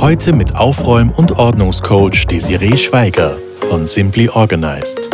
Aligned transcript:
Heute 0.00 0.34
mit 0.34 0.54
Aufräum- 0.54 1.10
und 1.10 1.32
Ordnungscoach 1.32 2.26
Desiree 2.26 2.76
Schweiger 2.76 3.38
von 3.70 3.86
Simply 3.86 4.28
Organized. 4.28 5.08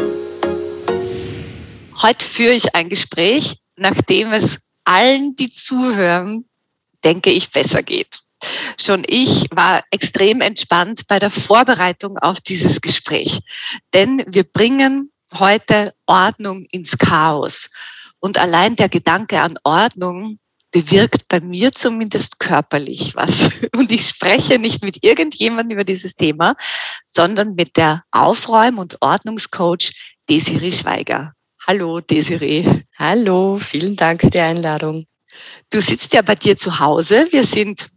Heute 2.02 2.26
führe 2.26 2.52
ich 2.52 2.74
ein 2.74 2.88
Gespräch, 2.88 3.58
nachdem 3.76 4.32
es 4.32 4.60
allen, 4.84 5.36
die 5.36 5.52
zuhören, 5.52 6.46
denke 7.04 7.30
ich, 7.30 7.52
besser 7.52 7.84
geht. 7.84 8.22
Schon 8.78 9.04
ich 9.06 9.46
war 9.52 9.84
extrem 9.92 10.40
entspannt 10.40 11.02
bei 11.06 11.20
der 11.20 11.30
Vorbereitung 11.30 12.18
auf 12.18 12.40
dieses 12.40 12.80
Gespräch, 12.80 13.38
denn 13.94 14.24
wir 14.26 14.42
bringen 14.42 15.12
heute 15.32 15.94
Ordnung 16.06 16.66
ins 16.72 16.98
Chaos. 16.98 17.70
Und 18.18 18.36
allein 18.36 18.74
der 18.74 18.88
Gedanke 18.88 19.40
an 19.40 19.58
Ordnung 19.62 20.38
bewirkt 20.72 21.28
bei 21.28 21.40
mir 21.40 21.70
zumindest 21.70 22.40
körperlich 22.40 23.14
was. 23.14 23.50
Und 23.76 23.92
ich 23.92 24.08
spreche 24.08 24.58
nicht 24.58 24.82
mit 24.82 25.04
irgendjemandem 25.04 25.76
über 25.76 25.84
dieses 25.84 26.16
Thema, 26.16 26.56
sondern 27.06 27.54
mit 27.54 27.76
der 27.76 28.02
Aufräum- 28.10 28.78
und 28.78 28.96
Ordnungscoach 29.00 29.92
Desiree 30.28 30.72
Schweiger. 30.72 31.34
Hallo 31.66 32.00
Desiree. 32.00 32.64
Hallo, 32.96 33.58
vielen 33.58 33.94
Dank 33.94 34.22
für 34.22 34.30
die 34.30 34.40
Einladung. 34.40 35.06
Du 35.70 35.80
sitzt 35.80 36.12
ja 36.12 36.22
bei 36.22 36.34
dir 36.34 36.56
zu 36.56 36.80
Hause. 36.80 37.28
Wir 37.30 37.44
sind 37.44 37.88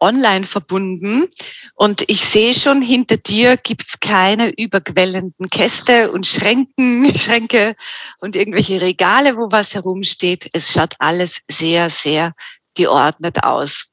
online 0.00 0.44
verbunden 0.44 1.28
und 1.74 2.02
ich 2.08 2.24
sehe 2.24 2.54
schon, 2.54 2.82
hinter 2.82 3.16
dir 3.16 3.56
gibt's 3.56 4.00
keine 4.00 4.50
überquellenden 4.50 5.48
Käste 5.50 6.10
und 6.12 6.26
Schränken, 6.26 7.14
Schränke 7.18 7.76
und 8.18 8.36
irgendwelche 8.36 8.80
Regale, 8.80 9.36
wo 9.36 9.50
was 9.50 9.74
herumsteht. 9.74 10.48
Es 10.52 10.72
schaut 10.72 10.94
alles 10.98 11.40
sehr, 11.50 11.90
sehr 11.90 12.34
geordnet 12.74 13.44
aus. 13.44 13.92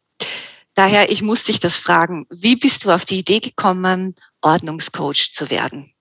Daher, 0.74 1.12
ich 1.12 1.22
muss 1.22 1.46
dich 1.46 1.60
das 1.60 1.78
fragen, 1.78 2.26
wie 2.30 2.56
bist 2.56 2.86
du 2.86 2.92
auf 2.92 3.04
die 3.04 3.20
Idee 3.20 3.40
gekommen, 3.40 4.16
Ordnungscoach 4.42 5.32
zu 5.34 5.50
werden? 5.50 5.92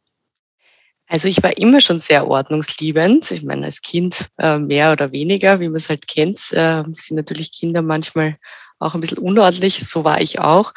Also 1.09 1.29
ich 1.29 1.43
war 1.43 1.57
immer 1.57 1.81
schon 1.81 2.01
sehr 2.01 2.27
ordnungsliebend. 2.27 3.31
Ich 3.31 3.45
meine, 3.45 3.67
als 3.67 3.81
Kind 3.81 4.29
äh, 4.39 4.59
mehr 4.59 4.93
oder 4.93 5.13
weniger, 5.13 5.61
wie 5.61 5.69
man 5.69 5.77
es 5.77 5.89
halt 5.89 6.09
kennt, 6.09 6.53
äh, 6.53 6.83
sind 6.97 7.17
natürlich 7.17 7.53
Kinder 7.53 7.81
manchmal 7.81 8.39
auch 8.79 8.95
ein 8.95 9.01
bisschen 9.01 9.19
unordentlich, 9.19 9.87
so 9.87 10.05
war 10.05 10.21
ich 10.21 10.41
auch. 10.41 10.73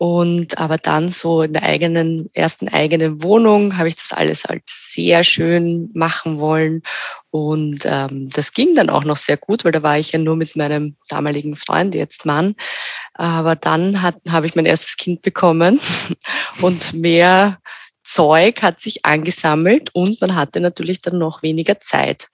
Und 0.00 0.58
aber 0.58 0.76
dann 0.76 1.08
so 1.08 1.42
in 1.42 1.54
der 1.54 1.64
eigenen, 1.64 2.30
ersten 2.32 2.68
eigenen 2.68 3.20
Wohnung 3.24 3.76
habe 3.76 3.88
ich 3.88 3.96
das 3.96 4.12
alles 4.12 4.44
halt 4.44 4.62
sehr 4.66 5.24
schön 5.24 5.90
machen 5.92 6.38
wollen. 6.38 6.82
Und 7.30 7.80
ähm, 7.84 8.30
das 8.30 8.52
ging 8.52 8.76
dann 8.76 8.90
auch 8.90 9.02
noch 9.02 9.16
sehr 9.16 9.36
gut, 9.36 9.64
weil 9.64 9.72
da 9.72 9.82
war 9.82 9.98
ich 9.98 10.12
ja 10.12 10.20
nur 10.20 10.36
mit 10.36 10.54
meinem 10.54 10.94
damaligen 11.08 11.56
Freund, 11.56 11.96
jetzt 11.96 12.26
Mann. 12.26 12.54
Aber 13.14 13.56
dann 13.56 14.00
habe 14.00 14.46
ich 14.46 14.54
mein 14.54 14.66
erstes 14.66 14.96
Kind 14.96 15.22
bekommen 15.22 15.80
und 16.62 16.92
mehr 16.92 17.58
Zeug 18.04 18.62
hat 18.62 18.80
sich 18.80 19.04
angesammelt 19.04 19.94
und 19.94 20.20
man 20.20 20.36
hatte 20.36 20.60
natürlich 20.60 21.00
dann 21.00 21.18
noch 21.18 21.42
weniger 21.42 21.80
Zeit. 21.80 22.28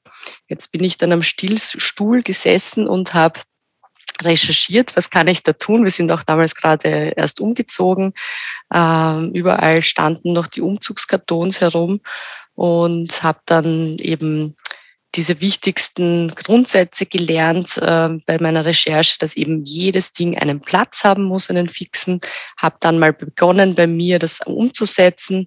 Jetzt 0.49 0.71
bin 0.71 0.85
ich 0.85 0.99
dann 0.99 1.13
am 1.13 1.23
Stillstuhl 1.23 2.23
gesessen 2.23 2.87
und 2.87 3.15
habe 3.15 3.41
recherchiert, 4.23 4.97
was 4.97 5.11
kann 5.11 5.29
ich 5.29 5.43
da 5.43 5.53
tun. 5.53 5.85
Wir 5.85 5.91
sind 5.91 6.13
auch 6.13 6.23
damals 6.23 6.55
gerade 6.55 7.13
erst 7.17 7.41
umgezogen. 7.41 8.15
Ähm, 8.73 9.33
überall 9.33 9.83
standen 9.83 10.33
noch 10.33 10.47
die 10.47 10.61
Umzugskartons 10.61 11.61
herum 11.61 12.01
und 12.55 13.23
habe 13.23 13.41
dann 13.47 13.97
eben 13.99 14.57
diese 15.15 15.41
wichtigsten 15.41 16.29
Grundsätze 16.35 17.07
gelernt 17.07 17.79
äh, 17.79 18.09
bei 18.27 18.39
meiner 18.41 18.65
Recherche, 18.65 19.17
dass 19.19 19.37
eben 19.37 19.63
jedes 19.65 20.13
Ding 20.13 20.37
einen 20.39 20.61
Platz 20.61 21.05
haben 21.05 21.25
muss, 21.25 21.51
einen 21.51 21.69
fixen. 21.69 22.21
Habe 22.57 22.77
dann 22.81 22.99
mal 22.99 23.13
begonnen, 23.13 23.75
bei 23.75 23.87
mir 23.87 24.19
das 24.19 24.41
umzusetzen. 24.45 25.47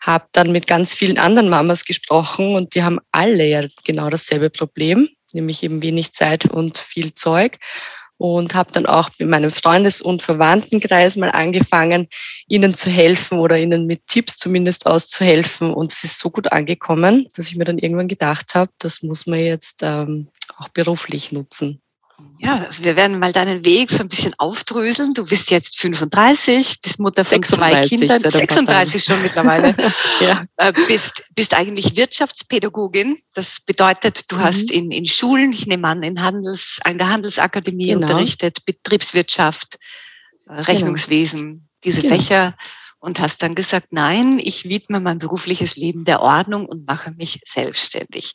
Habe 0.00 0.26
dann 0.32 0.52
mit 0.52 0.66
ganz 0.66 0.94
vielen 0.94 1.18
anderen 1.18 1.48
Mamas 1.48 1.84
gesprochen 1.84 2.54
und 2.54 2.74
die 2.74 2.82
haben 2.82 3.00
alle 3.12 3.46
ja 3.46 3.62
genau 3.84 4.10
dasselbe 4.10 4.50
Problem, 4.50 5.08
nämlich 5.32 5.62
eben 5.62 5.82
wenig 5.82 6.12
Zeit 6.12 6.46
und 6.46 6.78
viel 6.78 7.14
Zeug 7.14 7.58
und 8.18 8.54
habe 8.54 8.72
dann 8.72 8.86
auch 8.86 9.10
in 9.18 9.28
meinem 9.28 9.50
Freundes- 9.50 10.00
und 10.00 10.22
Verwandtenkreis 10.22 11.16
mal 11.16 11.30
angefangen, 11.30 12.08
ihnen 12.46 12.74
zu 12.74 12.90
helfen 12.90 13.38
oder 13.38 13.58
ihnen 13.58 13.86
mit 13.86 14.06
Tipps 14.06 14.38
zumindest 14.38 14.86
auszuhelfen. 14.86 15.72
Und 15.72 15.92
es 15.92 16.04
ist 16.04 16.18
so 16.18 16.30
gut 16.30 16.52
angekommen, 16.52 17.28
dass 17.34 17.48
ich 17.48 17.56
mir 17.56 17.64
dann 17.64 17.78
irgendwann 17.78 18.08
gedacht 18.08 18.54
habe, 18.54 18.70
das 18.78 19.02
muss 19.02 19.26
man 19.26 19.40
jetzt 19.40 19.80
ähm, 19.82 20.28
auch 20.58 20.68
beruflich 20.68 21.32
nutzen. 21.32 21.80
Ja, 22.38 22.64
also 22.64 22.84
wir 22.84 22.94
werden 22.94 23.18
mal 23.18 23.32
deinen 23.32 23.64
Weg 23.64 23.90
so 23.90 24.00
ein 24.00 24.08
bisschen 24.08 24.34
aufdröseln. 24.38 25.14
Du 25.14 25.24
bist 25.24 25.50
jetzt 25.50 25.80
35, 25.80 26.80
bist 26.80 27.00
Mutter 27.00 27.24
von 27.24 27.42
36, 27.42 27.58
zwei 27.58 27.96
Kindern, 27.96 28.20
36 28.20 29.04
schon 29.04 29.22
mittlerweile. 29.22 29.74
ja. 30.20 30.44
Äh, 30.56 30.72
bist, 30.86 31.24
bist 31.34 31.54
eigentlich 31.54 31.96
Wirtschaftspädagogin. 31.96 33.18
Das 33.34 33.60
bedeutet, 33.60 34.30
du 34.30 34.36
mhm. 34.36 34.40
hast 34.40 34.70
in, 34.70 34.90
in 34.90 35.06
Schulen, 35.06 35.52
ich 35.52 35.66
nehme 35.66 35.88
an, 35.88 36.02
in 36.02 36.22
Handels, 36.22 36.78
an 36.84 36.98
der 36.98 37.08
Handelsakademie 37.08 37.88
genau. 37.88 38.02
unterrichtet, 38.02 38.64
Betriebswirtschaft, 38.64 39.76
äh, 40.46 40.50
genau. 40.50 40.62
Rechnungswesen, 40.62 41.40
genau. 41.40 41.62
diese 41.82 42.02
genau. 42.02 42.14
Fächer 42.14 42.54
und 43.00 43.20
hast 43.20 43.42
dann 43.42 43.54
gesagt, 43.54 43.88
nein, 43.90 44.38
ich 44.38 44.68
widme 44.68 45.00
mein 45.00 45.18
berufliches 45.18 45.76
Leben 45.76 46.04
der 46.04 46.22
Ordnung 46.22 46.66
und 46.66 46.86
mache 46.86 47.10
mich 47.10 47.40
selbstständig. 47.44 48.34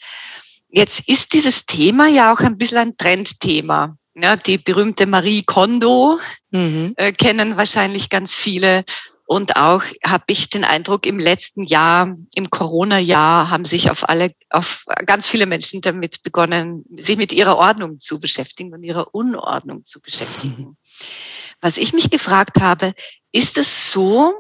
Jetzt 0.72 1.08
ist 1.08 1.34
dieses 1.34 1.66
Thema 1.66 2.08
ja 2.08 2.32
auch 2.32 2.40
ein 2.40 2.58
bisschen 2.58 2.78
ein 2.78 2.98
Trendthema. 2.98 3.96
Ja, 4.16 4.36
die 4.36 4.60
berühmte 4.60 5.08
Marie 5.08 5.44
Kondo 5.44 6.20
mhm. 6.52 6.94
äh, 6.96 7.12
kennen 7.12 7.58
wahrscheinlich 7.58 8.10
ganz 8.10 8.36
viele. 8.36 8.86
Und 9.26 9.58
auch 9.58 9.84
habe 10.06 10.24
ich 10.28 10.50
den 10.50 10.64
Eindruck, 10.64 11.06
im 11.06 11.20
letzten 11.20 11.64
Jahr, 11.64 12.16
im 12.36 12.50
Corona-Jahr, 12.50 13.50
haben 13.50 13.66
sich 13.66 13.90
auf 13.92 14.10
alle, 14.10 14.32
auf 14.50 14.86
ganz 15.06 15.28
viele 15.28 15.46
Menschen 15.46 15.82
damit 15.82 16.24
begonnen, 16.24 16.84
sich 16.98 17.18
mit 17.18 17.32
ihrer 17.32 17.58
Ordnung 17.58 18.00
zu 18.00 18.20
beschäftigen 18.20 18.74
und 18.74 18.84
ihrer 18.84 19.14
Unordnung 19.14 19.84
zu 19.84 20.02
beschäftigen. 20.02 20.64
Mhm. 20.64 20.78
Was 21.62 21.78
ich 21.78 21.94
mich 21.94 22.10
gefragt 22.10 22.60
habe, 22.60 22.94
ist 23.32 23.58
es 23.58 23.92
so, 23.92 24.34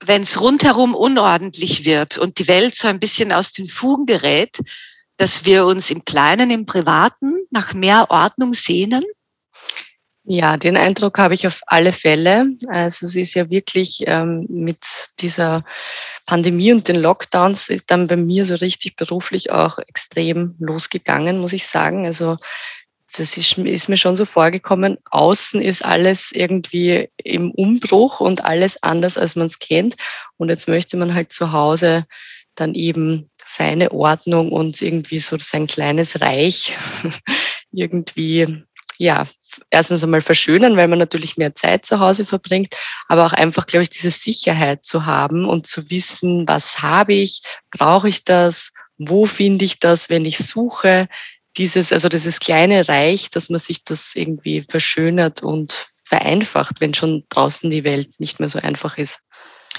wenn 0.00 0.22
es 0.22 0.40
rundherum 0.40 0.94
unordentlich 0.94 1.84
wird 1.84 2.18
und 2.18 2.38
die 2.38 2.48
Welt 2.48 2.74
so 2.74 2.88
ein 2.88 3.00
bisschen 3.00 3.32
aus 3.32 3.52
den 3.52 3.68
Fugen 3.68 4.06
gerät, 4.06 4.58
dass 5.18 5.44
wir 5.44 5.66
uns 5.66 5.90
im 5.90 6.04
Kleinen, 6.04 6.50
im 6.50 6.64
Privaten 6.64 7.34
nach 7.50 7.74
mehr 7.74 8.06
Ordnung 8.08 8.54
sehnen? 8.54 9.04
Ja, 10.30 10.58
den 10.58 10.76
Eindruck 10.76 11.18
habe 11.18 11.32
ich 11.32 11.46
auf 11.46 11.60
alle 11.66 11.92
Fälle. 11.92 12.54
Also 12.68 13.06
es 13.06 13.16
ist 13.16 13.34
ja 13.34 13.48
wirklich 13.48 14.04
ähm, 14.06 14.46
mit 14.48 14.84
dieser 15.20 15.64
Pandemie 16.26 16.72
und 16.72 16.86
den 16.86 16.96
Lockdowns 16.96 17.70
ist 17.70 17.90
dann 17.90 18.08
bei 18.08 18.16
mir 18.16 18.44
so 18.44 18.54
richtig 18.56 18.96
beruflich 18.96 19.50
auch 19.50 19.78
extrem 19.78 20.54
losgegangen, 20.58 21.38
muss 21.38 21.54
ich 21.54 21.66
sagen. 21.66 22.04
Also 22.04 22.36
das 23.16 23.38
ist, 23.38 23.56
ist 23.56 23.88
mir 23.88 23.96
schon 23.96 24.16
so 24.16 24.26
vorgekommen. 24.26 24.98
Außen 25.10 25.62
ist 25.62 25.82
alles 25.82 26.30
irgendwie 26.30 27.08
im 27.16 27.50
Umbruch 27.52 28.20
und 28.20 28.44
alles 28.44 28.82
anders, 28.82 29.16
als 29.16 29.34
man 29.34 29.46
es 29.46 29.58
kennt. 29.58 29.96
Und 30.36 30.50
jetzt 30.50 30.68
möchte 30.68 30.98
man 30.98 31.14
halt 31.14 31.32
zu 31.32 31.52
Hause 31.52 32.04
dann 32.54 32.74
eben 32.74 33.30
seine 33.48 33.92
Ordnung 33.92 34.52
und 34.52 34.82
irgendwie 34.82 35.18
so 35.18 35.36
sein 35.38 35.66
kleines 35.66 36.20
Reich 36.20 36.76
irgendwie, 37.72 38.64
ja, 38.98 39.26
erstens 39.70 40.04
einmal 40.04 40.20
verschönern, 40.20 40.76
weil 40.76 40.88
man 40.88 40.98
natürlich 40.98 41.36
mehr 41.36 41.54
Zeit 41.54 41.86
zu 41.86 41.98
Hause 41.98 42.26
verbringt, 42.26 42.76
aber 43.08 43.26
auch 43.26 43.32
einfach, 43.32 43.66
glaube 43.66 43.84
ich, 43.84 43.90
diese 43.90 44.10
Sicherheit 44.10 44.84
zu 44.84 45.06
haben 45.06 45.46
und 45.46 45.66
zu 45.66 45.90
wissen, 45.90 46.46
was 46.46 46.82
habe 46.82 47.14
ich, 47.14 47.40
brauche 47.70 48.08
ich 48.08 48.24
das, 48.24 48.72
wo 48.98 49.24
finde 49.26 49.64
ich 49.64 49.80
das, 49.80 50.10
wenn 50.10 50.24
ich 50.24 50.38
suche, 50.38 51.08
dieses, 51.56 51.92
also 51.92 52.08
dieses 52.08 52.40
kleine 52.40 52.88
Reich, 52.88 53.30
dass 53.30 53.48
man 53.48 53.60
sich 53.60 53.82
das 53.84 54.14
irgendwie 54.14 54.64
verschönert 54.68 55.42
und 55.42 55.88
vereinfacht, 56.04 56.80
wenn 56.80 56.94
schon 56.94 57.24
draußen 57.28 57.70
die 57.70 57.84
Welt 57.84 58.20
nicht 58.20 58.40
mehr 58.40 58.48
so 58.48 58.58
einfach 58.58 58.98
ist. 58.98 59.20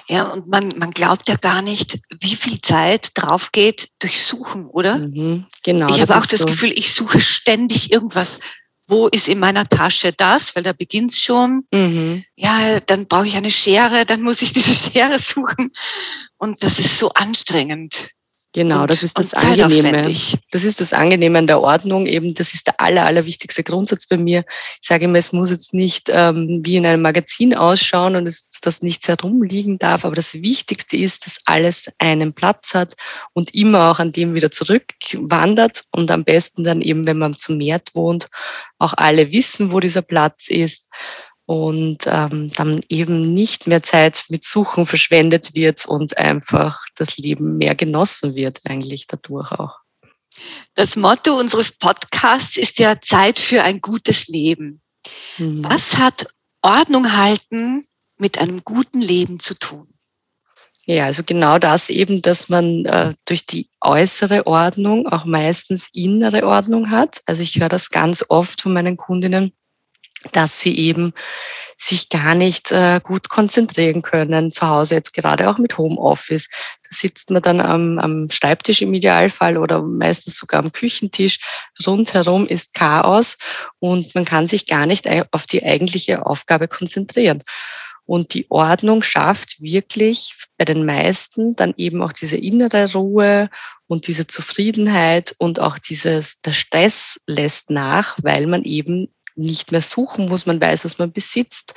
Ja, 0.07 0.24
und 0.30 0.47
man, 0.47 0.69
man 0.77 0.91
glaubt 0.91 1.30
ja 1.30 1.36
gar 1.36 1.62
nicht, 1.62 2.00
wie 2.19 2.36
viel 2.36 2.59
Zeit 2.62 3.12
drauf 3.13 3.51
geht 3.51 3.89
durch 4.00 4.24
Suchen, 4.24 4.65
oder? 4.65 4.97
Mhm, 4.97 5.45
genau. 5.63 5.88
Ich 5.95 6.01
habe 6.01 6.15
auch 6.15 6.25
das 6.25 6.39
so. 6.39 6.45
Gefühl, 6.45 6.71
ich 6.75 6.94
suche 6.94 7.19
ständig 7.19 7.91
irgendwas. 7.91 8.39
wo 8.88 9.07
ist 9.07 9.30
in 9.30 9.38
meiner 9.38 9.68
Tasche 9.68 10.12
das, 10.13 10.56
weil 10.56 10.63
da 10.63 10.74
beginnt 10.74 11.12
es 11.12 11.21
schon. 11.21 11.63
Mhm. 11.71 12.24
Ja, 12.36 12.80
dann 12.80 13.06
brauche 13.06 13.27
ich 13.27 13.36
eine 13.36 13.51
Schere, 13.51 14.06
dann 14.06 14.24
muss 14.24 14.41
ich 14.41 14.51
diese 14.51 14.74
Schere 14.91 15.19
suchen. 15.19 15.71
Und 16.38 16.63
das 16.63 16.80
ist 16.80 16.97
so 16.97 17.09
anstrengend. 17.13 18.09
Genau, 18.53 18.81
und, 18.81 18.91
das 18.91 19.03
ist 19.03 19.19
das 19.19 19.35
Angenehme. 19.35 20.01
Das 20.51 20.63
ist 20.63 20.81
das 20.81 20.91
Angenehme 20.91 21.37
an 21.37 21.45
der 21.45 21.61
Ordnung. 21.61 22.07
Eben, 22.07 22.33
das 22.33 22.55
ist 22.55 22.65
der 22.65 22.81
aller, 22.81 23.05
allerwichtigste 23.05 23.63
Grundsatz 23.63 24.07
bei 24.07 24.17
mir. 24.17 24.43
Ich 24.81 24.87
sage 24.87 25.05
immer, 25.05 25.19
es 25.19 25.31
muss 25.31 25.51
jetzt 25.51 25.71
nicht 25.73 26.09
ähm, 26.11 26.61
wie 26.63 26.77
in 26.77 26.85
einem 26.85 27.03
Magazin 27.03 27.53
ausschauen 27.53 28.15
und 28.15 28.25
es, 28.25 28.59
dass 28.61 28.81
nichts 28.81 29.07
herumliegen 29.07 29.77
darf. 29.77 30.03
Aber 30.03 30.15
das 30.15 30.33
Wichtigste 30.33 30.97
ist, 30.97 31.27
dass 31.27 31.39
alles 31.45 31.91
einen 31.99 32.33
Platz 32.33 32.73
hat 32.73 32.95
und 33.33 33.53
immer 33.53 33.91
auch 33.91 33.99
an 33.99 34.11
dem 34.11 34.33
wieder 34.33 34.49
zurückwandert. 34.49 35.83
Und 35.91 36.09
am 36.09 36.23
besten 36.23 36.63
dann 36.63 36.81
eben, 36.81 37.05
wenn 37.05 37.19
man 37.19 37.35
zum 37.35 37.57
Meer 37.57 37.81
wohnt, 37.93 38.29
auch 38.79 38.93
alle 38.97 39.31
wissen, 39.31 39.71
wo 39.71 39.79
dieser 39.79 40.01
Platz 40.01 40.49
ist 40.49 40.87
und 41.49 42.05
ähm, 42.05 42.51
dann 42.55 42.79
eben 42.89 43.33
nicht 43.33 43.65
mehr 43.65 43.81
Zeit 43.81 44.25
mit 44.29 44.43
Suchen 44.43 44.85
verschwendet 44.85 45.55
wird 45.55 45.83
und 45.87 46.15
einfach 46.15 46.85
das 46.95 47.17
Leben 47.17 47.57
mehr 47.57 47.73
genossen 47.73 48.35
wird 48.35 48.61
eigentlich 48.65 49.07
dadurch 49.07 49.51
auch. 49.53 49.79
Das 50.75 50.95
Motto 50.95 51.35
unseres 51.35 51.71
Podcasts 51.71 52.55
ist 52.55 52.77
ja 52.77 53.01
Zeit 53.01 53.39
für 53.39 53.63
ein 53.63 53.81
gutes 53.81 54.27
Leben. 54.27 54.83
Mhm. 55.39 55.63
Was 55.63 55.97
hat 55.97 56.27
Ordnung 56.61 57.17
halten 57.17 57.83
mit 58.19 58.39
einem 58.39 58.63
guten 58.63 59.01
Leben 59.01 59.39
zu 59.39 59.57
tun? 59.57 59.87
Ja, 60.85 61.05
also 61.05 61.23
genau 61.23 61.57
das 61.57 61.89
eben, 61.89 62.21
dass 62.21 62.49
man 62.49 62.85
äh, 62.85 63.15
durch 63.25 63.47
die 63.47 63.67
äußere 63.81 64.45
Ordnung 64.45 65.07
auch 65.07 65.25
meistens 65.25 65.87
innere 65.93 66.45
Ordnung 66.45 66.91
hat. 66.91 67.21
Also 67.25 67.41
ich 67.41 67.59
höre 67.59 67.69
das 67.69 67.89
ganz 67.89 68.23
oft 68.29 68.61
von 68.61 68.73
meinen 68.73 68.97
Kundinnen, 68.97 69.51
dass 70.31 70.60
sie 70.60 70.77
eben 70.77 71.13
sich 71.81 72.10
gar 72.10 72.36
nicht 72.36 72.71
äh, 72.71 73.00
gut 73.01 73.30
konzentrieren 73.30 74.01
können 74.01 74.51
zu 74.51 74.68
Hause, 74.68 74.95
jetzt 74.95 75.13
gerade 75.13 75.50
auch 75.50 75.57
mit 75.57 75.77
Homeoffice. 75.77 76.50
Da 76.50 76.89
sitzt 76.89 77.30
man 77.30 77.42
dann 77.42 77.62
am, 77.62 78.00
am 78.00 78.30
Schreibtisch 78.30 78.81
im 78.81 78.94
Idealfall 78.94 79.57
oder 79.57 79.81
meistens 79.81 80.38
sogar 80.38 80.60
am 80.60 80.74
Küchentisch. 80.74 81.39
Rundherum 81.88 82.45
ist 82.45 82.74
Chaos 82.74 83.38
und 83.80 84.13
man 84.13 84.25
kann 84.25 84.48
sich 84.48 84.68
gar 84.68 84.86
nicht 84.86 85.07
auf 85.31 85.45
die 85.45 85.63
eigentliche 85.63 86.25
Aufgabe 86.25 86.68
konzentrieren. 86.68 87.44
Und 88.10 88.33
die 88.33 88.48
Ordnung 88.50 89.04
schafft 89.04 89.62
wirklich 89.62 90.33
bei 90.57 90.66
den 90.66 90.83
meisten 90.83 91.56
dann 91.56 91.75
eben 91.77 92.01
auch 92.01 92.12
diese 92.12 92.38
innere 92.38 92.92
Ruhe 92.92 93.50
und 93.86 94.07
diese 94.07 94.25
Zufriedenheit 94.25 95.36
und 95.38 95.60
auch 95.60 95.77
dieses, 95.77 96.42
der 96.42 96.54
Stress 96.54 97.21
lässt 97.27 97.69
nach, 97.69 98.18
weil 98.21 98.48
man 98.48 98.63
eben 98.63 99.13
nicht 99.39 99.71
mehr 99.71 99.81
suchen 99.81 100.30
muss, 100.30 100.45
man 100.45 100.62
weiß, 100.62 100.86
was 100.86 100.97
man 100.97 101.12
besitzt. 101.12 101.74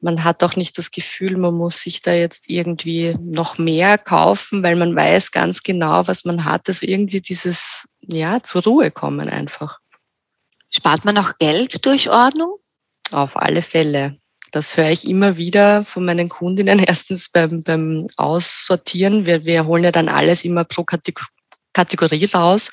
Man 0.00 0.24
hat 0.24 0.42
auch 0.42 0.56
nicht 0.56 0.78
das 0.78 0.90
Gefühl, 0.90 1.36
man 1.36 1.54
muss 1.54 1.82
sich 1.82 2.00
da 2.00 2.12
jetzt 2.12 2.48
irgendwie 2.48 3.14
noch 3.20 3.58
mehr 3.58 3.98
kaufen, 3.98 4.62
weil 4.62 4.74
man 4.74 4.96
weiß 4.96 5.30
ganz 5.30 5.62
genau, 5.62 6.06
was 6.06 6.24
man 6.24 6.44
hat. 6.44 6.68
Also 6.68 6.86
irgendwie 6.86 7.20
dieses, 7.20 7.86
ja, 8.00 8.42
zur 8.42 8.62
Ruhe 8.62 8.90
kommen 8.90 9.28
einfach. 9.28 9.78
Spart 10.70 11.04
man 11.04 11.18
auch 11.18 11.36
Geld 11.38 11.84
durch 11.84 12.08
Ordnung? 12.08 12.56
Auf 13.10 13.36
alle 13.36 13.62
Fälle. 13.62 14.16
Das 14.52 14.76
höre 14.76 14.90
ich 14.90 15.06
immer 15.06 15.36
wieder 15.36 15.84
von 15.84 16.04
meinen 16.04 16.28
Kundinnen. 16.28 16.78
Erstens 16.86 17.28
beim, 17.28 17.62
beim 17.62 18.06
Aussortieren. 18.16 19.26
Wir, 19.26 19.44
wir 19.44 19.66
holen 19.66 19.84
ja 19.84 19.92
dann 19.92 20.08
alles 20.08 20.44
immer 20.44 20.64
pro 20.64 20.84
Kategorie 21.80 22.24
raus. 22.26 22.70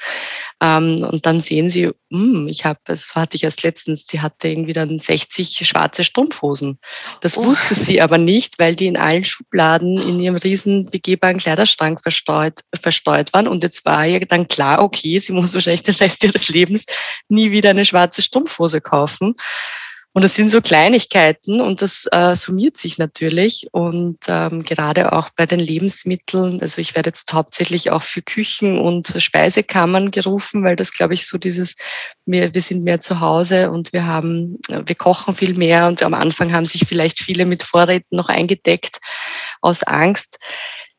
Ähm, 0.62 1.04
und 1.04 1.26
dann 1.26 1.40
sehen 1.40 1.70
sie, 1.70 1.92
hm, 2.12 2.48
ich 2.48 2.66
habe, 2.66 2.80
das 2.86 3.14
hatte 3.16 3.36
ich 3.38 3.44
erst 3.44 3.64
letztens, 3.64 4.08
sie 4.08 4.22
hatte 4.22 4.48
irgendwie 4.48 4.74
dann 4.74 4.98
60 4.98 5.68
schwarze 5.68 6.04
Strumpfhosen. 6.04 6.80
Das 7.22 7.38
oh. 7.38 7.46
wusste 7.46 7.76
sie 7.76 8.02
aber 8.02 8.18
nicht, 8.18 8.60
weil 8.60 8.76
die 8.76 8.88
in 8.88 8.98
allen 8.98 9.24
Schubladen 9.24 10.02
in 10.02 10.20
ihrem 10.20 10.36
riesen 10.36 10.86
begehbaren 10.86 11.38
Kleiderschrank 11.38 12.02
verstreut, 12.02 12.62
verstreut 12.82 13.34
waren. 13.34 13.48
Und 13.48 13.64
jetzt 13.64 13.86
war 13.86 14.08
ihr 14.08 14.20
dann 14.26 14.48
klar, 14.48 14.82
okay, 14.82 15.20
sie 15.20 15.32
muss 15.32 15.54
wahrscheinlich 15.54 15.84
den 15.84 15.96
Rest 15.96 16.24
ihres 16.24 16.50
Lebens 16.50 16.86
nie 17.30 17.52
wieder 17.52 17.70
eine 17.70 17.86
schwarze 17.86 18.22
Strumpfhose 18.22 18.82
kaufen. 18.82 19.36
Und 20.18 20.24
das 20.24 20.34
sind 20.34 20.50
so 20.50 20.62
Kleinigkeiten 20.62 21.62
und 21.62 21.84
das 21.84 22.08
äh, 22.12 22.36
summiert 22.36 22.76
sich 22.76 22.98
natürlich. 22.98 23.68
Und 23.72 24.18
ähm, 24.28 24.64
gerade 24.64 25.14
auch 25.14 25.30
bei 25.36 25.46
den 25.46 25.60
Lebensmitteln, 25.60 26.60
also 26.60 26.82
ich 26.82 26.96
werde 26.96 27.12
jetzt 27.12 27.32
hauptsächlich 27.34 27.92
auch 27.92 28.02
für 28.02 28.24
Küchen 28.24 28.80
und 28.80 29.14
Speisekammern 29.16 30.10
gerufen, 30.10 30.64
weil 30.64 30.76
das, 30.76 30.92
glaube 30.92 31.14
ich, 31.14 31.28
so 31.28 31.38
dieses, 31.38 31.76
wir, 32.26 32.52
wir 32.52 32.62
sind 32.64 32.84
mehr 32.84 33.00
zu 33.00 33.20
Hause 33.20 33.70
und 33.70 33.94
wir 33.94 34.08
haben, 34.08 34.58
wir 34.68 34.96
kochen 34.96 35.36
viel 35.36 35.54
mehr 35.54 35.86
und 35.86 36.02
am 36.02 36.16
Anfang 36.16 36.52
haben 36.52 36.66
sich 36.66 36.88
vielleicht 36.88 37.20
viele 37.22 37.46
mit 37.46 37.62
Vorräten 37.62 38.18
noch 38.18 38.30
eingedeckt 38.30 38.98
aus 39.62 39.84
Angst 39.84 40.40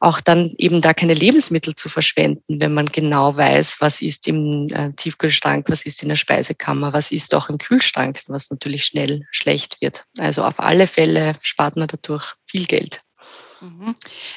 auch 0.00 0.20
dann 0.20 0.54
eben 0.58 0.80
da 0.80 0.94
keine 0.94 1.14
Lebensmittel 1.14 1.74
zu 1.74 1.88
verschwenden, 1.88 2.60
wenn 2.60 2.72
man 2.72 2.86
genau 2.86 3.36
weiß, 3.36 3.76
was 3.80 4.00
ist 4.00 4.28
im 4.28 4.68
äh, 4.72 4.92
Tiefkühlschrank, 4.92 5.68
was 5.68 5.84
ist 5.84 6.02
in 6.02 6.08
der 6.08 6.16
Speisekammer, 6.16 6.92
was 6.92 7.10
ist 7.10 7.34
auch 7.34 7.48
im 7.48 7.58
Kühlschrank, 7.58 8.20
was 8.28 8.50
natürlich 8.50 8.84
schnell 8.84 9.26
schlecht 9.32 9.80
wird. 9.80 10.04
Also 10.18 10.44
auf 10.44 10.60
alle 10.60 10.86
Fälle 10.86 11.34
spart 11.42 11.76
man 11.76 11.88
dadurch 11.88 12.34
viel 12.46 12.66
Geld. 12.66 13.00
Mhm. 13.60 13.96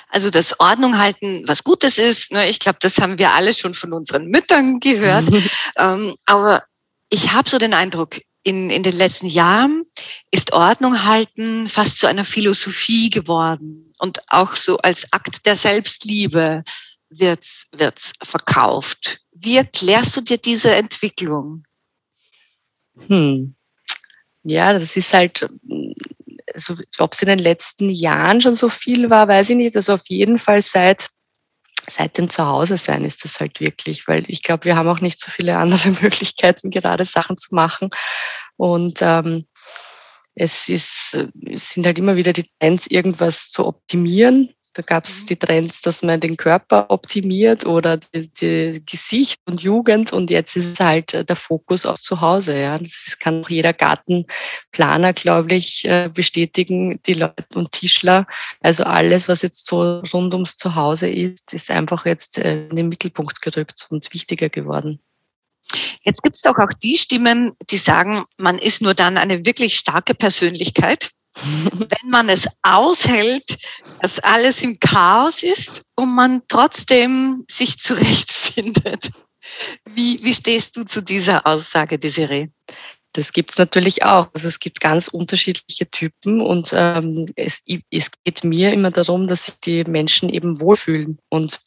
Also 0.10 0.32
das 0.32 0.60
Ordnung 0.60 0.98
halten, 0.98 1.44
was 1.46 1.64
Gutes 1.64 2.00
ist, 2.00 2.32
ne, 2.32 2.50
ich 2.50 2.60
glaube, 2.60 2.80
das 2.82 2.98
haben 3.00 3.20
wir 3.20 3.32
alle 3.32 3.54
schon 3.54 3.76
von 3.76 3.94
unseren 3.94 4.28
Müttern 4.28 4.80
gehört. 4.80 5.26
ähm, 5.78 6.16
aber 6.26 6.64
ich 7.10 7.34
habe 7.34 7.50
so 7.50 7.60
den 7.60 7.74
Eindruck, 7.74 8.18
in, 8.44 8.70
in 8.70 8.84
den 8.84 8.96
letzten 8.96 9.28
Jahren 9.28 9.84
ist 10.32 10.54
Ordnung 10.54 11.04
halten 11.04 11.68
fast 11.68 12.00
zu 12.00 12.08
einer 12.08 12.26
Philosophie 12.26 13.10
geworden 13.10 13.92
und 14.00 14.22
auch 14.30 14.56
so 14.56 14.78
als 14.78 15.12
Akt 15.14 15.46
der 15.46 15.56
Selbstliebe 15.56 16.64
wird 17.10 17.46
wird's 17.72 18.14
verkauft. 18.24 19.22
Wie 19.34 19.58
erklärst 19.58 20.18
du 20.18 20.22
dir 20.22 20.38
diese 20.38 20.74
Entwicklung? 20.74 21.66
Hm. 23.08 23.54
Ja, 24.44 24.74
das 24.74 24.96
ist 24.98 25.14
halt, 25.14 25.48
also, 26.54 26.76
ob 26.98 27.14
es 27.14 27.22
in 27.22 27.28
den 27.28 27.40
letzten 27.40 27.90
Jahren 27.90 28.42
schon 28.42 28.56
so 28.56 28.70
viel 28.70 29.10
war, 29.10 29.28
weiß 29.28 29.52
ich 29.52 29.56
nicht. 29.56 29.76
Also 29.76 29.94
auf 29.94 30.08
jeden 30.08 30.40
Fall 30.40 30.62
seit 30.62 31.10
seit 31.88 32.18
dem 32.18 32.30
Zuhause 32.30 32.78
sein 32.78 33.06
ist 33.06 33.24
das 33.24 33.40
halt 33.40 33.60
wirklich, 33.60 34.08
weil 34.08 34.24
ich 34.28 34.44
glaube, 34.44 34.66
wir 34.66 34.76
haben 34.76 34.90
auch 34.90 35.00
nicht 35.00 35.20
so 35.20 35.32
viele 35.32 35.58
andere 35.58 35.90
Möglichkeiten, 36.02 36.70
gerade 36.70 37.06
Sachen 37.06 37.38
zu 37.38 37.56
machen. 37.56 37.90
Und 38.58 39.00
ähm, 39.02 39.46
es, 40.36 40.70
ist, 40.70 41.28
es 41.46 41.72
sind 41.72 41.86
halt 41.86 42.00
immer 42.00 42.16
wieder 42.16 42.34
die 42.34 42.50
Trends, 42.60 42.88
irgendwas 42.88 43.52
zu 43.52 43.66
optimieren. 43.66 44.54
Da 44.74 44.82
gab 44.82 45.06
es 45.06 45.24
mhm. 45.24 45.28
die 45.28 45.36
Trends, 45.36 45.82
dass 45.82 46.02
man 46.02 46.20
den 46.20 46.38
Körper 46.38 46.90
optimiert 46.90 47.66
oder 47.66 47.98
die, 47.98 48.30
die, 48.30 48.84
Gesicht 48.86 49.40
und 49.46 49.62
Jugend 49.62 50.14
und 50.14 50.30
jetzt 50.30 50.56
ist 50.56 50.74
es 50.74 50.80
halt 50.80 51.14
äh, 51.14 51.26
der 51.26 51.36
Fokus 51.36 51.86
auf 51.86 52.00
zu 52.00 52.22
Hause. 52.22 52.58
Ja. 52.58 52.78
Das 52.78 53.18
kann 53.20 53.44
auch 53.44 53.50
jeder 53.50 53.74
Gartenplaner, 53.74 55.14
glaube 55.14 55.56
ich, 55.56 55.84
äh, 55.86 56.10
bestätigen, 56.14 57.02
die 57.06 57.14
Leute 57.14 57.46
und 57.56 57.72
Tischler. 57.72 58.26
Also 58.62 58.84
alles, 58.84 59.28
was 59.28 59.42
jetzt 59.42 59.68
so 59.68 60.00
rund 60.14 60.34
ums 60.34 60.56
Zuhause 60.56 61.10
ist, 61.10 61.54
ist 61.54 61.70
einfach 61.70 62.06
jetzt 62.06 62.38
äh, 62.38 62.68
in 62.68 62.76
den 62.76 62.90
Mittelpunkt 62.90 63.42
gerückt 63.42 63.88
und 63.90 64.14
wichtiger 64.14 64.50
geworden. 64.50 65.00
Jetzt 66.04 66.24
gibt 66.24 66.36
es 66.36 66.42
doch 66.42 66.58
auch 66.58 66.74
die 66.82 66.98
Stimmen, 66.98 67.52
die 67.70 67.78
sagen, 67.78 68.24
man 68.38 68.58
ist 68.58 68.82
nur 68.82 68.94
dann 68.94 69.18
eine 69.18 69.46
wirklich 69.46 69.78
starke 69.78 70.16
Persönlichkeit, 70.16 71.12
wenn 71.44 72.10
man 72.10 72.30
es 72.30 72.48
aushält, 72.62 73.58
dass 74.02 74.20
alles 74.20 74.62
im 74.62 74.80
Chaos 74.80 75.44
ist 75.44 75.92
und 75.96 76.14
man 76.14 76.42
trotzdem 76.48 77.46
sich 77.50 77.78
zurechtfindet. 77.80 79.12
Wie, 79.90 80.20
wie 80.24 80.34
stehst 80.34 80.76
du 80.78 80.84
zu 80.84 81.02
dieser 81.02 81.46
Aussage, 81.46 82.00
Desiree? 82.00 82.50
Das 83.14 83.34
gibt's 83.34 83.58
natürlich 83.58 84.04
auch. 84.04 84.30
Also 84.34 84.48
es 84.48 84.60
gibt 84.60 84.80
ganz 84.80 85.10
unterschiedliche 85.10 85.90
Typen 85.90 86.40
und 86.40 86.72
ähm, 86.74 87.30
es, 87.36 87.62
es 87.92 88.12
geht 88.24 88.44
mir 88.44 88.72
immer 88.72 88.90
darum, 88.90 89.28
dass 89.28 89.48
sich 89.48 89.60
die 89.60 89.84
Menschen 89.84 90.30
eben 90.30 90.62
wohlfühlen. 90.62 91.20
Und 91.30 91.60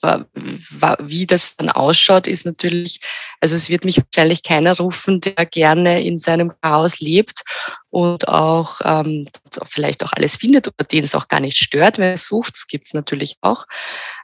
wie 1.00 1.26
das 1.26 1.56
dann 1.56 1.68
ausschaut, 1.68 2.26
ist 2.26 2.46
natürlich, 2.46 3.00
also 3.40 3.56
es 3.56 3.68
wird 3.68 3.84
mich 3.84 3.98
wahrscheinlich 3.98 4.42
keiner 4.42 4.76
rufen, 4.78 5.20
der 5.20 5.44
gerne 5.44 6.02
in 6.02 6.16
seinem 6.16 6.52
Chaos 6.62 7.00
lebt 7.00 7.42
und 7.90 8.26
auch 8.28 8.80
ähm, 8.82 9.26
vielleicht 9.66 10.02
auch 10.02 10.12
alles 10.14 10.36
findet 10.36 10.68
oder 10.68 10.84
den 10.84 11.04
es 11.04 11.14
auch 11.14 11.28
gar 11.28 11.40
nicht 11.40 11.58
stört, 11.58 11.98
wenn 11.98 12.10
er 12.10 12.16
sucht. 12.16 12.54
Das 12.54 12.66
gibt's 12.66 12.94
natürlich 12.94 13.36
auch. 13.42 13.66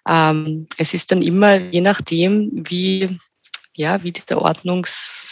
Ähm, 0.09 0.67
es 0.79 0.95
ist 0.95 1.13
dann 1.13 1.21
immer 1.21 1.57
je 1.57 1.83
nachdem, 1.83 2.51
wie 2.69 3.19
ja, 3.77 4.03
wie 4.03 4.13
dieser 4.13 4.43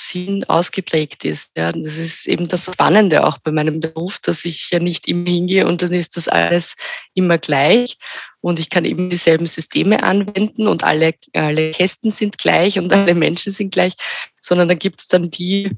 Ordnungssinn 0.09 0.45
ausgeprägt 0.45 1.25
ist. 1.25 1.53
Ja, 1.57 1.73
das 1.73 1.99
ist 1.99 2.27
eben 2.27 2.49
das 2.49 2.67
Spannende 2.67 3.25
auch 3.25 3.39
bei 3.39 3.51
meinem 3.51 3.81
Beruf, 3.81 4.19
dass 4.19 4.45
ich 4.45 4.71
ja 4.71 4.79
nicht 4.79 5.09
immer 5.09 5.29
hingehe 5.29 5.67
und 5.67 5.83
dann 5.83 5.93
ist 5.93 6.17
das 6.17 6.29
alles 6.29 6.77
immer 7.15 7.39
gleich 7.39 7.97
und 8.41 8.59
ich 8.59 8.71
kann 8.71 8.85
eben 8.85 9.11
dieselben 9.11 9.47
Systeme 9.47 10.03
anwenden 10.03 10.67
und 10.67 10.85
alle, 10.85 11.15
alle 11.35 11.71
Kästen 11.73 12.11
sind 12.11 12.39
gleich 12.39 12.79
und 12.79 12.93
alle 12.93 13.15
Menschen 13.15 13.53
sind 13.53 13.73
gleich, 13.73 13.95
sondern 14.41 14.69
da 14.69 14.75
gibt 14.75 15.01
es 15.01 15.09
dann 15.09 15.31
die, 15.31 15.71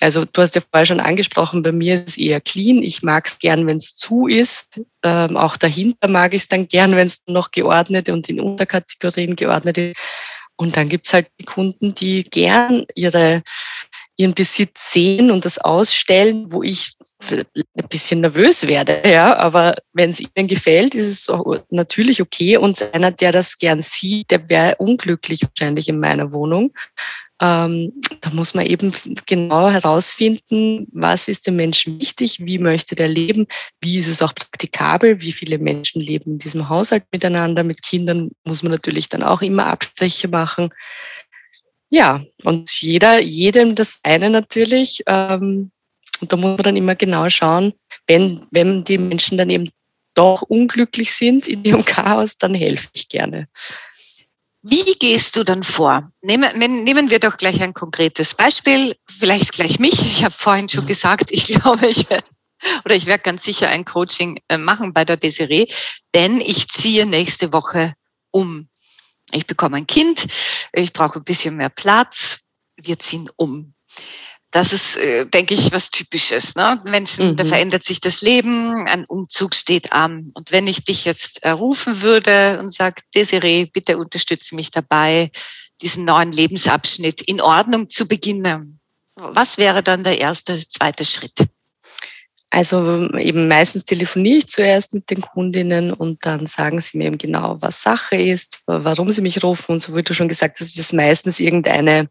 Also 0.00 0.24
du 0.24 0.42
hast 0.42 0.54
ja 0.54 0.60
vorher 0.60 0.86
schon 0.86 1.00
angesprochen, 1.00 1.62
bei 1.62 1.72
mir 1.72 1.94
ist 1.94 2.08
es 2.08 2.18
eher 2.18 2.40
clean. 2.40 2.82
Ich 2.82 3.02
mag 3.02 3.26
es 3.26 3.38
gern, 3.38 3.66
wenn 3.66 3.78
es 3.78 3.96
zu 3.96 4.26
ist. 4.26 4.80
Ähm, 5.02 5.36
auch 5.36 5.56
dahinter 5.56 6.08
mag 6.08 6.34
ich 6.34 6.42
es 6.42 6.48
dann 6.48 6.68
gern, 6.68 6.96
wenn 6.96 7.06
es 7.06 7.22
noch 7.26 7.50
geordnet 7.50 8.08
und 8.08 8.28
in 8.28 8.40
Unterkategorien 8.40 9.36
geordnet 9.36 9.78
ist. 9.78 9.96
Und 10.56 10.76
dann 10.76 10.88
gibt's 10.88 11.12
halt 11.12 11.28
die 11.38 11.44
Kunden, 11.44 11.94
die 11.94 12.24
gern 12.24 12.86
ihre, 12.94 13.42
ihren 14.16 14.34
Besitz 14.34 14.92
sehen 14.92 15.30
und 15.30 15.44
das 15.44 15.58
ausstellen, 15.58 16.50
wo 16.50 16.62
ich 16.62 16.96
ein 17.30 17.88
bisschen 17.88 18.20
nervös 18.20 18.66
werde. 18.66 19.02
Ja, 19.04 19.36
aber 19.36 19.74
wenn 19.92 20.10
es 20.10 20.20
ihnen 20.20 20.48
gefällt, 20.48 20.94
ist 20.94 21.06
es 21.28 21.32
natürlich 21.70 22.22
okay. 22.22 22.56
Und 22.56 22.82
einer, 22.94 23.10
der 23.10 23.32
das 23.32 23.58
gern 23.58 23.82
sieht, 23.82 24.30
der 24.30 24.48
wäre 24.48 24.76
unglücklich 24.76 25.42
wahrscheinlich 25.42 25.88
in 25.88 26.00
meiner 26.00 26.32
Wohnung. 26.32 26.72
Ähm, 27.38 27.92
da 28.22 28.30
muss 28.30 28.54
man 28.54 28.64
eben 28.64 28.94
genau 29.26 29.68
herausfinden, 29.68 30.86
was 30.92 31.28
ist 31.28 31.46
dem 31.46 31.56
Menschen 31.56 32.00
wichtig, 32.00 32.38
wie 32.40 32.58
möchte 32.58 32.94
der 32.94 33.08
leben, 33.08 33.46
wie 33.82 33.98
ist 33.98 34.08
es 34.08 34.22
auch 34.22 34.34
praktikabel, 34.34 35.20
wie 35.20 35.32
viele 35.32 35.58
Menschen 35.58 36.00
leben 36.00 36.32
in 36.32 36.38
diesem 36.38 36.70
Haushalt 36.70 37.04
miteinander. 37.12 37.62
Mit 37.62 37.82
Kindern 37.82 38.30
muss 38.44 38.62
man 38.62 38.72
natürlich 38.72 39.10
dann 39.10 39.22
auch 39.22 39.42
immer 39.42 39.66
Abstriche 39.66 40.28
machen. 40.28 40.70
Ja, 41.96 42.22
und 42.44 42.70
jeder, 42.82 43.20
jedem 43.20 43.74
das 43.74 44.00
eine 44.02 44.28
natürlich. 44.28 45.02
Ähm, 45.06 45.70
und 46.20 46.30
da 46.30 46.36
muss 46.36 46.58
man 46.58 46.62
dann 46.62 46.76
immer 46.76 46.94
genau 46.94 47.30
schauen, 47.30 47.72
wenn, 48.06 48.46
wenn 48.50 48.84
die 48.84 48.98
Menschen 48.98 49.38
dann 49.38 49.48
eben 49.48 49.70
doch 50.12 50.42
unglücklich 50.42 51.14
sind 51.14 51.48
in 51.48 51.64
ihrem 51.64 51.82
Chaos, 51.86 52.36
dann 52.36 52.52
helfe 52.52 52.90
ich 52.92 53.08
gerne. 53.08 53.46
Wie 54.60 54.94
gehst 54.98 55.36
du 55.36 55.42
dann 55.42 55.62
vor? 55.62 56.12
Nehmen, 56.20 56.58
nehmen 56.58 57.08
wir 57.08 57.18
doch 57.18 57.38
gleich 57.38 57.62
ein 57.62 57.72
konkretes 57.72 58.34
Beispiel, 58.34 58.96
vielleicht 59.08 59.52
gleich 59.52 59.78
mich. 59.78 60.04
Ich 60.04 60.22
habe 60.22 60.34
vorhin 60.34 60.68
schon 60.68 60.84
gesagt, 60.84 61.30
ich 61.30 61.46
glaube, 61.62 61.86
ich 61.86 62.10
werde 62.10 62.28
oder 62.84 62.94
ich 62.94 63.06
werde 63.06 63.22
ganz 63.22 63.42
sicher 63.42 63.70
ein 63.70 63.86
Coaching 63.86 64.38
äh, 64.48 64.58
machen 64.58 64.92
bei 64.92 65.06
der 65.06 65.16
Desiree, 65.16 65.66
denn 66.14 66.42
ich 66.42 66.68
ziehe 66.68 67.06
nächste 67.06 67.54
Woche 67.54 67.94
um. 68.32 68.68
Ich 69.32 69.46
bekomme 69.46 69.78
ein 69.78 69.86
Kind, 69.86 70.26
ich 70.72 70.92
brauche 70.92 71.18
ein 71.18 71.24
bisschen 71.24 71.56
mehr 71.56 71.70
Platz, 71.70 72.40
wir 72.76 72.98
ziehen 72.98 73.28
um 73.36 73.74
das 74.56 74.72
ist, 74.72 74.96
äh, 74.96 75.26
denke 75.26 75.54
ich, 75.54 75.72
was 75.72 75.90
Typisches. 75.90 76.54
Ne? 76.54 76.80
Menschen, 76.84 77.32
mhm. 77.32 77.36
da 77.36 77.44
verändert 77.44 77.84
sich 77.84 78.00
das 78.00 78.22
Leben, 78.22 78.86
ein 78.86 79.04
Umzug 79.04 79.54
steht 79.54 79.92
an. 79.92 80.30
Und 80.34 80.52
wenn 80.52 80.66
ich 80.66 80.84
dich 80.84 81.04
jetzt 81.04 81.42
äh, 81.42 81.50
rufen 81.50 82.00
würde 82.00 82.58
und 82.58 82.72
sage, 82.72 83.02
Desiree, 83.14 83.66
bitte 83.66 83.98
unterstütze 83.98 84.54
mich 84.54 84.70
dabei, 84.70 85.30
diesen 85.82 86.04
neuen 86.06 86.32
Lebensabschnitt 86.32 87.20
in 87.20 87.40
Ordnung 87.40 87.90
zu 87.90 88.08
beginnen, 88.08 88.80
was 89.16 89.58
wäre 89.58 89.82
dann 89.82 90.04
der 90.04 90.18
erste, 90.18 90.66
zweite 90.66 91.04
Schritt? 91.04 91.46
Also 92.50 93.10
eben 93.18 93.48
meistens 93.48 93.84
telefoniere 93.84 94.38
ich 94.38 94.46
zuerst 94.46 94.94
mit 94.94 95.10
den 95.10 95.20
Kundinnen 95.20 95.92
und 95.92 96.24
dann 96.24 96.46
sagen 96.46 96.80
sie 96.80 96.96
mir 96.96 97.06
eben 97.06 97.18
genau, 97.18 97.56
was 97.60 97.82
Sache 97.82 98.16
ist, 98.16 98.60
warum 98.66 99.10
sie 99.10 99.20
mich 99.20 99.42
rufen 99.42 99.72
und 99.72 99.82
so 99.82 99.96
wie 99.96 100.02
du 100.02 100.14
schon 100.14 100.28
gesagt 100.28 100.60
hast, 100.60 100.78
ist 100.78 100.92
meistens 100.92 101.40
irgendeine 101.40 102.08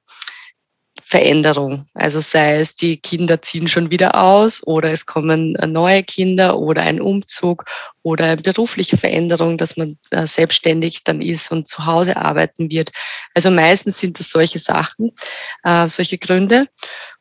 Veränderung. 1.04 1.88
Also 1.94 2.20
sei 2.20 2.60
es, 2.60 2.76
die 2.76 2.98
Kinder 2.98 3.42
ziehen 3.42 3.68
schon 3.68 3.92
wieder 3.92 4.16
aus 4.16 4.66
oder 4.66 4.92
es 4.92 5.06
kommen 5.06 5.54
neue 5.54 6.04
Kinder 6.04 6.58
oder 6.58 6.82
ein 6.82 7.02
Umzug 7.02 7.66
oder 8.02 8.26
eine 8.26 8.42
berufliche 8.42 8.98
Veränderung, 8.98 9.58
dass 9.58 9.78
man 9.78 9.98
äh, 10.12 10.26
selbstständig 10.26 11.04
dann 11.04 11.22
ist 11.22 11.52
und 11.52 11.68
zu 11.68 11.86
Hause 11.86 12.18
arbeiten 12.18 12.72
wird. 12.72 12.92
Also 13.34 13.52
meistens 13.52 14.00
sind 14.00 14.20
das 14.20 14.32
solche 14.32 14.60
Sachen, 14.60 15.12
äh, 15.64 15.88
solche 15.88 16.18
Gründe. 16.18 16.68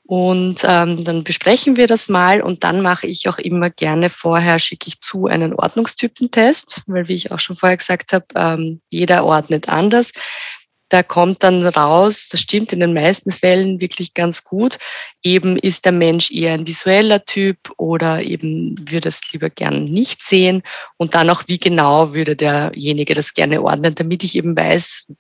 Und 0.07 0.61
ähm, 0.65 1.03
dann 1.03 1.25
besprechen 1.25 1.77
wir 1.77 1.87
das 1.87 2.11
mal 2.11 2.43
und 2.43 2.63
dann 2.63 2.83
mache 2.83 3.07
ich 3.07 3.27
auch 3.29 3.39
immer 3.39 3.71
gerne 3.71 4.11
vorher, 4.11 4.59
schicke 4.59 4.89
ich 4.89 5.01
zu 5.01 5.27
einen 5.27 5.55
Ordnungstypentest, 5.55 6.83
weil 6.87 7.09
wie 7.09 7.15
ich 7.15 7.33
auch 7.33 7.41
schon 7.41 7.57
vorher 7.57 7.79
gesagt 7.79 8.13
habe, 8.13 8.27
ähm, 8.35 8.81
jeder 8.91 9.25
ordnet 9.25 9.69
anders 9.69 10.13
da 10.95 11.03
kommt 11.03 11.43
dann 11.43 11.67
raus, 11.67 12.29
das 12.31 12.41
stimmt 12.41 12.73
in 12.73 12.79
den 12.79 12.95
meisten 12.95 13.33
Fällen 13.33 13.81
wirklich 13.81 14.15
ganz 14.15 14.45
gut, 14.45 14.79
eben 15.25 15.57
ist 15.57 15.85
der 15.85 15.93
Mensch 15.93 16.31
eher 16.31 16.55
ein 16.55 16.69
visueller 16.69 17.25
Typ 17.25 17.59
oder 17.79 18.23
eben 18.23 18.77
würde 18.89 19.09
es 19.09 19.21
lieber 19.33 19.51
gern 19.51 19.85
nicht 19.85 20.23
sehen 20.23 20.63
und 20.97 21.17
dann 21.17 21.31
auch, 21.31 21.43
wie 21.49 21.59
genau 21.59 22.15
würde 22.15 22.37
derjenige 22.37 23.15
das 23.15 23.35
gerne 23.35 23.61
ordnen, 23.63 23.97
damit 23.97 24.23
ich 24.23 24.37
eben 24.37 24.57
weiß, 24.57 25.13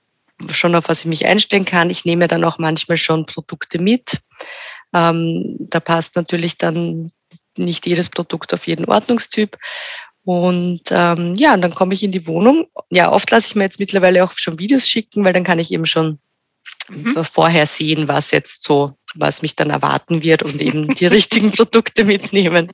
schon 0.50 0.76
auf 0.76 0.88
was 0.88 1.00
ich 1.00 1.06
mich 1.06 1.26
einstellen 1.26 1.64
kann. 1.64 1.90
Ich 1.90 2.04
nehme 2.04 2.28
dann 2.28 2.44
auch 2.44 2.58
manchmal 2.58 2.96
schon 2.96 3.26
Produkte 3.26 3.80
mit. 3.80 4.20
Ähm, 4.94 5.56
da 5.58 5.80
passt 5.80 6.16
natürlich 6.16 6.56
dann 6.56 7.10
nicht 7.58 7.86
jedes 7.86 8.08
Produkt 8.08 8.54
auf 8.54 8.66
jeden 8.66 8.86
Ordnungstyp. 8.86 9.58
Und 10.24 10.82
ähm, 10.90 11.34
ja, 11.34 11.52
und 11.52 11.60
dann 11.60 11.74
komme 11.74 11.92
ich 11.92 12.02
in 12.02 12.12
die 12.12 12.26
Wohnung. 12.26 12.66
Ja, 12.90 13.12
oft 13.12 13.30
lasse 13.30 13.48
ich 13.48 13.54
mir 13.56 13.64
jetzt 13.64 13.78
mittlerweile 13.78 14.24
auch 14.24 14.32
schon 14.36 14.58
Videos 14.58 14.88
schicken, 14.88 15.22
weil 15.24 15.34
dann 15.34 15.44
kann 15.44 15.58
ich 15.58 15.70
eben 15.70 15.84
schon 15.84 16.18
mhm. 16.88 17.24
vorher 17.24 17.66
sehen, 17.66 18.08
was 18.08 18.30
jetzt 18.30 18.64
so, 18.64 18.96
was 19.14 19.42
mich 19.42 19.54
dann 19.54 19.68
erwarten 19.68 20.22
wird 20.22 20.42
und 20.42 20.62
eben 20.62 20.88
die 20.88 21.06
richtigen 21.18 21.52
Produkte 21.52 22.04
mitnehmen. 22.04 22.72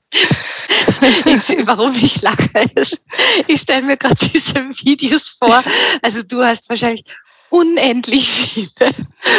Ich, 1.24 1.66
warum 1.66 1.94
ich 1.94 2.20
lache 2.20 2.50
ist, 2.74 3.00
ich 3.48 3.60
stelle 3.60 3.82
mir 3.82 3.96
gerade 3.96 4.16
diese 4.32 4.54
Videos 4.84 5.28
vor. 5.28 5.62
Also 6.02 6.22
du 6.22 6.42
hast 6.44 6.68
wahrscheinlich 6.68 7.04
unendlich 7.48 8.28
viele 8.28 8.70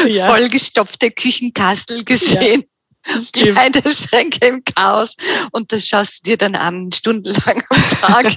ja. 0.08 0.28
vollgestopfte 0.28 1.12
Küchenkastel 1.12 2.04
gesehen. 2.04 2.66
Die 3.36 3.54
Schränke 3.92 4.48
im 4.48 4.64
Chaos 4.64 5.16
und 5.52 5.72
das 5.72 5.88
schaust 5.88 6.26
du 6.26 6.32
dir 6.32 6.38
dann 6.38 6.56
an, 6.56 6.92
stundenlang 6.92 7.64
am 7.70 7.84
Tag. 8.00 8.28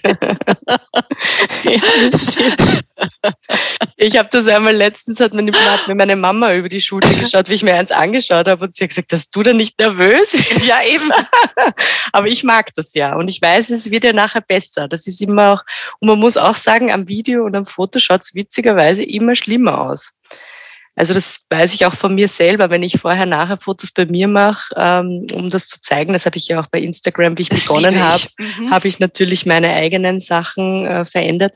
ich 3.96 4.16
habe 4.16 4.28
das 4.32 4.46
einmal 4.46 4.74
letztens, 4.74 5.20
hat 5.20 5.34
meine, 5.34 5.52
hat 5.52 5.86
mir 5.86 5.94
meine 5.94 6.16
Mama 6.16 6.54
über 6.54 6.68
die 6.68 6.80
Schule 6.80 7.08
geschaut, 7.20 7.48
wie 7.48 7.54
ich 7.54 7.62
mir 7.62 7.74
eins 7.74 7.90
angeschaut 7.90 8.48
habe 8.48 8.64
und 8.64 8.74
sie 8.74 8.84
hat 8.84 8.90
gesagt, 8.90 9.12
dass 9.12 9.28
du 9.28 9.42
da 9.42 9.52
nicht 9.52 9.78
nervös? 9.78 10.36
Ja, 10.64 10.82
eben. 10.82 11.10
Aber 12.12 12.26
ich 12.26 12.42
mag 12.42 12.72
das 12.74 12.94
ja 12.94 13.16
und 13.16 13.28
ich 13.28 13.42
weiß, 13.42 13.70
es 13.70 13.90
wird 13.90 14.04
ja 14.04 14.12
nachher 14.12 14.40
besser. 14.40 14.88
Das 14.88 15.06
ist 15.06 15.20
immer 15.20 15.52
auch, 15.52 15.62
und 16.00 16.08
man 16.08 16.18
muss 16.18 16.36
auch 16.36 16.56
sagen, 16.56 16.90
am 16.90 17.08
Video 17.08 17.44
und 17.44 17.54
am 17.54 17.66
Foto 17.66 17.98
schaut 17.98 18.22
es 18.22 18.34
witzigerweise 18.34 19.02
immer 19.02 19.36
schlimmer 19.36 19.80
aus. 19.80 20.12
Also 20.96 21.12
das 21.12 21.40
weiß 21.50 21.74
ich 21.74 21.86
auch 21.86 21.94
von 21.94 22.14
mir 22.14 22.28
selber, 22.28 22.70
wenn 22.70 22.84
ich 22.84 23.00
vorher 23.00 23.26
nachher 23.26 23.56
Fotos 23.56 23.90
bei 23.90 24.06
mir 24.06 24.28
mache, 24.28 24.72
ähm, 24.76 25.26
um 25.32 25.50
das 25.50 25.66
zu 25.66 25.80
zeigen. 25.80 26.12
Das 26.12 26.24
habe 26.24 26.36
ich 26.36 26.46
ja 26.48 26.60
auch 26.60 26.68
bei 26.68 26.78
Instagram, 26.80 27.36
wie 27.36 27.42
ich 27.42 27.48
das 27.48 27.64
begonnen 27.64 27.98
habe, 27.98 28.22
mhm. 28.38 28.70
habe 28.70 28.86
ich 28.86 29.00
natürlich 29.00 29.44
meine 29.44 29.72
eigenen 29.72 30.20
Sachen 30.20 30.86
äh, 30.86 31.04
verändert. 31.04 31.54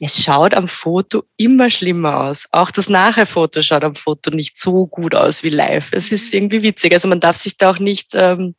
Es 0.00 0.22
schaut 0.22 0.54
am 0.54 0.66
Foto 0.66 1.22
immer 1.36 1.70
schlimmer 1.70 2.20
aus. 2.24 2.48
Auch 2.50 2.70
das 2.72 2.88
Nachher-Foto 2.88 3.62
schaut 3.62 3.84
am 3.84 3.94
Foto 3.94 4.30
nicht 4.30 4.58
so 4.58 4.86
gut 4.86 5.14
aus 5.14 5.44
wie 5.44 5.50
live. 5.50 5.92
Es 5.92 6.10
ist 6.10 6.32
mhm. 6.32 6.38
irgendwie 6.38 6.62
witzig. 6.62 6.92
Also 6.92 7.06
man 7.06 7.20
darf 7.20 7.36
sich 7.36 7.56
da 7.56 7.70
auch 7.70 7.78
nicht 7.78 8.14
ähm, 8.14 8.56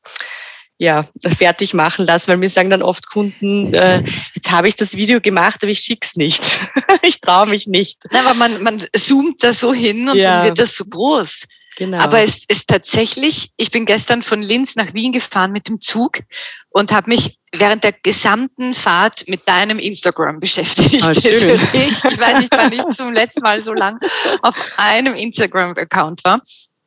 ja, 0.82 1.06
fertig 1.38 1.76
machen 1.76 2.08
lassen, 2.08 2.30
weil 2.30 2.38
mir 2.38 2.50
sagen 2.50 2.72
dann 2.72 2.82
oft 2.82 3.08
Kunden, 3.08 3.72
äh, 3.72 4.02
jetzt 4.34 4.50
habe 4.50 4.68
ich 4.68 4.76
das 4.76 4.98
Video 4.98 5.22
gemacht, 5.22 5.60
aber 5.62 5.70
ich 5.70 5.82
schick's 5.82 6.16
nicht. 6.16 6.42
ich 7.04 7.22
traue 7.22 7.46
mich 7.46 7.68
nicht. 7.68 8.00
Na, 8.10 8.22
aber 8.22 8.34
man, 8.34 8.64
man 8.64 8.84
zoomt 8.92 9.44
da 9.44 9.54
so 9.54 9.76
hin 9.76 10.10
und 10.10 10.18
ja. 10.18 10.38
dann 10.38 10.46
wird 10.48 10.60
das 10.60 10.76
so 10.76 10.86
groß. 10.86 11.44
Genau. 11.78 12.00
Aber 12.00 12.24
es 12.24 12.46
ist 12.48 12.68
tatsächlich, 12.68 13.52
ich 13.58 13.70
bin 13.70 13.86
gestern 13.86 14.24
von 14.24 14.42
Linz 14.42 14.76
nach 14.76 14.92
Wien 14.96 15.12
gefahren 15.12 15.52
mit 15.52 15.68
dem 15.68 15.80
Zug 15.82 16.18
und 16.72 16.92
habe 16.92 17.12
mich 17.12 17.38
während 17.54 17.84
der 17.84 17.94
gesamten 17.94 18.74
Fahrt 18.74 19.28
mit 19.28 19.48
deinem 19.48 19.78
Instagram 19.78 20.40
beschäftigt. 20.40 21.04
Ah, 21.04 21.14
schön. 21.14 21.60
Ich, 21.74 22.04
ich 22.04 22.20
weiß 22.20 22.40
nicht, 22.40 22.52
wann 22.52 22.74
ich 22.74 22.96
zum 22.96 23.14
letzten 23.14 23.42
Mal 23.42 23.62
so 23.62 23.74
lang 23.74 24.00
auf 24.42 24.56
einem 24.78 25.14
Instagram-Account 25.14 26.24
war 26.24 26.42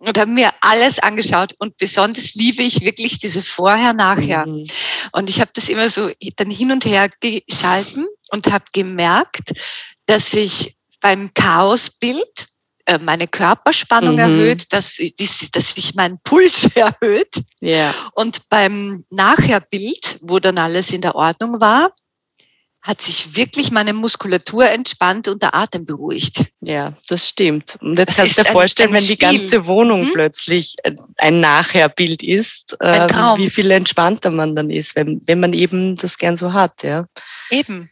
und 0.06 0.18
habe 0.18 0.30
mir 0.30 0.52
alles 0.60 0.98
angeschaut 0.98 1.54
und 1.58 1.76
besonders 1.76 2.34
liebe 2.34 2.62
ich 2.62 2.82
wirklich 2.82 3.18
diese 3.18 3.42
Vorher-Nachher. 3.42 4.46
Mhm. 4.46 4.66
Und 5.12 5.28
ich 5.28 5.40
habe 5.40 5.50
das 5.54 5.68
immer 5.68 5.88
so 5.88 6.10
dann 6.36 6.50
hin 6.50 6.72
und 6.72 6.84
her 6.84 7.10
geschalten 7.20 8.06
und 8.30 8.50
habe 8.52 8.64
gemerkt, 8.72 9.52
dass 10.06 10.34
ich 10.34 10.76
beim 11.00 11.32
Chaosbild 11.34 12.48
äh, 12.86 12.98
meine 12.98 13.26
Körperspannung 13.26 14.14
mhm. 14.14 14.20
erhöht, 14.20 14.72
dass, 14.72 14.98
dass 15.52 15.74
sich 15.74 15.94
mein 15.94 16.18
Puls 16.22 16.68
erhöht. 16.74 17.42
Yeah. 17.62 17.94
Und 18.14 18.48
beim 18.50 19.04
Nachherbild, 19.10 20.18
wo 20.20 20.38
dann 20.38 20.58
alles 20.58 20.92
in 20.92 21.00
der 21.00 21.14
Ordnung 21.14 21.60
war, 21.60 21.92
hat 22.84 23.00
sich 23.00 23.34
wirklich 23.34 23.70
meine 23.70 23.94
Muskulatur 23.94 24.68
entspannt 24.68 25.26
und 25.26 25.42
der 25.42 25.54
Atem 25.54 25.86
beruhigt. 25.86 26.44
Ja, 26.60 26.92
das 27.08 27.30
stimmt. 27.30 27.78
Und 27.80 27.98
jetzt 27.98 28.10
das 28.10 28.16
kannst 28.16 28.38
du 28.38 28.42
dir 28.42 28.50
vorstellen, 28.50 28.90
ein, 28.90 28.96
ein 28.96 29.00
wenn 29.00 29.08
die 29.08 29.16
ganze 29.16 29.66
Wohnung 29.66 30.02
hm? 30.02 30.12
plötzlich 30.12 30.76
ein 31.16 31.40
Nachherbild 31.40 32.22
ist, 32.22 32.76
äh, 32.80 33.08
wie 33.38 33.48
viel 33.48 33.70
entspannter 33.70 34.30
man 34.30 34.54
dann 34.54 34.68
ist, 34.68 34.96
wenn, 34.96 35.22
wenn 35.24 35.40
man 35.40 35.54
eben 35.54 35.96
das 35.96 36.18
gern 36.18 36.36
so 36.36 36.52
hat, 36.52 36.82
ja. 36.82 37.06
Eben. 37.50 37.88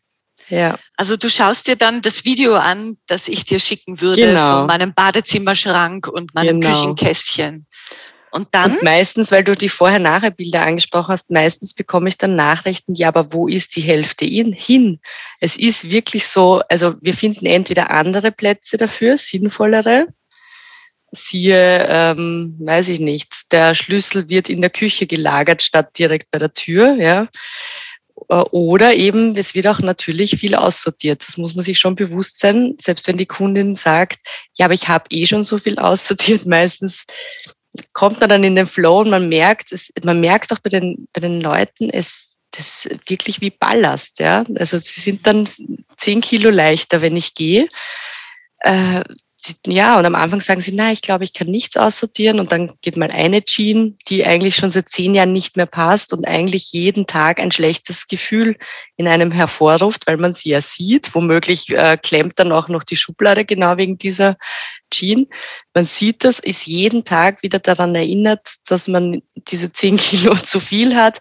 Ja. 0.50 0.78
Also 0.99 1.16
du 1.16 1.30
schaust 1.30 1.68
dir 1.68 1.76
dann 1.76 2.02
das 2.02 2.26
Video 2.26 2.54
an, 2.54 2.99
das 3.06 3.28
ich 3.28 3.46
dir 3.46 3.58
schicken 3.58 4.02
würde 4.02 4.20
genau. 4.20 4.58
von 4.58 4.66
meinem 4.66 4.92
Badezimmerschrank 4.92 6.06
und 6.06 6.34
meinem 6.34 6.61
genau. 6.61 6.75
Küchenkästchen. 6.75 7.66
Und 8.32 8.48
dann? 8.52 8.72
Und 8.72 8.82
meistens, 8.82 9.30
weil 9.30 9.44
du 9.44 9.54
die 9.54 9.68
Vorher-Nachher-Bilder 9.68 10.62
angesprochen 10.62 11.12
hast, 11.12 11.30
meistens 11.30 11.74
bekomme 11.74 12.08
ich 12.08 12.16
dann 12.16 12.34
Nachrichten, 12.34 12.94
ja, 12.94 13.08
aber 13.08 13.30
wo 13.34 13.46
ist 13.46 13.76
die 13.76 13.82
Hälfte 13.82 14.24
hin? 14.24 15.00
Es 15.38 15.56
ist 15.56 15.90
wirklich 15.90 16.26
so, 16.26 16.62
also 16.70 16.94
wir 17.02 17.14
finden 17.14 17.44
entweder 17.44 17.90
andere 17.90 18.32
Plätze 18.32 18.78
dafür, 18.78 19.18
sinnvollere. 19.18 20.06
Siehe, 21.10 21.86
ähm, 21.90 22.56
weiß 22.58 22.88
ich 22.88 23.00
nicht, 23.00 23.52
der 23.52 23.74
Schlüssel 23.74 24.30
wird 24.30 24.48
in 24.48 24.62
der 24.62 24.70
Küche 24.70 25.06
gelagert 25.06 25.62
statt 25.62 25.98
direkt 25.98 26.30
bei 26.30 26.38
der 26.38 26.54
Tür, 26.54 26.94
ja. 26.94 27.28
Äh, 28.30 28.34
oder 28.50 28.94
eben, 28.94 29.36
es 29.36 29.54
wird 29.54 29.66
auch 29.66 29.80
natürlich 29.80 30.38
viel 30.38 30.54
aussortiert. 30.54 31.22
Das 31.22 31.36
muss 31.36 31.54
man 31.54 31.62
sich 31.62 31.78
schon 31.78 31.96
bewusst 31.96 32.38
sein. 32.40 32.76
Selbst 32.80 33.06
wenn 33.08 33.18
die 33.18 33.26
Kundin 33.26 33.74
sagt, 33.74 34.20
ja, 34.56 34.64
aber 34.64 34.74
ich 34.74 34.88
habe 34.88 35.04
eh 35.10 35.26
schon 35.26 35.44
so 35.44 35.58
viel 35.58 35.78
aussortiert, 35.78 36.46
meistens 36.46 37.04
kommt 37.93 38.21
man 38.21 38.29
dann 38.29 38.45
in 38.45 38.57
den 38.57 38.67
Flow 38.67 39.00
und 39.00 39.11
man 39.11 39.29
merkt, 39.29 39.73
es, 39.73 39.93
man 40.02 40.21
merkt 40.21 40.52
auch 40.52 40.59
bei 40.59 40.71
den, 40.71 41.07
bei 41.12 41.21
den 41.21 41.41
Leuten, 41.41 41.91
es 41.91 42.33
das 42.52 42.85
ist 42.85 43.11
wirklich 43.11 43.41
wie 43.41 43.50
Ballast. 43.50 44.21
Ja? 44.21 44.45
Also 44.57 44.79
sie 44.79 45.00
sind 45.00 45.26
dann 45.26 45.49
zehn 45.97 46.21
Kilo 46.21 46.50
leichter, 46.50 47.00
wenn 47.00 47.17
ich 47.17 47.35
gehe. 47.35 47.67
Äh, 48.59 49.02
ja, 49.66 49.99
und 49.99 50.06
am 50.06 50.14
Anfang 50.14 50.40
sagen 50.40 50.61
sie, 50.61 50.72
na, 50.72 50.92
ich 50.92 51.02
glaube, 51.02 51.25
ich 51.25 51.32
kann 51.32 51.49
nichts 51.49 51.76
aussortieren. 51.76 52.38
Und 52.38 52.52
dann 52.52 52.72
geht 52.80 52.96
mal 52.96 53.11
eine 53.11 53.44
Jean, 53.44 53.96
die 54.08 54.25
eigentlich 54.25 54.56
schon 54.56 54.70
seit 54.70 54.88
zehn 54.88 55.14
Jahren 55.14 55.32
nicht 55.32 55.56
mehr 55.56 55.66
passt 55.66 56.12
und 56.12 56.26
eigentlich 56.26 56.72
jeden 56.72 57.06
Tag 57.06 57.40
ein 57.40 57.50
schlechtes 57.50 58.06
Gefühl 58.06 58.56
in 58.96 59.08
einem 59.08 59.32
hervorruft, 59.32 60.06
weil 60.06 60.16
man 60.16 60.32
sie 60.32 60.50
ja 60.50 60.61
sieht. 60.61 61.14
Womöglich 61.14 61.70
äh, 61.70 61.96
klemmt 61.96 62.38
dann 62.38 62.52
auch 62.52 62.68
noch 62.68 62.84
die 62.84 62.96
Schublade 62.96 63.44
genau 63.44 63.76
wegen 63.76 63.99
dieser 63.99 64.37
Jean. 64.92 65.26
Man 65.75 65.87
sieht 65.87 66.25
das, 66.25 66.38
ist 66.38 66.66
jeden 66.66 67.04
Tag 67.04 67.42
wieder 67.42 67.58
daran 67.58 67.94
erinnert, 67.94 68.49
dass 68.66 68.87
man 68.87 69.22
diese 69.34 69.72
zehn 69.72 69.96
Kilo 69.99 70.34
zu 70.37 70.61
viel 70.61 70.94
hat. 70.94 71.18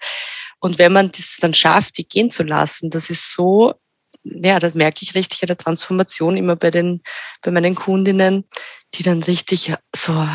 Und 0.60 0.78
wenn 0.78 0.94
man 0.94 1.12
das 1.12 1.38
dann 1.42 1.56
schafft, 1.56 1.98
die 1.98 2.08
gehen 2.08 2.30
zu 2.30 2.44
lassen, 2.44 2.92
das 2.92 3.10
ist 3.10 3.34
so 3.34 3.74
ja, 4.24 4.60
das 4.60 4.74
merke 4.74 5.00
ich 5.02 5.16
richtig 5.16 5.44
eine 5.44 5.58
Transformation 5.58 6.38
immer 6.38 6.56
bei 6.56 6.72
den, 6.72 7.02
bei 7.42 7.52
meinen 7.52 7.76
Kundinnen, 7.76 8.46
die 8.94 9.04
dann 9.04 9.24
richtig 9.24 9.74
so 9.96 10.28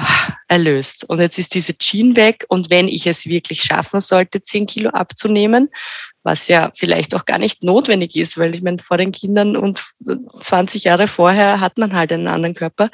erlöst. 0.49 1.05
Und 1.09 1.21
jetzt 1.21 1.39
ist 1.39 1.55
diese 1.55 1.77
Jean 1.77 2.17
weg. 2.17 2.45
Und 2.49 2.71
wenn 2.71 2.89
ich 2.89 3.07
es 3.07 3.27
wirklich 3.27 3.63
schaffen 3.63 4.01
sollte, 4.01 4.41
10 4.41 4.67
Kilo 4.67 4.91
abzunehmen, 4.91 5.69
was 6.23 6.49
ja 6.49 6.73
vielleicht 6.75 7.15
auch 7.15 7.25
gar 7.25 7.39
nicht 7.39 7.63
notwendig 7.63 8.17
ist, 8.17 8.39
weil 8.39 8.55
ich 8.55 8.63
meine, 8.63 8.79
vor 8.79 8.97
den 8.97 9.13
Kindern 9.13 9.57
und 9.57 9.85
20 10.41 10.85
Jahre 10.85 11.07
vorher 11.07 11.61
hat 11.61 11.79
man 11.79 11.95
halt 11.95 12.13
einen 12.13 12.29
anderen 12.29 12.55
Körper. 12.55 12.91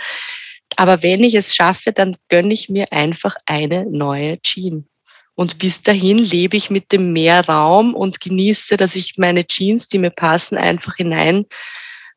Aber 0.77 1.03
wenn 1.03 1.23
ich 1.23 1.35
es 1.35 1.55
schaffe, 1.55 1.93
dann 1.93 2.17
gönne 2.29 2.53
ich 2.53 2.69
mir 2.69 2.93
einfach 2.93 3.37
eine 3.47 3.87
neue 3.87 4.41
Jean. 4.43 4.89
Und 5.35 5.59
bis 5.59 5.83
dahin 5.83 6.19
lebe 6.19 6.57
ich 6.57 6.71
mit 6.71 6.93
dem 6.93 7.13
Mehrraum 7.13 7.95
und 7.95 8.21
genieße, 8.21 8.77
dass 8.77 8.95
ich 8.95 9.17
meine 9.17 9.47
Jeans, 9.47 9.89
die 9.89 9.99
mir 9.99 10.11
passen, 10.11 10.59
einfach 10.59 10.97
hinein 10.97 11.47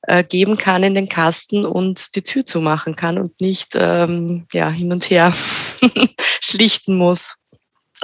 äh, 0.02 0.24
geben 0.24 0.58
kann 0.58 0.84
in 0.84 0.96
den 0.96 1.10
Kasten 1.10 1.66
und 1.66 2.16
die 2.16 2.22
Tür 2.22 2.46
zumachen 2.46 2.96
kann 2.96 3.18
und 3.18 3.40
nicht 3.40 3.72
ähm, 3.76 4.46
ja, 4.52 4.70
hin 4.70 4.92
und 4.92 5.10
her 5.10 5.34
schlichten 6.42 6.98
muss. 6.98 7.36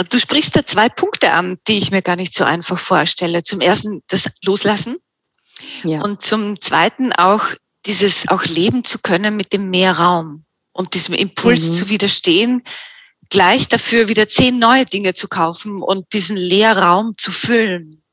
Du 0.10 0.18
sprichst 0.18 0.56
da 0.56 0.66
zwei 0.66 0.88
Punkte 0.88 1.34
an, 1.34 1.60
die 1.68 1.78
ich 1.78 1.92
mir 1.92 2.02
gar 2.02 2.16
nicht 2.16 2.34
so 2.34 2.46
einfach 2.46 2.80
vorstelle. 2.80 3.44
Zum 3.44 3.60
ersten 3.60 4.02
das 4.08 4.30
Loslassen 4.44 4.98
ja. 5.84 6.02
und 6.02 6.22
zum 6.22 6.60
zweiten 6.62 7.12
auch 7.14 7.44
dieses 7.86 8.28
auch 8.30 8.46
leben 8.46 8.84
zu 8.84 9.00
können 9.00 9.36
mit 9.36 9.54
dem 9.54 9.70
Mehrraum 9.70 10.46
und 10.72 10.94
diesem 10.94 11.14
Impuls 11.16 11.68
mhm. 11.68 11.74
zu 11.74 11.90
widerstehen, 11.90 12.64
gleich 13.32 13.68
dafür 13.68 14.08
wieder 14.08 14.28
zehn 14.28 14.60
neue 14.60 14.86
Dinge 14.86 15.16
zu 15.16 15.28
kaufen 15.28 15.82
und 15.82 16.14
diesen 16.14 16.38
Leerraum 16.38 17.18
zu 17.18 17.32
füllen. 17.32 18.04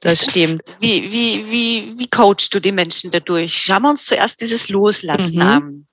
Das 0.00 0.24
stimmt. 0.24 0.76
Wie, 0.80 1.10
wie, 1.10 1.50
wie, 1.50 1.98
wie 1.98 2.06
coachst 2.06 2.54
du 2.54 2.60
die 2.60 2.72
Menschen 2.72 3.10
dadurch? 3.10 3.54
Schauen 3.54 3.82
wir 3.82 3.90
uns 3.90 4.04
zuerst 4.04 4.40
dieses 4.40 4.68
Loslassen 4.68 5.36
mhm. 5.36 5.42
an. 5.42 5.86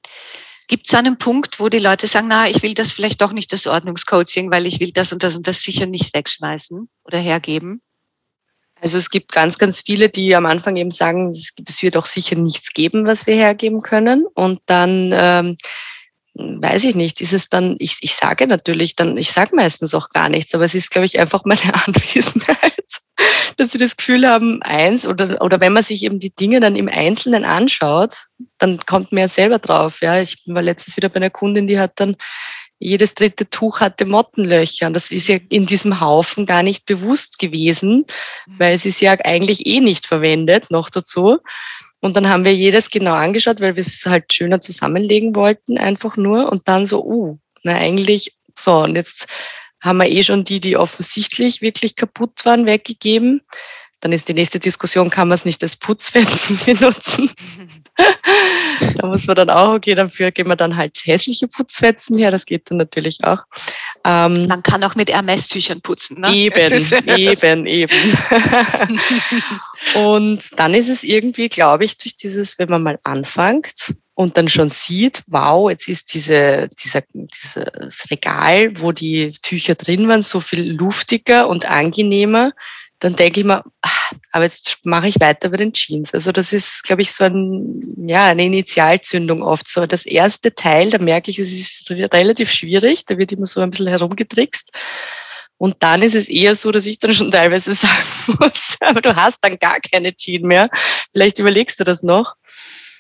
Gibt 0.68 0.88
es 0.88 0.94
einen 0.94 1.18
Punkt, 1.18 1.60
wo 1.60 1.70
die 1.70 1.80
Leute 1.80 2.08
sagen, 2.08 2.28
na, 2.28 2.50
ich 2.50 2.62
will 2.62 2.74
das 2.74 2.92
vielleicht 2.92 3.22
doch 3.22 3.32
nicht 3.32 3.52
das 3.54 3.68
Ordnungscoaching, 3.68 4.52
weil 4.52 4.66
ich 4.66 4.80
will 4.80 4.92
das 4.92 5.14
und 5.14 5.24
das 5.24 5.36
und 5.36 5.48
das 5.48 5.62
sicher 5.62 5.86
nicht 5.86 6.14
wegschmeißen 6.14 6.90
oder 7.06 7.18
hergeben? 7.18 7.82
Also 8.82 8.98
es 8.98 9.10
gibt 9.10 9.32
ganz, 9.32 9.58
ganz 9.58 9.80
viele, 9.80 10.10
die 10.10 10.36
am 10.36 10.46
Anfang 10.46 10.76
eben 10.76 10.92
sagen, 10.92 11.30
es 11.30 11.54
wird 11.82 11.96
auch 11.96 12.06
sicher 12.06 12.36
nichts 12.36 12.74
geben, 12.74 13.06
was 13.06 13.28
wir 13.28 13.36
hergeben 13.36 13.82
können. 13.82 14.26
Und 14.34 14.60
dann 14.66 15.12
ähm, 15.14 15.56
weiß 16.34 16.86
ich 16.86 16.96
nicht, 16.96 17.20
ist 17.20 17.34
es 17.34 17.50
dann, 17.50 17.76
ich, 17.80 17.98
ich 18.02 18.16
sage 18.16 18.48
natürlich 18.48 18.96
dann, 18.96 19.18
ich 19.18 19.32
sage 19.32 19.56
meistens 19.56 19.94
auch 19.94 20.10
gar 20.10 20.30
nichts, 20.30 20.56
aber 20.56 20.64
es 20.64 20.76
ist, 20.76 20.92
glaube 20.92 21.06
ich, 21.06 21.20
einfach 21.20 21.44
meine 21.46 21.74
Anwesenheit, 21.86 22.86
dass 23.58 23.72
sie 23.72 23.78
das 23.78 23.98
Gefühl 23.98 24.28
haben, 24.28 24.62
eins, 24.62 25.06
oder, 25.06 25.42
oder 25.42 25.60
wenn 25.60 25.74
man 25.74 25.84
sich 25.84 26.04
eben 26.04 26.20
die 26.20 26.34
Dinge 26.34 26.60
dann 26.60 26.76
im 26.76 26.88
Einzelnen 26.88 27.44
anschaut, 27.44 28.28
dann 28.58 28.80
kommt 28.86 29.12
man 29.12 29.22
ja 29.22 29.28
selber 29.28 29.60
drauf. 29.60 30.02
Ja, 30.02 30.20
ich 30.22 30.38
war 30.46 30.62
letztens 30.62 30.96
wieder 30.98 31.10
bei 31.10 31.18
einer 31.18 31.30
Kundin, 31.30 31.68
die 31.68 31.80
hat 31.80 32.00
dann 32.00 32.16
jedes 32.80 33.14
dritte 33.14 33.48
Tuch 33.48 33.80
hatte 33.80 34.06
Mottenlöcher. 34.06 34.88
Und 34.88 34.94
das 34.96 35.12
ist 35.12 35.28
ja 35.28 35.38
in 35.50 35.68
diesem 35.68 36.02
Haufen 36.02 36.48
gar 36.48 36.64
nicht 36.64 36.88
bewusst 36.88 37.38
gewesen, 37.38 38.06
weil 38.48 38.78
sie 38.78 38.90
es 38.90 39.00
ja 39.00 39.12
eigentlich 39.24 39.68
eh 39.68 39.80
nicht 39.82 40.08
verwendet, 40.08 40.72
noch 40.72 40.90
dazu. 40.90 41.38
Und 42.02 42.18
dann 42.18 42.28
haben 42.28 42.46
wir 42.46 42.54
jedes 42.54 42.90
genau 42.90 43.14
angeschaut, 43.14 43.62
weil 43.62 43.76
wir 43.76 43.82
es 43.82 44.06
halt 44.06 44.34
schöner 44.34 44.60
zusammenlegen 44.60 45.36
wollten, 45.36 45.78
einfach 45.78 46.18
nur. 46.18 46.52
Und 46.52 46.68
dann 46.68 46.86
so, 46.86 47.06
uh, 47.06 47.38
na 47.64 47.76
eigentlich, 47.76 48.36
so, 48.56 48.80
und 48.80 48.96
jetzt 48.96 49.28
haben 49.82 49.98
wir 49.98 50.10
eh 50.10 50.24
schon 50.24 50.44
die, 50.44 50.60
die 50.60 50.78
offensichtlich 50.78 51.62
wirklich 51.62 51.96
kaputt 51.96 52.44
waren, 52.44 52.66
weggegeben. 52.66 53.42
Dann 54.00 54.14
ist 54.14 54.28
die 54.28 54.34
nächste 54.34 54.60
Diskussion, 54.60 55.12
kann 55.12 55.28
man 55.28 55.36
es 55.36 55.46
nicht 55.46 55.62
als 55.62 55.76
Putzfetzen 55.76 56.60
benutzen? 56.66 57.32
da 58.98 59.08
muss 59.08 59.28
man 59.28 59.36
dann 59.36 59.52
auch, 59.52 59.76
okay, 59.76 59.94
dafür 59.94 60.32
gehen 60.32 60.48
wir 60.48 60.56
dann 60.56 60.76
halt 60.76 61.00
hässliche 61.04 61.48
Putzfetzen 61.48 62.18
her, 62.18 62.32
das 62.32 62.48
geht 62.48 62.70
dann 62.72 62.78
natürlich 62.78 63.24
auch. 63.24 63.44
Ähm, 64.04 64.48
man 64.48 64.64
kann 64.64 64.84
auch 64.84 64.96
mit 64.96 65.12
Hermes-Tüchern 65.12 65.82
putzen. 65.82 66.22
Ne? 66.22 66.34
Eben, 66.34 66.86
eben, 67.18 67.66
eben. 67.68 68.18
und 69.96 70.60
dann 70.60 70.74
ist 70.74 70.90
es 70.90 71.04
irgendwie, 71.04 71.50
glaube 71.50 71.86
ich, 71.86 71.98
durch 71.98 72.16
dieses, 72.16 72.58
wenn 72.58 72.70
man 72.70 72.84
mal 72.84 73.00
anfängt 73.04 73.94
und 74.16 74.38
dann 74.38 74.50
schon 74.50 74.70
sieht, 74.70 75.24
wow, 75.28 75.70
jetzt 75.70 75.88
ist 75.88 76.14
diese, 76.14 76.68
dieser, 76.84 77.04
dieses 77.14 78.10
Regal, 78.10 78.72
wo 78.80 78.92
die 78.92 79.34
Tücher 79.42 79.76
drin 79.76 80.08
waren, 80.08 80.24
so 80.24 80.40
viel 80.40 80.72
luftiger 80.72 81.48
und 81.48 81.70
angenehmer 81.70 82.52
dann 83.02 83.16
denke 83.16 83.40
ich 83.40 83.46
mir, 83.46 83.64
ach, 83.82 84.12
aber 84.32 84.44
jetzt 84.44 84.78
mache 84.84 85.08
ich 85.08 85.20
weiter 85.20 85.50
bei 85.50 85.58
den 85.58 85.74
Jeans. 85.74 86.14
Also 86.14 86.32
das 86.32 86.54
ist, 86.54 86.84
glaube 86.84 87.02
ich, 87.02 87.12
so 87.12 87.24
ein, 87.24 87.82
ja, 88.08 88.28
eine 88.28 88.46
Initialzündung 88.46 89.42
oft. 89.42 89.68
So 89.68 89.88
das 89.88 90.06
erste 90.06 90.54
Teil, 90.54 90.92
da 90.92 91.00
merke 91.00 91.32
ich, 91.32 91.40
es 91.40 91.52
ist 91.52 91.90
relativ 91.90 92.52
schwierig, 92.52 93.06
da 93.06 93.18
wird 93.18 93.32
immer 93.32 93.48
so 93.48 93.60
ein 93.60 93.72
bisschen 93.72 93.88
herumgetrickst. 93.88 94.70
Und 95.58 95.78
dann 95.80 96.04
ist 96.04 96.14
es 96.14 96.30
eher 96.30 96.54
so, 96.54 96.72
dass 96.72 96.86
ich 96.86 97.00
dann 97.00 97.12
schon 97.12 97.32
teilweise 97.32 97.74
sagen 97.74 98.38
muss, 98.40 98.78
aber 98.82 99.02
du 99.02 99.16
hast 99.16 99.40
dann 99.44 99.58
gar 99.58 99.80
keine 99.80 100.16
Jeans 100.16 100.46
mehr. 100.46 100.70
Vielleicht 101.12 101.40
überlegst 101.40 101.80
du 101.80 101.84
das 101.84 102.04
noch. 102.04 102.36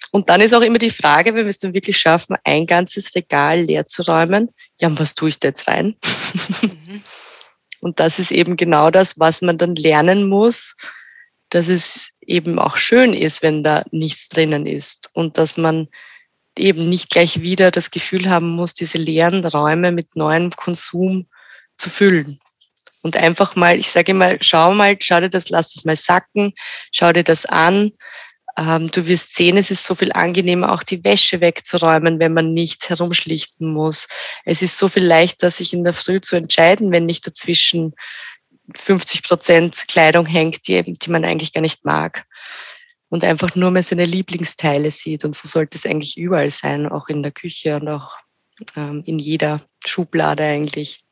Und 0.10 0.30
dann 0.30 0.42
ist 0.42 0.54
auch 0.54 0.62
immer 0.62 0.80
die 0.80 0.90
Frage, 0.90 1.36
wenn 1.36 1.46
wir 1.46 1.50
es 1.50 1.60
dann 1.60 1.76
wirklich 1.76 2.00
schaffen, 2.00 2.38
ein 2.44 2.66
ganzes 2.66 3.14
Regal 3.16 3.62
leer 3.62 3.86
zu 3.86 4.02
räumen, 4.02 4.50
ja, 4.80 4.88
und 4.88 5.00
was 5.00 5.14
tue 5.14 5.30
ich 5.30 5.40
da 5.40 5.50
jetzt 5.50 5.68
rein? 5.68 5.96
Mhm. 6.62 7.04
Und 7.82 8.00
das 8.00 8.20
ist 8.20 8.32
eben 8.32 8.56
genau 8.56 8.92
das, 8.92 9.20
was 9.20 9.42
man 9.42 9.58
dann 9.58 9.76
lernen 9.76 10.30
muss, 10.30 10.76
dass 11.50 11.68
es 11.68 12.12
eben 12.22 12.58
auch 12.60 12.78
schön 12.78 13.14
ist, 13.14 13.44
wenn 13.44 13.64
da 13.64 13.84
nichts 13.92 14.30
drinnen 14.30 14.66
ist 14.66 15.10
und 15.14 15.38
dass 15.38 15.58
man 15.58 15.90
eben 16.58 16.88
nicht 16.88 17.10
gleich 17.10 17.42
wieder 17.42 17.72
das 17.72 17.92
Gefühl 17.92 18.30
haben 18.30 18.50
muss, 18.50 18.74
diese 18.74 18.98
leeren 18.98 19.44
Räume 19.44 19.92
mit 19.92 20.16
neuem 20.16 20.52
Konsum 20.52 21.28
zu 21.78 21.90
füllen. 21.90 22.40
Und 23.02 23.18
einfach 23.18 23.56
mal, 23.56 23.78
ich 23.80 23.90
sage 23.90 24.14
mal, 24.14 24.38
schau 24.42 24.74
mal, 24.74 24.96
schau 25.00 25.20
dir 25.20 25.30
das, 25.30 25.50
lass 25.50 25.74
das 25.74 25.86
mal 25.86 25.96
sacken, 25.96 26.54
schau 26.92 27.12
dir 27.12 27.24
das 27.24 27.46
an, 27.48 27.92
ähm, 28.62 28.92
du 28.92 29.08
wirst 29.08 29.36
sehen, 29.36 29.58
es 29.58 29.72
ist 29.72 29.86
so 29.86 29.96
viel 29.96 30.12
angenehmer, 30.12 30.72
auch 30.72 30.84
die 30.84 31.04
Wäsche 31.04 31.42
wegzuräumen, 31.42 32.20
wenn 32.20 32.34
man 32.34 32.52
nicht 32.52 32.90
herumschlichten 32.90 33.72
muss. 33.72 34.08
Es 34.46 34.62
ist 34.62 34.78
so 34.78 34.88
viel 34.88 35.06
leichter, 35.06 35.50
sich 35.50 35.74
in 35.74 35.84
der 35.84 35.94
Früh 35.94 36.22
zu 36.22 36.36
entscheiden, 36.36 36.92
wenn 36.92 37.06
nicht 37.06 37.26
dazwischen 37.26 37.94
50 38.76 39.24
Prozent 39.24 39.88
Kleidung 39.88 40.26
hängt, 40.26 40.68
die, 40.68 40.82
die 40.84 41.10
man 41.10 41.26
eigentlich 41.26 41.54
gar 41.54 41.62
nicht 41.62 41.86
mag. 41.86 42.26
Und 43.10 43.26
einfach 43.26 43.56
nur 43.56 43.72
mehr 43.72 43.84
seine 43.84 44.06
Lieblingsteile 44.06 44.90
sieht. 44.90 45.26
Und 45.26 45.36
so 45.36 45.48
sollte 45.48 45.78
es 45.78 45.86
eigentlich 45.86 46.16
überall 46.18 46.50
sein, 46.50 46.88
auch 46.88 47.10
in 47.10 47.24
der 47.24 47.34
Küche 47.34 47.76
und 47.76 47.90
auch 47.90 48.16
ähm, 48.78 49.04
in 49.06 49.20
jeder 49.20 49.62
Schublade 49.86 50.44
eigentlich. 50.44 51.04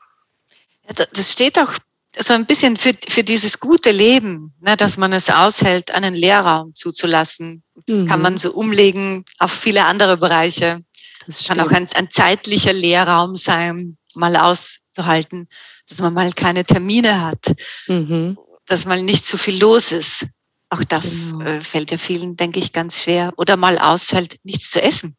Das 0.96 1.32
steht 1.32 1.60
auch 1.60 1.78
so 2.22 2.34
ein 2.34 2.46
bisschen 2.46 2.78
für, 2.78 2.94
für 3.08 3.24
dieses 3.24 3.60
gute 3.60 3.92
Leben, 3.92 4.54
ne, 4.60 4.76
dass 4.76 4.98
man 4.98 5.14
es 5.14 5.30
aushält, 5.30 5.92
einen 5.92 6.14
Lehrraum 6.14 6.76
zuzulassen. 6.76 7.64
Das 7.88 8.04
mhm. 8.04 8.08
kann 8.08 8.22
man 8.22 8.38
so 8.38 8.52
umlegen 8.52 9.24
auf 9.40 9.52
viele 9.52 9.86
andere 9.86 10.18
Bereiche. 10.18 10.84
Das 11.26 11.46
kann 11.46 11.60
auch 11.60 11.72
ein, 11.72 11.88
ein 11.96 12.10
zeitlicher 12.10 12.74
Lehrraum 12.74 13.36
sein, 13.36 13.98
mal 14.16 14.36
auszuhalten, 14.36 15.48
dass 15.88 16.00
man 16.00 16.14
mal 16.14 16.34
keine 16.34 16.66
Termine 16.66 17.22
hat, 17.22 17.54
mhm. 17.88 18.38
dass 18.66 18.86
mal 18.86 19.02
nicht 19.02 19.26
so 19.26 19.38
viel 19.38 19.60
los 19.60 19.92
ist. 19.92 20.28
Auch 20.70 20.84
das 20.84 21.32
genau. 21.32 21.46
äh, 21.46 21.62
fällt 21.62 21.92
ja 21.92 21.98
vielen, 21.98 22.36
denke 22.36 22.60
ich, 22.60 22.74
ganz 22.74 23.04
schwer. 23.04 23.34
Oder 23.38 23.58
mal 23.58 23.80
aushält, 23.80 24.38
nichts 24.44 24.70
zu 24.70 24.82
essen. 24.82 25.16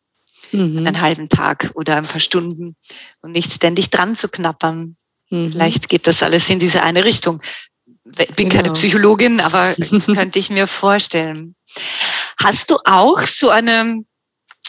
Mhm. 0.53 0.79
Einen 0.79 1.01
halben 1.01 1.29
Tag 1.29 1.71
oder 1.75 1.97
ein 1.97 2.07
paar 2.07 2.21
Stunden 2.21 2.77
und 3.21 3.33
nicht 3.33 3.53
ständig 3.53 3.91
dran 3.91 4.15
zu 4.15 4.29
knappern. 4.29 4.97
Mhm. 5.31 5.53
Vielleicht 5.53 5.89
geht 5.89 6.07
das 6.07 6.23
alles 6.23 6.51
in 6.51 6.59
diese 6.59 6.83
eine 6.83 7.05
Richtung. 7.05 7.43
Ich 8.19 8.35
bin 8.35 8.49
genau. 8.49 8.63
keine 8.63 8.73
Psychologin, 8.75 9.41
aber 9.41 9.75
könnte 10.15 10.39
ich 10.39 10.51
mir 10.51 10.67
vorstellen. 10.67 11.55
Hast 12.39 12.71
du 12.71 12.77
auch 12.85 13.21
so 13.21 13.51
eine 13.51 14.05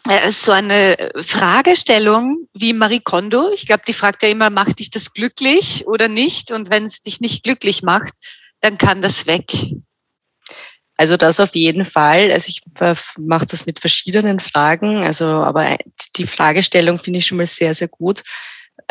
äh, 0.09 0.29
so 0.31 0.51
eine 0.51 0.95
Fragestellung 1.17 2.47
wie 2.53 2.73
Marie 2.73 3.01
Kondo. 3.01 3.51
Ich 3.53 3.65
glaube, 3.65 3.83
die 3.87 3.93
fragt 3.93 4.23
ja 4.23 4.29
immer, 4.29 4.49
macht 4.49 4.79
dich 4.79 4.89
das 4.89 5.13
glücklich 5.13 5.85
oder 5.87 6.07
nicht? 6.07 6.51
Und 6.51 6.69
wenn 6.69 6.85
es 6.85 7.01
dich 7.01 7.19
nicht 7.19 7.43
glücklich 7.43 7.83
macht, 7.83 8.13
dann 8.61 8.77
kann 8.77 9.01
das 9.01 9.27
weg. 9.27 9.51
Also 10.97 11.17
das 11.17 11.39
auf 11.39 11.55
jeden 11.55 11.85
Fall. 11.85 12.31
Also 12.31 12.49
ich 12.49 12.61
mache 13.17 13.45
das 13.47 13.65
mit 13.65 13.79
verschiedenen 13.79 14.39
Fragen. 14.39 15.03
Also 15.03 15.25
aber 15.25 15.77
die 16.15 16.27
Fragestellung 16.27 16.97
finde 16.97 17.19
ich 17.19 17.25
schon 17.25 17.37
mal 17.37 17.47
sehr, 17.47 17.73
sehr 17.73 17.87
gut. 17.87 18.23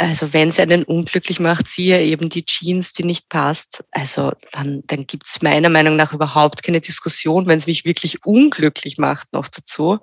Also 0.00 0.32
wenn 0.32 0.48
es 0.48 0.58
einen 0.58 0.84
unglücklich 0.84 1.40
macht, 1.40 1.68
siehe 1.68 2.02
eben 2.02 2.30
die 2.30 2.46
Jeans, 2.46 2.94
die 2.94 3.04
nicht 3.04 3.28
passt, 3.28 3.84
also 3.90 4.32
dann, 4.50 4.82
dann 4.86 5.06
gibt 5.06 5.26
es 5.26 5.42
meiner 5.42 5.68
Meinung 5.68 5.96
nach 5.96 6.14
überhaupt 6.14 6.62
keine 6.62 6.80
Diskussion, 6.80 7.46
wenn 7.46 7.58
es 7.58 7.66
mich 7.66 7.84
wirklich 7.84 8.24
unglücklich 8.24 8.96
macht 8.96 9.30
noch 9.34 9.48
dazu. 9.48 9.98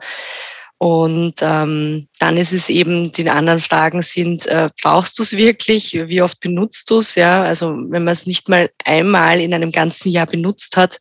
Und 0.77 1.37
ähm, 1.41 2.09
dann 2.19 2.37
ist 2.37 2.53
es 2.53 2.69
eben, 2.69 3.11
die 3.11 3.27
anderen 3.27 3.59
Fragen 3.59 4.03
sind, 4.03 4.45
äh, 4.45 4.69
brauchst 4.83 5.17
du 5.17 5.23
es 5.23 5.31
wirklich? 5.31 5.93
Wie 5.93 6.21
oft 6.21 6.39
benutzt 6.41 6.91
du 6.91 6.99
es? 6.99 7.15
Ja, 7.15 7.41
also 7.41 7.71
wenn 7.71 8.03
man 8.03 8.13
es 8.13 8.27
nicht 8.27 8.49
mal 8.49 8.69
einmal 8.85 9.41
in 9.41 9.51
einem 9.51 9.71
ganzen 9.71 10.11
Jahr 10.11 10.27
benutzt 10.27 10.77
hat, 10.77 10.99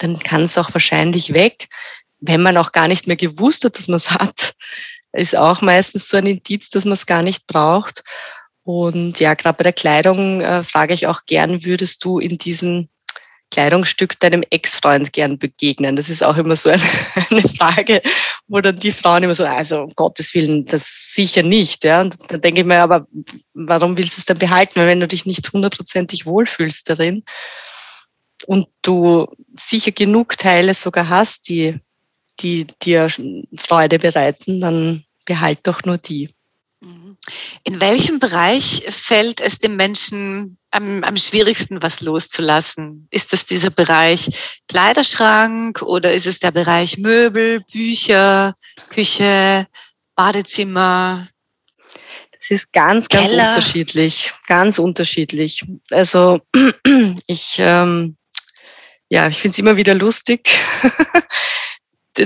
dann 0.00 0.18
kann 0.18 0.42
es 0.42 0.58
auch 0.58 0.74
wahrscheinlich 0.74 1.32
weg. 1.32 1.68
Wenn 2.20 2.42
man 2.42 2.58
auch 2.58 2.72
gar 2.72 2.88
nicht 2.88 3.06
mehr 3.06 3.16
gewusst 3.16 3.64
hat, 3.64 3.78
dass 3.78 3.88
man 3.88 3.96
es 3.96 4.10
hat, 4.10 4.52
ist 5.12 5.36
auch 5.36 5.62
meistens 5.62 6.08
so 6.08 6.16
ein 6.16 6.26
Indiz, 6.26 6.70
dass 6.70 6.84
man 6.84 6.92
es 6.92 7.06
gar 7.06 7.22
nicht 7.22 7.46
braucht. 7.46 8.02
Und 8.62 9.18
ja, 9.18 9.34
gerade 9.34 9.56
bei 9.56 9.64
der 9.64 9.72
Kleidung 9.72 10.40
äh, 10.40 10.62
frage 10.62 10.92
ich 10.92 11.06
auch 11.06 11.24
gern, 11.26 11.64
würdest 11.64 12.04
du 12.04 12.18
in 12.18 12.36
diesen 12.36 12.90
Kleidungsstück 13.50 14.20
deinem 14.20 14.44
Ex-Freund 14.50 15.12
gern 15.14 15.38
begegnen? 15.38 15.96
Das 15.96 16.10
ist 16.10 16.22
auch 16.22 16.36
immer 16.36 16.54
so 16.54 16.68
eine, 16.68 16.82
eine, 17.30 17.42
Frage, 17.42 18.02
wo 18.46 18.60
dann 18.60 18.76
die 18.76 18.92
Frauen 18.92 19.22
immer 19.22 19.34
so, 19.34 19.44
also 19.44 19.84
um 19.84 19.92
Gottes 19.94 20.34
Willen, 20.34 20.66
das 20.66 21.14
sicher 21.14 21.42
nicht. 21.42 21.84
Ja? 21.84 22.02
Und 22.02 22.16
dann 22.30 22.42
denke 22.42 22.60
ich 22.60 22.66
mir, 22.66 22.82
aber 22.82 23.06
warum 23.54 23.96
willst 23.96 24.18
du 24.18 24.20
es 24.20 24.26
dann 24.26 24.38
behalten, 24.38 24.80
wenn 24.80 25.00
du 25.00 25.08
dich 25.08 25.24
nicht 25.24 25.50
hundertprozentig 25.50 26.26
wohlfühlst 26.26 26.90
darin 26.90 27.24
und 28.46 28.68
du 28.82 29.26
sicher 29.58 29.92
genug 29.92 30.36
Teile 30.36 30.74
sogar 30.74 31.08
hast, 31.08 31.48
die, 31.48 31.80
die 32.40 32.66
dir 32.82 33.10
Freude 33.56 33.98
bereiten, 33.98 34.60
dann 34.60 35.04
behalt 35.24 35.60
doch 35.64 35.82
nur 35.84 35.98
die. 35.98 36.34
In 37.64 37.80
welchem 37.80 38.20
Bereich 38.20 38.84
fällt 38.88 39.40
es 39.40 39.58
dem 39.58 39.74
Menschen 39.76 40.58
am, 40.70 41.02
am 41.02 41.16
schwierigsten, 41.16 41.82
was 41.82 42.00
loszulassen? 42.00 43.08
Ist 43.10 43.32
das 43.32 43.46
dieser 43.46 43.70
Bereich 43.70 44.60
Kleiderschrank 44.68 45.82
oder 45.82 46.12
ist 46.12 46.26
es 46.26 46.38
der 46.38 46.52
Bereich 46.52 46.98
Möbel, 46.98 47.60
Bücher, 47.72 48.54
Küche, 48.90 49.66
Badezimmer? 50.14 51.26
Es 52.30 52.52
ist 52.52 52.72
ganz, 52.72 53.08
ganz 53.08 53.30
Keller. 53.30 53.48
unterschiedlich. 53.48 54.32
Ganz 54.46 54.78
unterschiedlich. 54.78 55.64
Also 55.90 56.40
ich, 57.26 57.56
ähm, 57.58 58.16
ja, 59.08 59.26
ich 59.26 59.38
finde 59.38 59.54
es 59.54 59.58
immer 59.58 59.76
wieder 59.76 59.94
lustig. 59.94 60.48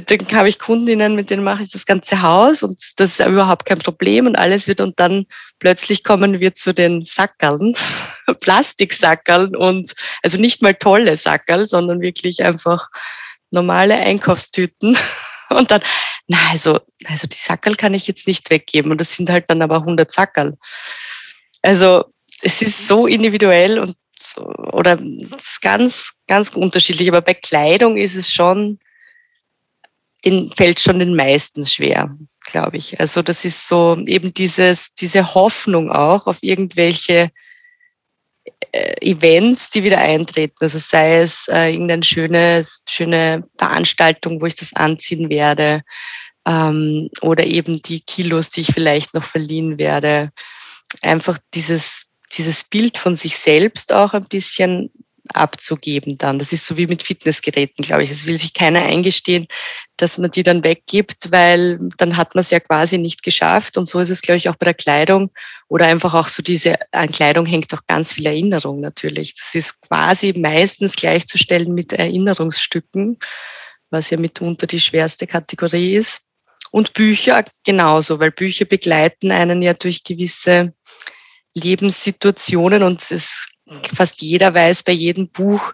dann 0.00 0.18
habe 0.33 0.48
ich 0.48 0.59
Kundinnen, 0.59 1.14
mit 1.14 1.31
denen 1.31 1.44
mache 1.44 1.62
ich 1.62 1.70
das 1.70 1.85
ganze 1.85 2.22
Haus 2.22 2.62
und 2.62 2.78
das 2.96 3.20
ist 3.20 3.26
überhaupt 3.26 3.66
kein 3.66 3.78
Problem 3.78 4.26
und 4.26 4.37
alles 4.37 4.66
wird 4.66 4.81
und 4.81 4.98
dann 4.98 5.26
plötzlich 5.59 6.02
kommen 6.02 6.40
wir 6.40 6.55
zu 6.55 6.72
den 6.72 7.05
Sackerln, 7.05 7.74
Plastiksackerln 8.40 9.55
und 9.55 9.92
also 10.22 10.38
nicht 10.38 10.62
mal 10.62 10.74
tolle 10.74 11.16
Sackerl, 11.16 11.66
sondern 11.66 12.00
wirklich 12.00 12.42
einfach 12.42 12.88
normale 13.50 13.94
Einkaufstüten 13.94 14.96
und 15.50 15.70
dann, 15.70 15.83
na 16.26 16.38
also, 16.50 16.81
also 17.05 17.26
die 17.26 17.37
Sackerl 17.37 17.74
kann 17.74 17.94
ich 17.94 18.07
jetzt 18.07 18.26
nicht 18.26 18.50
weggeben 18.50 18.90
und 18.90 19.00
das 19.00 19.14
sind 19.14 19.28
halt 19.28 19.44
dann 19.48 19.62
aber 19.62 19.76
100 19.76 20.11
Sackerl. 20.11 20.57
Also 21.61 22.05
es 22.42 22.62
ist 22.62 22.88
so 22.88 23.07
individuell 23.07 23.78
und 23.78 23.94
so, 24.18 24.42
oder 24.72 24.98
ganz, 25.61 26.14
ganz 26.26 26.50
unterschiedlich, 26.50 27.09
aber 27.09 27.20
bei 27.20 27.35
Kleidung 27.35 27.96
ist 27.96 28.14
es 28.14 28.33
schon, 28.33 28.78
den 30.24 30.50
fällt 30.52 30.80
schon 30.80 30.98
den 30.98 31.16
meisten 31.16 31.66
schwer, 31.66 32.14
glaube 32.50 32.76
ich. 32.76 32.98
Also 33.00 33.22
das 33.22 33.44
ist 33.44 33.66
so 33.66 33.96
eben 34.06 34.32
dieses, 34.32 34.94
diese 34.94 35.35
Hoffnung 35.35 35.90
auch 35.90 36.26
auf 36.26 36.38
irgendwelche 36.40 37.30
äh, 38.72 38.94
Events, 39.00 39.70
die 39.70 39.82
wieder 39.82 39.98
eintreten. 39.98 40.56
Also 40.61 40.78
sei 40.78 41.20
es 41.20 41.48
äh, 41.48 41.70
irgendeine 41.72 42.04
schöne, 42.04 42.64
schöne 42.88 43.44
Veranstaltung, 43.58 44.40
wo 44.40 44.46
ich 44.46 44.54
das 44.54 44.72
anziehen 44.74 45.28
werde, 45.28 45.82
ähm, 46.46 47.08
oder 47.20 47.44
eben 47.44 47.82
die 47.82 48.00
Kilos, 48.00 48.50
die 48.50 48.62
ich 48.62 48.72
vielleicht 48.72 49.14
noch 49.14 49.24
verliehen 49.24 49.78
werde. 49.78 50.30
Einfach 51.00 51.38
dieses, 51.54 52.06
dieses 52.32 52.64
Bild 52.64 52.98
von 52.98 53.16
sich 53.16 53.37
selbst 53.37 53.92
auch 53.92 54.12
ein 54.12 54.24
bisschen 54.24 54.90
abzugeben 55.32 56.18
dann. 56.18 56.38
Das 56.38 56.52
ist 56.52 56.66
so 56.66 56.76
wie 56.76 56.87
mit 56.87 57.02
Fitnessgeräten, 57.02 57.85
glaube 57.85 58.02
ich. 58.02 58.11
Es 58.11 58.26
will 58.26 58.38
sich 58.38 58.54
keiner 58.54 58.82
eingestehen, 58.82 59.46
dass 59.96 60.18
man 60.18 60.30
die 60.30 60.42
dann 60.42 60.64
weggibt, 60.64 61.30
weil 61.30 61.78
dann 61.96 62.16
hat 62.16 62.35
man 62.35 62.40
es 62.40 62.50
ja 62.50 62.61
quasi 62.61 62.98
nicht 62.98 63.22
geschafft. 63.22 63.78
Und 63.78 63.87
so 63.87 64.00
ist 64.00 64.11
es, 64.11 64.22
glaube 64.22 64.38
ich, 64.38 64.48
auch 64.48 64.56
bei 64.56 64.64
der 64.64 64.74
Kleidung 64.74 65.30
oder 65.68 65.87
einfach 65.87 66.14
auch 66.14 66.28
so 66.28 66.42
diese, 66.42 66.76
an 66.92 67.12
Kleidung 67.12 67.46
hängt 67.46 67.72
auch 67.72 67.87
ganz 67.87 68.12
viel 68.12 68.26
Erinnerung 68.26 68.80
natürlich. 68.80 69.35
Das 69.35 69.54
ist 69.54 69.80
quasi 69.82 70.32
meistens 70.37 70.96
gleichzustellen 70.96 71.72
mit 71.72 71.92
Erinnerungsstücken, 71.92 73.18
was 73.90 74.11
ja 74.11 74.18
mitunter 74.18 74.66
die 74.66 74.80
schwerste 74.80 75.26
Kategorie 75.26 75.94
ist. 75.94 76.22
Und 76.70 76.94
Bücher 76.94 77.44
genauso, 77.64 78.18
weil 78.18 78.30
Bücher 78.30 78.64
begleiten 78.64 79.30
einen 79.30 79.62
ja 79.62 79.74
durch 79.74 80.04
gewisse 80.04 80.72
Lebenssituationen 81.54 82.82
und 82.82 83.02
es 83.10 83.48
fast 83.94 84.22
jeder 84.22 84.54
weiß 84.54 84.82
bei 84.82 84.92
jedem 84.92 85.28
Buch, 85.28 85.72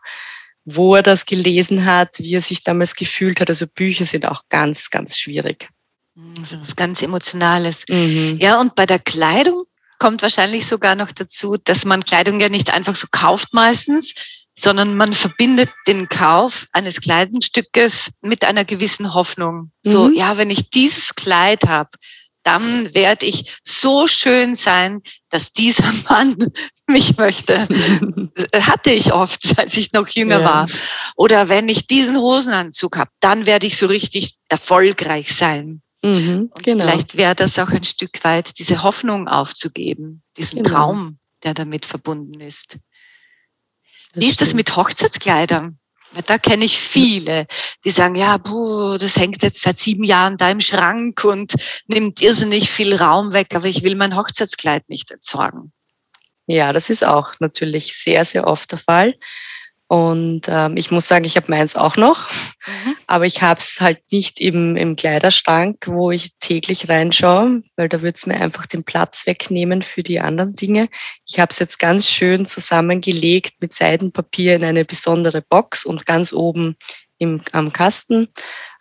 wo 0.65 0.97
er 0.97 1.03
das 1.03 1.25
gelesen 1.25 1.87
hat, 1.87 2.19
wie 2.19 2.35
er 2.35 2.43
sich 2.43 2.63
damals 2.63 2.95
gefühlt 2.95 3.41
hat. 3.41 3.49
Also 3.49 3.67
Bücher 3.67 4.05
sind 4.05 4.27
auch 4.27 4.43
ganz, 4.49 4.91
ganz 4.91 5.17
schwierig. 5.17 5.69
Das 6.37 6.53
ist 6.53 6.61
was 6.61 6.77
ganz 6.77 7.01
Emotionales. 7.01 7.85
Mhm. 7.89 8.39
Ja, 8.41 8.61
und 8.61 8.75
bei 8.75 8.87
der 8.87 8.99
Kleidung 8.99 9.65
kommt 9.99 10.23
wahrscheinlich 10.23 10.67
sogar 10.67 10.95
noch 10.95 11.13
dazu, 11.13 11.57
dass 11.65 11.85
man 11.85 12.05
Kleidung 12.05 12.41
ja 12.41 12.49
nicht 12.49 12.73
einfach 12.73 12.97
so 12.97 13.07
kauft 13.11 13.55
meistens, 13.55 14.15
sondern 14.59 14.97
man 14.97 15.13
verbindet 15.13 15.71
den 15.87 16.09
Kauf 16.09 16.67
eines 16.73 17.01
Kleidungsstückes 17.01 18.13
mit 18.21 18.45
einer 18.45 18.65
gewissen 18.65 19.15
Hoffnung. 19.15 19.71
Mhm. 19.85 19.91
So, 19.91 20.11
ja, 20.11 20.37
wenn 20.37 20.51
ich 20.51 20.71
dieses 20.71 21.15
Kleid 21.15 21.65
habe, 21.65 21.91
dann 22.49 22.95
werde 22.95 23.27
ich 23.27 23.59
so 23.63 24.07
schön 24.07 24.55
sein, 24.55 25.03
dass 25.29 25.53
dieser 25.53 25.93
Mann 26.09 26.35
mich 26.87 27.19
möchte. 27.19 27.59
Hatte 28.55 28.91
ich 28.91 29.13
oft, 29.13 29.59
als 29.59 29.77
ich 29.77 29.93
noch 29.93 30.09
jünger 30.09 30.41
ja. 30.41 30.45
war. 30.45 30.69
Oder 31.15 31.51
wenn 31.51 31.69
ich 31.69 31.87
diesen 31.87 32.17
Hosenanzug 32.17 32.97
habe, 32.97 33.11
dann 33.21 33.45
werde 33.45 33.67
ich 33.67 33.77
so 33.77 33.87
richtig 33.87 34.37
erfolgreich 34.49 35.35
sein. 35.35 35.83
Mhm, 36.03 36.51
genau. 36.63 36.85
Vielleicht 36.85 37.19
wäre 37.19 37.35
das 37.35 37.59
auch 37.59 37.69
ein 37.69 37.85
Stück 37.85 38.25
weit, 38.25 38.59
diese 38.59 38.83
Hoffnung 38.83 39.29
aufzugeben, 39.29 40.23
diesen 40.39 40.63
genau. 40.63 40.77
Traum, 40.77 41.19
der 41.43 41.53
damit 41.53 41.85
verbunden 41.85 42.41
ist. 42.41 42.79
Das 44.13 44.23
Wie 44.23 44.27
ist 44.27 44.41
das 44.41 44.55
mit 44.55 44.75
Hochzeitskleidern? 44.75 45.79
Da 46.27 46.39
kenne 46.39 46.65
ich 46.65 46.79
viele, 46.79 47.47
die 47.85 47.91
sagen, 47.91 48.15
ja, 48.15 48.39
puh, 48.39 48.97
das 48.97 49.17
hängt 49.17 49.43
jetzt 49.43 49.61
seit 49.61 49.77
sieben 49.77 50.05
Jahren 50.05 50.37
da 50.39 50.51
im 50.51 50.61
Schrank 50.61 51.23
und 51.25 51.55
nimmt 51.87 52.23
irrsinnig 52.23 52.71
viel 52.71 52.95
Raum 52.95 53.33
weg, 53.33 53.55
aber 53.55 53.67
ich 53.67 53.83
will 53.83 53.95
mein 53.95 54.17
Hochzeitskleid 54.17 54.89
nicht 54.89 55.11
entsorgen. 55.11 55.73
Ja, 56.47 56.73
das 56.73 56.89
ist 56.89 57.05
auch 57.05 57.35
natürlich 57.41 57.95
sehr, 57.95 58.25
sehr 58.25 58.47
oft 58.47 58.73
der 58.73 58.79
Fall. 58.79 59.15
Und 59.89 60.43
ähm, 60.49 60.77
ich 60.77 60.91
muss 60.91 61.09
sagen, 61.09 61.25
ich 61.25 61.37
habe 61.37 61.51
meins 61.51 61.75
auch 61.75 61.97
noch, 61.97 62.29
mhm. 62.67 62.95
aber 63.07 63.25
ich 63.25 63.41
habe 63.41 63.59
es 63.59 63.81
halt 63.81 64.01
nicht 64.13 64.39
im, 64.39 64.77
im 64.77 64.97
Kleiderschrank, 64.97 65.87
wo 65.87 66.11
ich 66.11 66.37
täglich 66.39 66.91
reinschaue, 66.91 67.63
weil 67.77 67.89
da 67.89 68.03
würde 68.03 68.15
es 68.15 68.27
mir 68.27 68.39
einfach 68.39 68.67
den 68.67 68.85
Platz 68.85 69.27
wegnehmen 69.27 69.81
für 69.81 70.03
die 70.03 70.21
anderen 70.21 70.53
Dinge. 70.53 70.89
Ich 71.27 71.41
habe 71.41 71.53
es 71.53 71.59
jetzt 71.59 71.79
ganz 71.79 72.07
schön 72.07 72.45
zusammengelegt 72.45 73.63
mit 73.63 73.73
Seidenpapier 73.73 74.57
in 74.57 74.65
eine 74.65 74.85
besondere 74.85 75.41
Box 75.41 75.87
und 75.87 76.05
ganz 76.05 76.35
oben 76.35 76.77
im, 77.17 77.41
am 77.53 77.73
Kasten 77.73 78.29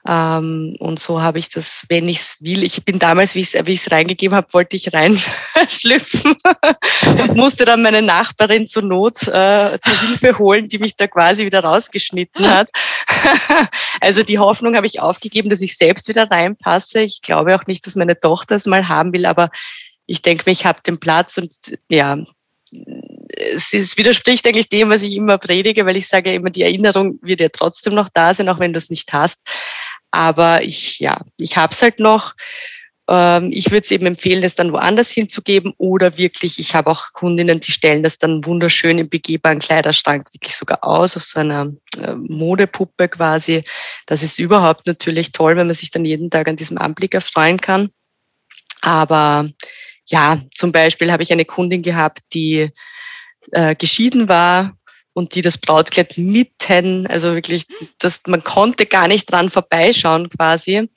und 0.10 1.00
so 1.00 1.22
habe 1.22 1.38
ich 1.38 1.50
das, 1.50 1.86
wenn 1.89 2.08
ich 2.08 2.20
es 2.20 2.38
will, 2.39 2.63
ich 2.63 2.86
bin 2.86 2.98
damals, 2.98 3.36
wie 3.36 3.41
ich 3.41 3.54
es 3.54 3.91
reingegeben 3.91 4.38
habe, 4.38 4.54
wollte 4.54 4.78
ich 4.78 4.93
reinschlüpfen 4.93 6.34
und 7.20 7.36
musste 7.36 7.65
dann 7.65 7.82
meine 7.82 8.02
Nachbarin 8.02 8.67
zur 8.67 8.84
Not 8.84 9.24
äh, 9.24 9.78
zur 9.84 10.00
Hilfe 10.08 10.38
holen, 10.38 10.70
die 10.70 10.80
mich 10.80 10.96
da 10.96 11.08
quasi 11.08 11.46
wieder 11.46 11.62
rausgeschnitten 11.62 12.48
hat. 12.50 12.70
also 14.00 14.24
die 14.24 14.39
Hoffnung 14.39 14.78
habe 14.78 14.86
ich 14.86 15.02
aufgegeben, 15.02 15.50
dass 15.50 15.60
ich 15.60 15.76
selbst 15.76 16.08
wieder 16.08 16.32
reinpasse. 16.32 17.02
Ich 17.02 17.22
glaube 17.22 17.54
auch 17.56 17.65
nicht, 17.67 17.86
dass 17.86 17.98
meine 17.98 18.17
Tochter 18.17 18.56
es 18.56 18.65
mal 18.65 18.88
haben 18.88 19.12
will, 19.12 19.26
aber 19.26 19.50
ich 20.06 20.22
denke 20.22 20.43
mir, 20.46 20.54
ich 20.54 20.65
habe 20.65 20.80
den 20.84 21.02
Platz 21.02 21.38
und 21.38 21.52
ja, 21.89 22.17
es 23.36 23.74
ist, 23.74 23.98
widerspricht 23.98 24.46
eigentlich 24.48 24.70
dem, 24.70 24.89
was 24.89 25.02
ich 25.02 25.15
immer 25.15 25.38
predige, 25.38 25.86
weil 25.86 25.96
ich 25.96 26.08
sage 26.08 26.34
immer, 26.34 26.50
die 26.50 26.63
Erinnerung 26.63 27.20
wird 27.22 27.39
ja 27.39 27.50
trotzdem 27.50 27.93
noch 27.93 28.10
da 28.10 28.34
sein, 28.34 28.50
auch 28.50 28.60
wenn 28.60 28.74
du 28.74 28.78
es 28.78 28.89
nicht 28.89 29.13
hast. 29.13 29.41
Aber 30.17 30.63
ich, 30.63 30.97
ja, 30.97 31.21
ich 31.38 31.58
habe 31.58 31.71
es 31.71 31.84
halt 31.84 31.99
noch. 31.99 32.34
Ähm, 33.08 33.51
ich 33.53 33.67
würde 33.67 33.82
es 33.82 33.91
eben 33.91 34.08
empfehlen, 34.08 34.43
es 34.43 34.56
dann 34.56 34.71
woanders 34.71 35.12
hinzugeben 35.12 35.75
oder 35.77 36.17
wirklich, 36.17 36.58
ich 36.58 36.73
habe 36.73 36.89
auch 36.89 37.13
Kundinnen, 37.13 37.60
die 37.60 37.71
stellen 37.71 38.01
das 38.01 38.17
dann 38.17 38.43
wunderschön 38.43 38.97
im 38.97 39.10
begehbaren 39.10 39.60
Kleiderschrank 39.60 40.34
wirklich 40.34 40.56
sogar 40.56 40.84
aus, 40.84 41.15
auf 41.15 41.21
so 41.21 41.39
einer 41.39 41.71
äh, 42.01 42.15
Modepuppe 42.15 43.10
quasi. 43.10 43.63
Das 44.08 44.23
ist 44.23 44.39
überhaupt 44.39 44.88
natürlich 44.88 45.34
toll, 45.34 45.56
wenn 45.56 45.67
man 45.67 45.75
sich 45.75 45.91
dann 45.91 46.03
jeden 46.03 46.32
Tag 46.32 46.47
an 46.47 46.56
diesem 46.56 46.80
Anblick 46.80 47.13
erfreuen 47.13 47.62
kann. 47.62 47.89
Aber 48.82 49.47
ja, 50.08 50.39
zum 50.56 50.71
Beispiel 50.71 51.12
habe 51.12 51.21
ich 51.21 51.32
eine 51.32 51.45
Kundin 51.45 51.84
gehabt, 51.84 52.21
die 52.34 52.71
äh, 53.51 53.75
geschieden 53.75 54.30
war 54.30 54.75
und 55.17 55.34
die 55.34 55.41
das 55.41 55.58
Brautkleid 55.58 56.19
mitten, 56.19 57.08
also 57.08 57.34
wirklich, 57.34 57.65
das, 57.97 58.21
man 58.27 58.43
konnte 58.43 58.86
gar 58.86 59.08
nicht 59.08 59.32
dran 59.32 59.49
vorbeischauen 59.49 60.30
quasi. 60.30 60.88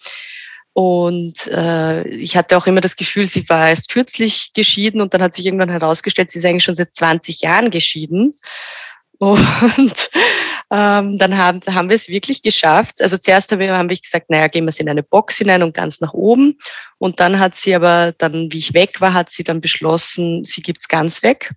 Und 0.75 1.47
äh, 1.47 2.07
ich 2.07 2.37
hatte 2.37 2.59
auch 2.59 2.67
immer 2.67 2.83
das 2.83 2.97
Gefühl, 2.97 3.27
sie 3.27 3.49
war 3.49 3.71
erst 3.71 3.89
kürzlich 3.89 4.53
geschieden 4.53 5.01
und 5.01 5.15
dann 5.15 5.23
hat 5.23 5.33
sich 5.33 5.47
irgendwann 5.47 5.71
herausgestellt, 5.71 6.31
sie 6.31 6.39
ist 6.39 6.45
eigentlich 6.45 6.65
schon 6.65 6.75
seit 6.75 6.95
20 6.95 7.41
Jahren 7.41 7.71
geschieden. 7.71 8.35
Und 9.19 10.11
ähm, 10.71 11.17
dann 11.19 11.37
haben, 11.39 11.61
haben 11.67 11.89
wir 11.89 11.97
es 11.97 12.09
wirklich 12.09 12.43
geschafft. 12.43 13.01
Also 13.01 13.17
zuerst 13.17 13.51
haben 13.51 13.59
wir, 13.59 13.75
haben 13.75 13.89
wir 13.89 13.97
gesagt, 13.97 14.29
naja, 14.29 14.49
gehen 14.49 14.65
wir 14.65 14.71
es 14.71 14.81
in 14.81 14.89
eine 14.89 15.03
Box 15.03 15.39
hinein 15.39 15.63
und 15.63 15.75
ganz 15.75 16.01
nach 16.01 16.13
oben. 16.13 16.59
Und 16.99 17.21
dann 17.21 17.39
hat 17.39 17.55
sie 17.55 17.75
aber, 17.75 18.13
dann 18.19 18.53
wie 18.53 18.59
ich 18.59 18.75
weg 18.75 19.01
war, 19.01 19.15
hat 19.15 19.31
sie 19.31 19.45
dann 19.45 19.63
beschlossen, 19.63 20.45
sie 20.45 20.61
gibt's 20.61 20.89
ganz 20.89 21.23
weg 21.23 21.53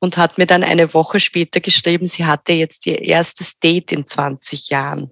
und 0.00 0.16
hat 0.16 0.38
mir 0.38 0.46
dann 0.46 0.64
eine 0.64 0.94
Woche 0.94 1.20
später 1.20 1.60
geschrieben, 1.60 2.06
sie 2.06 2.24
hatte 2.24 2.52
jetzt 2.52 2.86
ihr 2.86 3.02
erstes 3.02 3.58
Date 3.58 3.92
in 3.92 4.06
20 4.06 4.68
Jahren. 4.68 5.10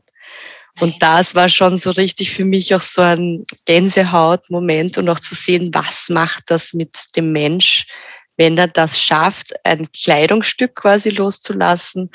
Und 0.80 1.02
das 1.02 1.34
war 1.34 1.48
schon 1.48 1.78
so 1.78 1.90
richtig 1.90 2.32
für 2.32 2.44
mich 2.44 2.74
auch 2.74 2.82
so 2.82 3.00
ein 3.00 3.44
Gänsehautmoment 3.64 4.98
und 4.98 5.08
auch 5.08 5.20
zu 5.20 5.34
sehen, 5.34 5.70
was 5.72 6.10
macht 6.10 6.44
das 6.48 6.74
mit 6.74 6.96
dem 7.16 7.32
Mensch, 7.32 7.86
wenn 8.36 8.58
er 8.58 8.68
das 8.68 9.00
schafft, 9.00 9.54
ein 9.64 9.90
Kleidungsstück 9.90 10.74
quasi 10.74 11.08
loszulassen 11.08 12.10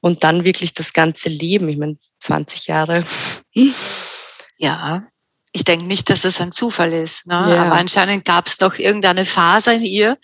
und 0.00 0.24
dann 0.24 0.44
wirklich 0.44 0.72
das 0.72 0.94
ganze 0.94 1.28
Leben. 1.28 1.68
Ich 1.68 1.76
meine, 1.76 1.96
20 2.20 2.66
Jahre. 2.66 3.04
Ja, 4.56 5.02
ich 5.52 5.64
denke 5.64 5.86
nicht, 5.86 6.08
dass 6.08 6.24
es 6.24 6.40
ein 6.40 6.52
Zufall 6.52 6.94
ist. 6.94 7.26
Ne? 7.26 7.34
Ja. 7.34 7.64
Aber 7.64 7.76
anscheinend 7.76 8.24
gab 8.24 8.46
es 8.46 8.56
doch 8.56 8.78
irgendeine 8.78 9.26
Phase 9.26 9.74
in 9.74 9.84
ihr, 9.84 10.18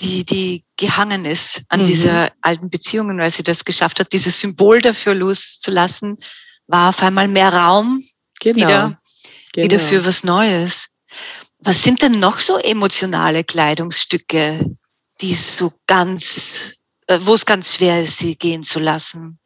die, 0.00 0.24
die 0.24 0.64
gehangen 0.76 1.24
ist 1.24 1.62
an 1.68 1.80
mhm. 1.80 1.84
dieser 1.84 2.32
alten 2.40 2.70
Beziehung, 2.70 3.18
weil 3.18 3.30
sie 3.30 3.42
das 3.42 3.64
geschafft 3.64 4.00
hat, 4.00 4.12
dieses 4.12 4.40
Symbol 4.40 4.80
dafür 4.80 5.14
loszulassen, 5.14 6.18
war 6.66 6.90
auf 6.90 7.02
einmal 7.02 7.28
mehr 7.28 7.52
Raum 7.52 8.02
genau. 8.40 8.56
wieder, 8.56 8.98
genau. 9.52 9.64
wieder 9.64 9.78
für 9.78 10.06
was 10.06 10.24
Neues. 10.24 10.88
Was 11.60 11.82
sind 11.82 12.02
denn 12.02 12.20
noch 12.20 12.38
so 12.38 12.58
emotionale 12.58 13.42
Kleidungsstücke, 13.42 14.64
die 15.20 15.34
so 15.34 15.72
ganz, 15.86 16.74
äh, 17.08 17.18
wo 17.22 17.34
es 17.34 17.46
ganz 17.46 17.74
schwer 17.74 18.00
ist, 18.00 18.18
sie 18.18 18.36
gehen 18.36 18.62
zu 18.62 18.78
lassen? 18.78 19.40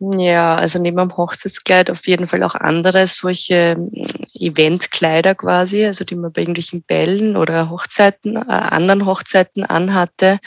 Ja, 0.00 0.56
also 0.56 0.80
neben 0.80 0.96
dem 0.96 1.16
Hochzeitskleid 1.16 1.88
auf 1.88 2.06
jeden 2.08 2.26
Fall 2.26 2.42
auch 2.42 2.56
andere 2.56 3.06
solche 3.06 3.74
hm, 3.74 3.90
Eventkleider 4.34 5.34
quasi, 5.34 5.84
also 5.84 6.04
die 6.04 6.16
man 6.16 6.32
bei 6.32 6.42
irgendwelchen 6.42 6.82
Bällen 6.82 7.36
oder 7.36 7.70
Hochzeiten, 7.70 8.36
äh, 8.36 8.40
anderen 8.40 9.06
Hochzeiten 9.06 9.64
anhatte. 9.64 10.40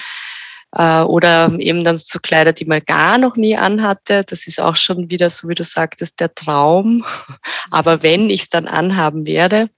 Äh, 0.74 1.02
oder 1.02 1.52
eben 1.60 1.84
dann 1.86 1.98
so 1.98 2.20
Kleider, 2.20 2.54
die 2.54 2.66
man 2.66 2.82
gar 2.86 3.18
noch 3.18 3.38
nie 3.38 3.58
anhatte. 3.58 4.24
Das 4.28 4.48
ist 4.48 4.60
auch 4.60 4.76
schon 4.76 5.10
wieder, 5.10 5.30
so 5.30 5.48
wie 5.48 5.56
du 5.56 5.64
sagtest, 5.64 6.20
der 6.20 6.36
Traum. 6.36 7.06
Aber 7.72 8.04
wenn 8.04 8.30
ich 8.30 8.42
es 8.44 8.50
dann 8.50 8.68
anhaben 8.68 9.26
werde. 9.26 9.70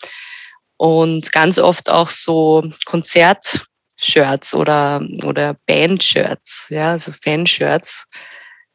Und 0.77 1.32
ganz 1.34 1.60
oft 1.60 1.89
auch 1.89 2.10
so 2.10 2.63
Konzertshirts 2.86 4.53
oder, 4.53 5.01
oder 5.25 5.58
Bandshirts, 5.65 6.67
ja, 6.69 6.97
so 6.97 7.12
Fanshirts 7.12 8.08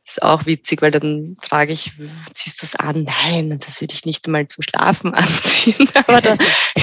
ist 0.06 0.22
auch 0.22 0.44
witzig, 0.46 0.82
weil 0.82 0.90
dann 0.90 1.36
frage 1.40 1.72
ich, 1.72 1.92
ziehst 2.34 2.60
du 2.62 2.66
es 2.66 2.76
an? 2.76 3.04
Nein, 3.04 3.58
das 3.58 3.80
würde 3.80 3.94
ich 3.94 4.04
nicht 4.04 4.26
einmal 4.26 4.46
zum 4.48 4.62
Schlafen 4.62 5.14
anziehen. 5.14 5.88
Aber 5.94 6.20
da 6.20 6.36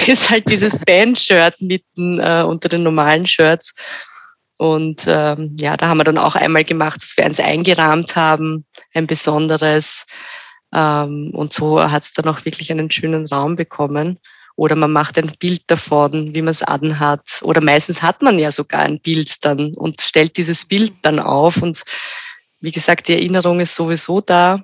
ist 0.06 0.30
halt 0.30 0.50
dieses 0.50 0.80
Band-Shirt 0.80 1.60
mitten 1.60 2.18
äh, 2.18 2.42
unter 2.46 2.68
den 2.68 2.82
normalen 2.82 3.26
Shirts. 3.26 3.74
Und 4.58 5.04
ähm, 5.06 5.56
ja, 5.58 5.76
da 5.76 5.88
haben 5.88 5.98
wir 5.98 6.04
dann 6.04 6.18
auch 6.18 6.34
einmal 6.34 6.64
gemacht, 6.64 7.02
dass 7.02 7.16
wir 7.16 7.24
eins 7.24 7.40
eingerahmt 7.40 8.16
haben, 8.16 8.64
ein 8.94 9.06
besonderes. 9.06 10.04
Ähm, 10.74 11.30
und 11.32 11.52
so 11.52 11.90
hat 11.90 12.04
es 12.04 12.12
dann 12.12 12.28
auch 12.28 12.44
wirklich 12.44 12.70
einen 12.70 12.90
schönen 12.90 13.26
Raum 13.26 13.56
bekommen. 13.56 14.18
Oder 14.56 14.76
man 14.76 14.92
macht 14.92 15.16
ein 15.16 15.32
Bild 15.38 15.62
davon, 15.68 16.34
wie 16.34 16.42
man 16.42 16.50
es 16.50 16.62
anhat. 16.62 17.40
Oder 17.42 17.60
meistens 17.60 18.02
hat 18.02 18.20
man 18.20 18.38
ja 18.38 18.52
sogar 18.52 18.80
ein 18.80 19.00
Bild 19.00 19.44
dann 19.44 19.74
und 19.74 20.00
stellt 20.00 20.36
dieses 20.36 20.64
Bild 20.64 20.92
dann 21.02 21.18
auf 21.18 21.62
und 21.62 21.82
wie 22.62 22.70
gesagt, 22.70 23.08
die 23.08 23.14
Erinnerung 23.14 23.60
ist 23.60 23.74
sowieso 23.74 24.20
da. 24.20 24.62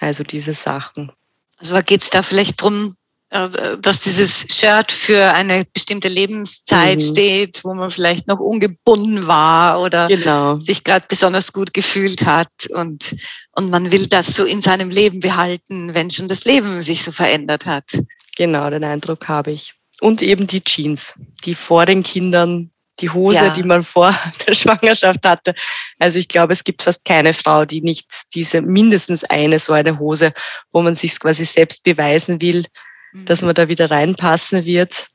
Also 0.00 0.24
diese 0.24 0.52
Sachen. 0.52 1.12
Also 1.58 1.78
geht 1.82 2.02
es 2.02 2.10
da 2.10 2.22
vielleicht 2.22 2.60
drum, 2.60 2.96
äh, 3.30 3.78
dass 3.80 4.00
dieses 4.00 4.46
Shirt 4.50 4.90
für 4.90 5.32
eine 5.34 5.64
bestimmte 5.72 6.08
Lebenszeit 6.08 6.96
mhm. 6.96 7.04
steht, 7.04 7.64
wo 7.64 7.74
man 7.74 7.90
vielleicht 7.90 8.28
noch 8.28 8.40
ungebunden 8.40 9.26
war 9.26 9.80
oder 9.80 10.08
genau. 10.08 10.58
sich 10.58 10.84
gerade 10.84 11.06
besonders 11.08 11.52
gut 11.52 11.74
gefühlt 11.74 12.24
hat 12.26 12.66
und, 12.70 13.14
und 13.52 13.70
man 13.70 13.92
will 13.92 14.06
das 14.06 14.28
so 14.28 14.44
in 14.44 14.62
seinem 14.62 14.90
Leben 14.90 15.20
behalten, 15.20 15.94
wenn 15.94 16.10
schon 16.10 16.28
das 16.28 16.44
Leben 16.44 16.80
sich 16.82 17.02
so 17.02 17.12
verändert 17.12 17.66
hat. 17.66 17.92
Genau, 18.36 18.68
den 18.70 18.84
Eindruck 18.84 19.28
habe 19.28 19.52
ich. 19.52 19.74
Und 20.00 20.22
eben 20.22 20.46
die 20.46 20.62
Jeans, 20.62 21.14
die 21.44 21.54
vor 21.54 21.86
den 21.86 22.02
Kindern 22.02 22.70
die 23.00 23.10
Hose, 23.10 23.46
ja. 23.46 23.50
die 23.50 23.62
man 23.62 23.82
vor 23.82 24.14
der 24.46 24.54
Schwangerschaft 24.54 25.24
hatte. 25.24 25.54
Also 25.98 26.18
ich 26.18 26.28
glaube, 26.28 26.52
es 26.52 26.64
gibt 26.64 26.82
fast 26.82 27.04
keine 27.04 27.32
Frau, 27.32 27.64
die 27.64 27.80
nicht 27.80 28.34
diese 28.34 28.62
mindestens 28.62 29.24
eine 29.24 29.58
so 29.58 29.72
eine 29.72 29.98
Hose, 29.98 30.32
wo 30.72 30.82
man 30.82 30.94
sich 30.94 31.18
quasi 31.18 31.44
selbst 31.44 31.82
beweisen 31.82 32.40
will, 32.40 32.64
mhm. 33.12 33.24
dass 33.26 33.42
man 33.42 33.54
da 33.54 33.68
wieder 33.68 33.90
reinpassen 33.90 34.64
wird. 34.64 35.08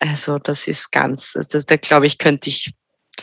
Also 0.00 0.38
das 0.38 0.66
ist 0.66 0.92
ganz, 0.92 1.32
das, 1.32 1.64
da 1.64 1.76
glaube 1.76 2.06
ich, 2.06 2.18
könnte 2.18 2.50
ich, 2.50 2.72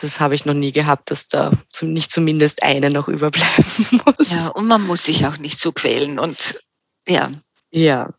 das 0.00 0.18
habe 0.18 0.34
ich 0.34 0.44
noch 0.44 0.54
nie 0.54 0.72
gehabt, 0.72 1.10
dass 1.10 1.28
da 1.28 1.52
nicht 1.80 2.10
zumindest 2.10 2.62
eine 2.64 2.90
noch 2.90 3.06
überbleiben 3.06 4.00
muss. 4.04 4.30
Ja, 4.30 4.48
und 4.48 4.66
man 4.66 4.82
muss 4.82 5.04
sich 5.04 5.24
auch 5.26 5.38
nicht 5.38 5.58
so 5.60 5.70
quälen 5.70 6.18
und 6.18 6.60
ja. 7.06 7.30
Ja. 7.70 8.12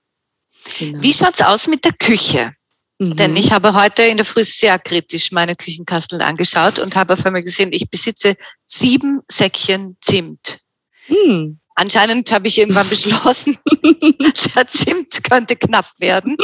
Genau. 0.80 1.02
Wie 1.02 1.14
schaut's 1.14 1.42
aus 1.42 1.68
mit 1.68 1.84
der 1.86 1.94
Küche? 1.94 2.56
Mhm. 2.98 3.16
Denn 3.16 3.36
ich 3.36 3.52
habe 3.52 3.74
heute 3.74 4.04
in 4.04 4.18
der 4.18 4.26
Früh 4.26 4.44
sehr 4.44 4.80
kritisch 4.80 5.32
meine 5.32 5.56
Küchenkasteln 5.56 6.22
angeschaut 6.22 6.80
und 6.80 6.96
habe 6.96 7.14
auf 7.14 7.26
einmal 7.26 7.44
gesehen, 7.44 7.74
ich 7.74 7.90
besitze 7.90 8.36
sieben 8.64 9.22
Säckchen 9.30 9.98
Zimt. 10.02 10.60
Mhm. 11.08 11.60
Anscheinend 11.78 12.32
habe 12.32 12.48
ich 12.48 12.58
irgendwann 12.58 12.88
beschlossen, 12.88 13.58
der 14.56 14.68
Zimt 14.70 15.22
könnte 15.26 15.58
knapp 15.58 15.92
werden. 16.00 16.38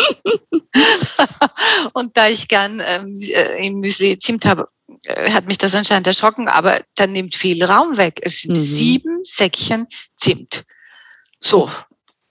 und 1.93 2.17
da 2.17 2.27
ich 2.27 2.49
gern 2.49 2.81
ähm, 2.85 3.21
äh, 3.21 3.65
im 3.65 3.79
Müsli 3.79 4.17
Zimt 4.17 4.43
habe, 4.43 4.67
äh, 5.03 5.31
hat 5.31 5.47
mich 5.47 5.57
das 5.57 5.73
anscheinend 5.73 6.07
erschrocken, 6.07 6.49
aber 6.49 6.81
dann 6.95 7.13
nimmt 7.13 7.33
viel 7.33 7.63
Raum 7.63 7.95
weg. 7.95 8.19
Es 8.23 8.41
sind 8.41 8.57
mhm. 8.57 8.61
sieben 8.61 9.19
Säckchen 9.23 9.87
Zimt. 10.17 10.65
So. 11.39 11.69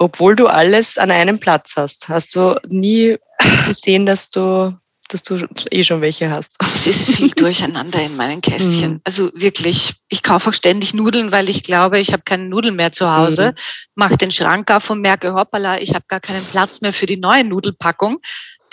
Obwohl 0.01 0.35
du 0.35 0.47
alles 0.47 0.97
an 0.97 1.11
einem 1.11 1.39
Platz 1.39 1.75
hast, 1.77 2.09
hast 2.09 2.35
du 2.35 2.59
nie 2.69 3.19
gesehen, 3.67 4.07
dass 4.07 4.31
du, 4.31 4.75
dass 5.09 5.23
du 5.25 5.47
eh 5.71 5.85
schon 5.85 6.01
welche 6.01 6.31
hast. 6.31 6.57
Es 6.59 6.87
ist 6.87 7.15
viel 7.15 7.31
durcheinander 7.33 8.03
in 8.03 8.17
meinen 8.17 8.41
Kästchen. 8.41 8.93
Mhm. 8.93 9.01
Also 9.05 9.31
wirklich, 9.35 9.97
ich 10.09 10.23
kaufe 10.23 10.49
auch 10.49 10.55
ständig 10.55 10.95
Nudeln, 10.95 11.33
weil 11.33 11.51
ich 11.51 11.65
glaube, 11.65 12.01
ich 12.01 12.15
habe 12.15 12.23
keine 12.23 12.49
Nudeln 12.49 12.77
mehr 12.77 12.93
zu 12.93 13.15
Hause. 13.15 13.49
Mhm. 13.49 13.61
Mache 13.95 14.17
den 14.17 14.31
Schrank 14.31 14.71
auf 14.71 14.89
und 14.89 15.03
merke, 15.03 15.35
hoppala, 15.35 15.79
ich 15.79 15.95
habe 15.95 16.07
gar 16.09 16.21
keinen 16.21 16.47
Platz 16.47 16.81
mehr 16.81 16.95
für 16.95 17.05
die 17.05 17.19
neue 17.19 17.45
Nudelpackung, 17.45 18.21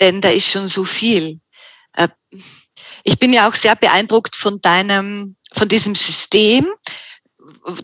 denn 0.00 0.22
da 0.22 0.30
ist 0.30 0.48
schon 0.48 0.66
so 0.66 0.86
viel. 0.86 1.40
Äh, 1.94 2.08
ich 3.04 3.18
bin 3.18 3.34
ja 3.34 3.50
auch 3.50 3.54
sehr 3.54 3.76
beeindruckt 3.76 4.34
von 4.34 4.62
deinem, 4.62 5.36
von 5.52 5.68
diesem 5.68 5.94
System, 5.94 6.68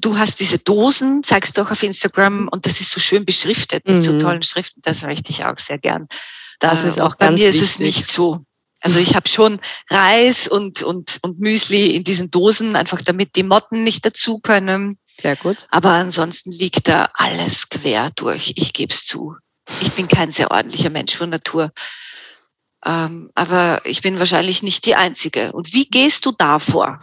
du 0.00 0.18
hast 0.18 0.40
diese 0.40 0.58
Dosen, 0.58 1.22
zeigst 1.22 1.56
du 1.56 1.62
auch 1.62 1.70
auf 1.70 1.82
Instagram 1.82 2.48
und 2.48 2.66
das 2.66 2.80
ist 2.80 2.90
so 2.90 3.00
schön 3.00 3.24
beschriftet 3.24 3.86
mit 3.86 3.96
mhm. 3.96 4.00
so 4.00 4.18
tollen 4.18 4.42
Schriften. 4.42 4.80
Das 4.82 5.02
möchte 5.02 5.30
ich 5.30 5.44
auch 5.44 5.58
sehr 5.58 5.78
gern. 5.78 6.08
Das 6.60 6.84
ist 6.84 6.98
äh, 6.98 7.02
auch 7.02 7.18
ganz 7.18 7.40
Bei 7.40 7.46
mir 7.46 7.52
wichtig. 7.52 7.62
ist 7.62 7.70
es 7.74 7.78
nicht 7.78 8.10
so. 8.10 8.44
Also 8.80 8.98
ich 8.98 9.16
habe 9.16 9.28
schon 9.28 9.60
Reis 9.88 10.46
und, 10.46 10.82
und, 10.82 11.18
und 11.22 11.40
Müsli 11.40 11.94
in 11.94 12.04
diesen 12.04 12.30
Dosen, 12.30 12.76
einfach 12.76 13.00
damit 13.00 13.34
die 13.34 13.42
Motten 13.42 13.82
nicht 13.82 14.04
dazu 14.04 14.40
können. 14.40 14.98
Sehr 15.06 15.36
gut. 15.36 15.66
Aber 15.70 15.90
ansonsten 15.90 16.52
liegt 16.52 16.88
da 16.88 17.08
alles 17.14 17.70
quer 17.70 18.10
durch. 18.14 18.52
Ich 18.56 18.74
gebe 18.74 18.92
es 18.92 19.06
zu. 19.06 19.36
Ich 19.80 19.92
bin 19.92 20.06
kein 20.06 20.32
sehr 20.32 20.50
ordentlicher 20.50 20.90
Mensch 20.90 21.16
von 21.16 21.30
Natur. 21.30 21.72
Ähm, 22.84 23.30
aber 23.34 23.80
ich 23.84 24.02
bin 24.02 24.18
wahrscheinlich 24.18 24.62
nicht 24.62 24.84
die 24.84 24.96
Einzige. 24.96 25.52
Und 25.52 25.72
wie 25.72 25.86
gehst 25.86 26.26
du 26.26 26.32
da 26.32 26.58
vor? 26.58 27.00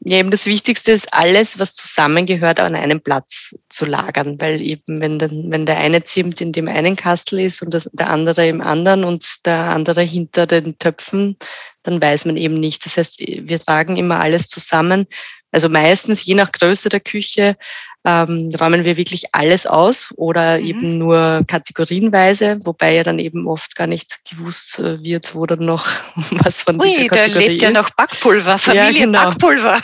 Ja, 0.00 0.18
eben 0.18 0.30
das 0.30 0.46
Wichtigste 0.46 0.92
ist, 0.92 1.12
alles, 1.12 1.58
was 1.58 1.74
zusammengehört, 1.74 2.60
an 2.60 2.76
einem 2.76 3.00
Platz 3.00 3.56
zu 3.68 3.84
lagern, 3.84 4.40
weil 4.40 4.60
eben, 4.60 5.00
wenn, 5.00 5.18
den, 5.18 5.50
wenn 5.50 5.66
der 5.66 5.78
eine 5.78 6.04
Zimt 6.04 6.40
in 6.40 6.52
dem 6.52 6.68
einen 6.68 6.94
Kastel 6.94 7.40
ist 7.40 7.62
und 7.62 7.74
das, 7.74 7.90
der 7.92 8.08
andere 8.08 8.46
im 8.46 8.60
anderen 8.60 9.02
und 9.02 9.44
der 9.44 9.58
andere 9.70 10.02
hinter 10.02 10.46
den 10.46 10.78
Töpfen, 10.78 11.36
dann 11.82 12.00
weiß 12.00 12.26
man 12.26 12.36
eben 12.36 12.60
nicht. 12.60 12.86
Das 12.86 12.96
heißt, 12.96 13.18
wir 13.18 13.60
tragen 13.60 13.96
immer 13.96 14.20
alles 14.20 14.48
zusammen. 14.48 15.06
Also 15.50 15.68
meistens, 15.68 16.24
je 16.24 16.34
nach 16.34 16.52
Größe 16.52 16.90
der 16.90 17.00
Küche, 17.00 17.56
ähm, 18.04 18.54
räumen 18.58 18.84
wir 18.84 18.96
wirklich 18.96 19.24
alles 19.32 19.66
aus 19.66 20.14
oder 20.16 20.58
mhm. 20.58 20.66
eben 20.66 20.98
nur 20.98 21.42
kategorienweise, 21.46 22.58
wobei 22.64 22.94
ja 22.94 23.02
dann 23.02 23.18
eben 23.18 23.46
oft 23.48 23.74
gar 23.76 23.86
nicht 23.86 24.20
gewusst 24.30 24.78
äh, 24.78 25.02
wird, 25.02 25.34
wo 25.34 25.46
dann 25.46 25.64
noch 25.64 25.86
was 26.30 26.62
von 26.62 26.80
Ui, 26.80 26.88
dieser 26.88 27.08
Kategorie 27.08 27.44
da 27.44 27.50
lebt 27.50 27.62
ja 27.62 27.70
noch 27.70 27.90
Backpulver, 27.90 28.58
Familie 28.58 28.92
ja, 28.92 28.98
genau. 29.04 29.24
Backpulver. 29.24 29.80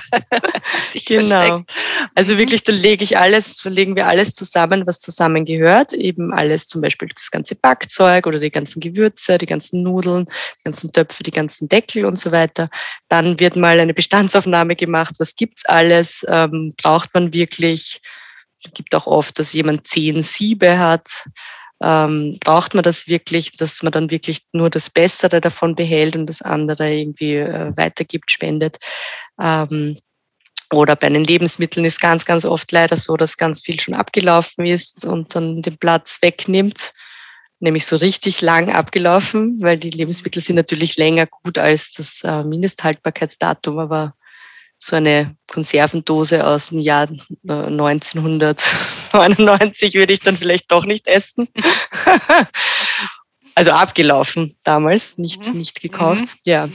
genau. 1.07 1.39
Versteckt. 1.39 1.73
Also 2.15 2.35
mhm. 2.35 2.39
wirklich, 2.39 2.65
da 2.65 2.73
lege 2.73 3.05
ich 3.05 3.19
alles, 3.19 3.59
da 3.59 3.71
legen 3.71 3.97
wir 3.97 4.07
alles 4.07 4.35
zusammen, 4.35 4.87
was 4.87 5.01
zusammengehört. 5.01 5.93
Eben 5.93 6.33
alles, 6.33 6.69
zum 6.69 6.81
Beispiel 6.81 7.09
das 7.09 7.31
ganze 7.31 7.57
Backzeug 7.57 8.27
oder 8.27 8.39
die 8.39 8.51
ganzen 8.51 8.81
Gewürze, 8.81 9.39
die 9.39 9.47
ganzen 9.47 9.83
Nudeln, 9.83 10.27
die 10.27 10.65
ganzen 10.65 10.93
Töpfe, 10.93 11.23
die 11.25 11.31
ganzen 11.31 11.69
Deckel 11.69 12.05
und 12.05 12.21
so 12.21 12.31
weiter. 12.33 12.69
Dann 13.09 13.41
wird 13.41 13.57
mal 13.57 13.81
eine 13.81 13.95
Bestandsaufnahme 13.95 14.77
gemacht. 14.77 15.17
Was 15.19 15.35
gibt's 15.35 15.67
alles? 15.67 16.25
Ähm, 16.29 16.73
braucht 16.81 17.13
man 17.15 17.33
wirklich? 17.33 18.01
Gibt 18.73 18.95
auch 18.95 19.07
oft, 19.07 19.39
dass 19.39 19.53
jemand 19.53 19.87
zehn 19.87 20.23
Siebe 20.23 20.79
hat. 20.79 21.27
Ähm, 21.83 22.39
braucht 22.41 22.75
man 22.75 22.85
das 22.85 23.09
wirklich, 23.09 23.53
dass 23.53 23.83
man 23.83 23.93
dann 23.93 24.11
wirklich 24.11 24.47
nur 24.53 24.71
das 24.71 24.89
Bessere 24.89 25.41
davon 25.41 25.75
behält 25.75 26.17
und 26.17 26.27
das 26.27 26.41
andere 26.41 26.93
irgendwie 26.93 27.35
äh, 27.35 27.77
weitergibt, 27.77 28.31
spendet. 28.31 28.79
Ähm, 29.41 29.97
oder 30.73 30.97
bei 30.97 31.09
den 31.09 31.25
Lebensmitteln 31.25 31.85
ist 31.85 32.01
ganz, 32.01 32.25
ganz 32.25 32.45
oft 32.45 32.73
leider 32.73 32.97
so, 32.97 33.17
dass 33.17 33.37
ganz 33.37 33.63
viel 33.63 33.79
schon 33.79 33.95
abgelaufen 33.95 34.67
ist 34.67 35.05
und 35.05 35.35
dann 35.35 35.63
den 35.63 35.77
Platz 35.77 36.19
wegnimmt, 36.23 36.93
nämlich 37.61 37.87
so 37.87 37.97
richtig 37.97 38.41
lang 38.41 38.73
abgelaufen, 38.73 39.61
weil 39.61 39.77
die 39.77 39.91
Lebensmittel 39.91 40.43
sind 40.43 40.57
natürlich 40.57 40.97
länger 40.97 41.27
gut 41.27 41.59
als 41.59 41.93
das 41.93 42.23
äh, 42.25 42.45
Mindesthaltbarkeitsdatum, 42.45 43.79
aber 43.79 44.15
so 44.79 44.97
eine 44.97 45.35
Konservendose 45.51 46.47
aus 46.47 46.69
dem 46.69 46.81
Jahr 46.81 47.09
1999 47.49 49.95
äh, 49.95 49.99
würde 49.99 50.13
ich 50.13 50.21
dann 50.21 50.37
vielleicht 50.37 50.71
doch 50.71 50.85
nicht 50.85 51.07
essen. 51.07 51.49
also 53.55 53.71
abgelaufen 53.71 54.55
damals, 54.65 55.17
nicht, 55.17 55.47
mhm. 55.47 55.55
nicht 55.59 55.81
gekauft. 55.81 56.21
Mhm. 56.21 56.29
Ja. 56.45 56.69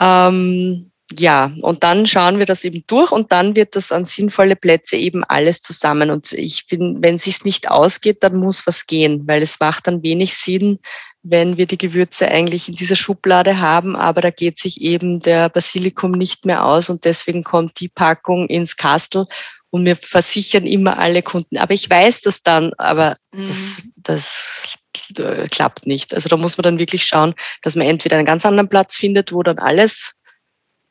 Ähm, 0.00 0.91
ja, 1.18 1.52
und 1.62 1.82
dann 1.82 2.06
schauen 2.06 2.38
wir 2.38 2.46
das 2.46 2.64
eben 2.64 2.84
durch 2.86 3.10
und 3.12 3.32
dann 3.32 3.56
wird 3.56 3.76
das 3.76 3.92
an 3.92 4.04
sinnvolle 4.04 4.56
Plätze 4.56 4.96
eben 4.96 5.24
alles 5.24 5.62
zusammen. 5.62 6.10
Und 6.10 6.32
ich 6.32 6.66
bin, 6.66 7.02
wenn 7.02 7.16
es 7.16 7.24
sich 7.24 7.44
nicht 7.44 7.70
ausgeht, 7.70 8.22
dann 8.22 8.36
muss 8.36 8.66
was 8.66 8.86
gehen, 8.86 9.26
weil 9.26 9.42
es 9.42 9.58
macht 9.60 9.86
dann 9.86 10.02
wenig 10.02 10.34
Sinn, 10.34 10.78
wenn 11.22 11.56
wir 11.56 11.66
die 11.66 11.78
Gewürze 11.78 12.28
eigentlich 12.28 12.68
in 12.68 12.74
dieser 12.74 12.96
Schublade 12.96 13.60
haben, 13.60 13.94
aber 13.94 14.20
da 14.20 14.30
geht 14.30 14.58
sich 14.58 14.80
eben 14.80 15.20
der 15.20 15.48
Basilikum 15.48 16.12
nicht 16.12 16.46
mehr 16.46 16.64
aus 16.64 16.90
und 16.90 17.04
deswegen 17.04 17.44
kommt 17.44 17.78
die 17.78 17.88
Packung 17.88 18.48
ins 18.48 18.76
Kastel 18.76 19.26
und 19.70 19.84
wir 19.84 19.96
versichern 19.96 20.66
immer 20.66 20.98
alle 20.98 21.22
Kunden. 21.22 21.58
Aber 21.58 21.74
ich 21.74 21.88
weiß 21.88 22.22
das 22.22 22.42
dann, 22.42 22.72
aber 22.76 23.16
mhm. 23.32 23.46
das, 23.46 23.82
das 23.96 24.74
äh, 25.16 25.48
klappt 25.48 25.86
nicht. 25.86 26.12
Also 26.12 26.28
da 26.28 26.36
muss 26.36 26.58
man 26.58 26.64
dann 26.64 26.78
wirklich 26.78 27.06
schauen, 27.06 27.34
dass 27.62 27.76
man 27.76 27.86
entweder 27.86 28.16
einen 28.16 28.26
ganz 28.26 28.44
anderen 28.44 28.68
Platz 28.68 28.96
findet, 28.96 29.32
wo 29.32 29.42
dann 29.42 29.58
alles 29.58 30.14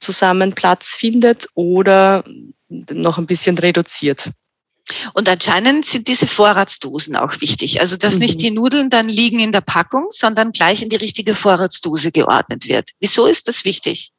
zusammen 0.02 0.54
Platz 0.54 0.90
findet 0.90 1.48
oder 1.54 2.24
noch 2.70 3.18
ein 3.18 3.26
bisschen 3.26 3.58
reduziert. 3.58 4.32
Und 5.14 5.30
anscheinend 5.30 5.86
sind 5.86 6.08
diese 6.08 6.28
Vorratsdosen 6.28 7.16
auch 7.16 7.40
wichtig. 7.40 7.80
Also, 7.80 7.96
dass 7.98 8.16
mhm. 8.16 8.20
nicht 8.22 8.42
die 8.42 8.52
Nudeln 8.52 8.90
dann 8.90 9.08
liegen 9.08 9.40
in 9.40 9.52
der 9.52 9.62
Packung, 9.62 10.08
sondern 10.10 10.52
gleich 10.52 10.82
in 10.82 10.90
die 10.90 10.96
richtige 10.98 11.36
Vorratsdose 11.36 12.12
geordnet 12.12 12.68
wird. 12.68 12.90
Wieso 13.00 13.26
ist 13.26 13.48
das 13.48 13.64
wichtig? 13.64 14.12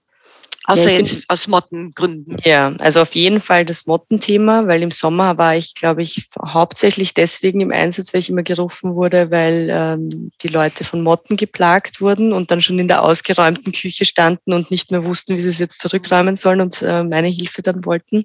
Außer 0.65 0.91
ja, 0.91 0.99
jetzt 0.99 1.15
bin, 1.15 1.25
aus 1.29 1.49
Mottengründen. 1.49 2.37
Ja, 2.45 2.69
also 2.79 3.01
auf 3.01 3.15
jeden 3.17 3.41
Fall 3.41 3.65
das 3.65 3.87
Mottenthema, 3.87 4.69
weil 4.69 4.83
im 4.83 4.93
Sommer 4.93 5.37
war 5.37 5.57
ich, 5.57 5.75
glaube 5.75 6.03
ich, 6.03 6.29
hauptsächlich 6.39 7.15
deswegen 7.15 7.61
im 7.61 7.73
Einsatz, 7.73 8.15
weil 8.15 8.21
ich 8.21 8.31
immer 8.31 8.45
gerufen 8.45 8.95
wurde, 8.95 9.33
weil 9.33 9.69
ähm, 9.73 10.31
die 10.43 10.49
Leute 10.49 10.85
von 10.85 11.03
Motten 11.03 11.37
geplagt 11.37 12.01
wurden 12.01 12.33
und 12.33 12.51
dann 12.53 12.63
schon 12.63 12.79
in 12.79 12.87
der 12.87 13.03
ausgeräumten 13.03 13.73
Küche 13.73 14.05
standen 14.05 14.53
und 14.53 14.71
nicht 14.71 14.93
mehr 14.93 15.05
wussten, 15.05 15.37
wie 15.37 15.41
sie 15.41 15.49
es 15.49 15.59
jetzt 15.59 15.81
zurückräumen 15.81 16.37
sollen 16.37 16.61
und 16.61 16.81
äh, 16.83 17.03
meine 17.03 17.29
Hilfe 17.29 17.63
dann 17.63 17.85
wollten. 17.85 18.25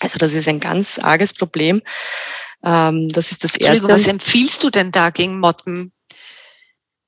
Also 0.00 0.18
das 0.18 0.34
ist 0.34 0.48
ein 0.48 0.60
ganz 0.60 0.98
arges 0.98 1.34
Problem. 1.34 1.82
Ähm, 2.64 3.10
das 3.10 3.30
ist 3.30 3.44
das 3.44 3.56
Erste. 3.56 3.88
Was 3.88 4.06
empfiehlst 4.06 4.64
du 4.64 4.70
denn 4.70 4.90
da 4.90 5.10
gegen 5.10 5.38
Motten? 5.38 5.92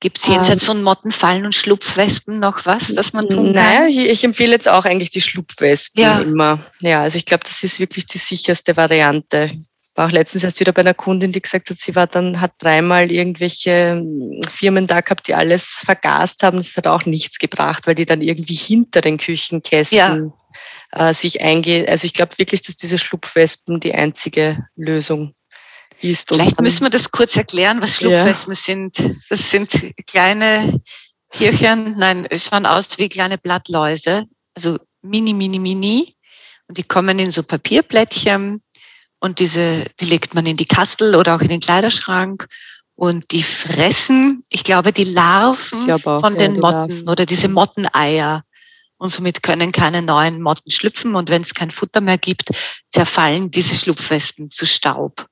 Gibt 0.01 0.17
es 0.17 0.27
jenseits 0.27 0.63
ähm, 0.63 0.67
von 0.67 0.83
Mottenfallen 0.83 1.45
und 1.45 1.53
Schlupfwespen 1.53 2.39
noch 2.39 2.65
was, 2.65 2.91
das 2.93 3.13
man 3.13 3.29
tun 3.29 3.53
kann? 3.53 3.63
Naja, 3.63 3.87
ich, 3.87 3.99
ich 3.99 4.23
empfehle 4.23 4.51
jetzt 4.51 4.67
auch 4.67 4.83
eigentlich 4.83 5.11
die 5.11 5.21
Schlupfwespen 5.21 6.03
ja. 6.03 6.21
immer. 6.21 6.65
Ja, 6.79 7.01
also 7.01 7.19
ich 7.19 7.25
glaube, 7.25 7.43
das 7.45 7.63
ist 7.63 7.79
wirklich 7.79 8.07
die 8.07 8.17
sicherste 8.17 8.75
Variante. 8.75 9.51
Ich 9.51 9.97
war 9.97 10.07
auch 10.07 10.11
letztens 10.11 10.43
erst 10.43 10.59
wieder 10.59 10.71
bei 10.71 10.81
einer 10.81 10.95
Kundin, 10.95 11.31
die 11.31 11.41
gesagt 11.41 11.69
hat, 11.69 11.77
sie 11.77 11.95
war 11.95 12.07
dann, 12.07 12.41
hat 12.41 12.53
dreimal 12.57 13.11
irgendwelche 13.11 13.91
hm, 13.91 14.41
Firmen 14.49 14.87
da 14.87 15.01
gehabt, 15.01 15.27
die 15.27 15.35
alles 15.35 15.83
vergast 15.85 16.41
haben. 16.41 16.57
Das 16.57 16.75
hat 16.75 16.87
auch 16.87 17.05
nichts 17.05 17.37
gebracht, 17.37 17.85
weil 17.85 17.95
die 17.95 18.07
dann 18.07 18.21
irgendwie 18.21 18.55
hinter 18.55 19.01
den 19.01 19.17
Küchenkästen 19.17 19.97
ja 19.97 20.17
äh, 20.91 21.13
sich 21.13 21.41
eingeht. 21.41 21.87
Also 21.87 22.05
ich 22.05 22.13
glaube 22.13 22.37
wirklich, 22.37 22.63
dass 22.63 22.75
diese 22.75 22.97
Schlupfwespen 22.97 23.79
die 23.79 23.93
einzige 23.93 24.65
Lösung 24.75 25.33
ist. 26.03 26.29
Vielleicht 26.29 26.59
müssen 26.61 26.85
wir 26.85 26.89
das 26.89 27.11
kurz 27.11 27.35
erklären, 27.35 27.81
was 27.81 27.97
Schlupfwespen 27.97 28.53
ja. 28.53 28.59
sind. 28.59 29.15
Das 29.29 29.51
sind 29.51 29.93
kleine 30.07 30.81
Tierchen, 31.31 31.97
nein, 31.97 32.27
es 32.29 32.47
schauen 32.47 32.65
aus 32.65 32.97
wie 32.97 33.09
kleine 33.09 33.37
Blattläuse, 33.37 34.25
also 34.53 34.77
mini, 35.01 35.33
mini, 35.33 35.59
mini. 35.59 36.15
Und 36.67 36.77
die 36.77 36.83
kommen 36.83 37.19
in 37.19 37.31
so 37.31 37.43
Papierblättchen 37.43 38.61
und 39.19 39.39
diese, 39.39 39.85
die 39.99 40.05
legt 40.05 40.33
man 40.33 40.45
in 40.45 40.57
die 40.57 40.65
Kastel 40.65 41.15
oder 41.15 41.35
auch 41.35 41.41
in 41.41 41.49
den 41.49 41.59
Kleiderschrank 41.59 42.47
und 42.95 43.31
die 43.31 43.43
fressen, 43.43 44.43
ich 44.51 44.63
glaube, 44.63 44.93
die 44.93 45.05
Larven 45.05 45.85
glaube 45.85 46.09
auch, 46.09 46.19
von 46.21 46.37
den 46.37 46.59
Motten 46.59 46.89
Larven. 46.89 47.09
oder 47.09 47.25
diese 47.25 47.47
Motteneier 47.47 48.43
und 49.01 49.09
somit 49.09 49.41
können 49.41 49.71
keine 49.71 50.03
neuen 50.03 50.39
Motten 50.39 50.69
schlüpfen. 50.69 51.15
Und 51.15 51.31
wenn 51.31 51.41
es 51.41 51.55
kein 51.55 51.71
Futter 51.71 52.01
mehr 52.01 52.19
gibt, 52.19 52.51
zerfallen 52.89 53.49
diese 53.49 53.73
Schlupfwespen 53.73 54.51
zu 54.51 54.67
Staub. 54.67 55.25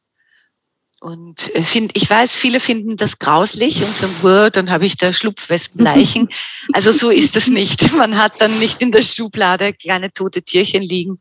Und 1.01 1.55
äh, 1.55 1.61
find, 1.61 1.95
ich 1.95 2.09
weiß, 2.09 2.35
viele 2.35 2.59
finden 2.59 2.97
das 2.97 3.19
grauslich 3.19 3.81
und 3.81 3.95
sagen, 3.95 4.13
Word, 4.21 4.57
dann 4.57 4.69
habe 4.69 4.85
ich 4.85 4.97
da 4.97 5.13
Schlupfwespenleichen. 5.13 6.29
Also 6.73 6.91
so 6.91 7.09
ist 7.09 7.35
das 7.35 7.47
nicht. 7.47 7.93
Man 7.97 8.17
hat 8.17 8.39
dann 8.41 8.57
nicht 8.59 8.81
in 8.81 8.91
der 8.91 9.01
Schublade 9.01 9.73
kleine 9.73 10.11
tote 10.11 10.41
Tierchen 10.41 10.83
liegen, 10.83 11.19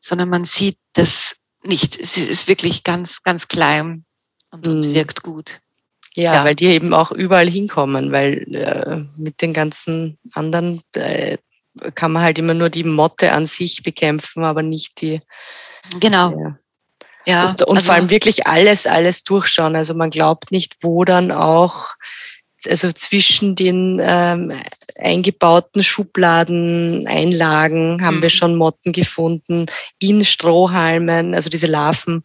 sondern 0.00 0.30
man 0.30 0.44
sieht 0.44 0.78
das 0.94 1.36
nicht. 1.62 2.00
Es 2.00 2.16
ist 2.16 2.48
wirklich 2.48 2.82
ganz, 2.82 3.22
ganz 3.22 3.46
klein 3.46 4.04
und, 4.50 4.66
und 4.66 4.86
mhm. 4.86 4.94
wirkt 4.94 5.22
gut. 5.22 5.60
Ja, 6.14 6.34
ja, 6.34 6.44
weil 6.44 6.56
die 6.56 6.66
eben 6.66 6.92
auch 6.92 7.12
überall 7.12 7.48
hinkommen, 7.48 8.10
weil 8.10 8.52
äh, 8.54 9.04
mit 9.16 9.42
den 9.42 9.52
ganzen 9.52 10.18
anderen 10.32 10.82
äh, 10.94 11.38
kann 11.94 12.12
man 12.12 12.22
halt 12.22 12.38
immer 12.38 12.54
nur 12.54 12.68
die 12.68 12.82
Motte 12.82 13.32
an 13.32 13.46
sich 13.46 13.82
bekämpfen, 13.82 14.44
aber 14.44 14.62
nicht 14.62 15.00
die. 15.00 15.20
Genau. 16.00 16.30
Ja. 16.36 16.58
Ja, 17.26 17.50
und, 17.50 17.62
und 17.62 17.76
also, 17.76 17.86
vor 17.86 17.94
allem 17.94 18.10
wirklich 18.10 18.46
alles, 18.46 18.86
alles 18.86 19.24
durchschauen. 19.24 19.76
Also 19.76 19.94
man 19.94 20.10
glaubt 20.10 20.52
nicht, 20.52 20.76
wo 20.80 21.04
dann 21.04 21.30
auch, 21.30 21.90
also 22.66 22.92
zwischen 22.92 23.56
den 23.56 24.00
ähm, 24.02 24.52
eingebauten 24.98 25.82
Schubladen, 25.82 27.06
Einlagen 27.06 28.04
haben 28.04 28.22
wir 28.22 28.28
mhm. 28.28 28.34
schon 28.34 28.56
Motten 28.56 28.92
gefunden, 28.92 29.66
in 29.98 30.24
Strohhalmen, 30.24 31.34
also 31.34 31.50
diese 31.50 31.66
Larven 31.66 32.22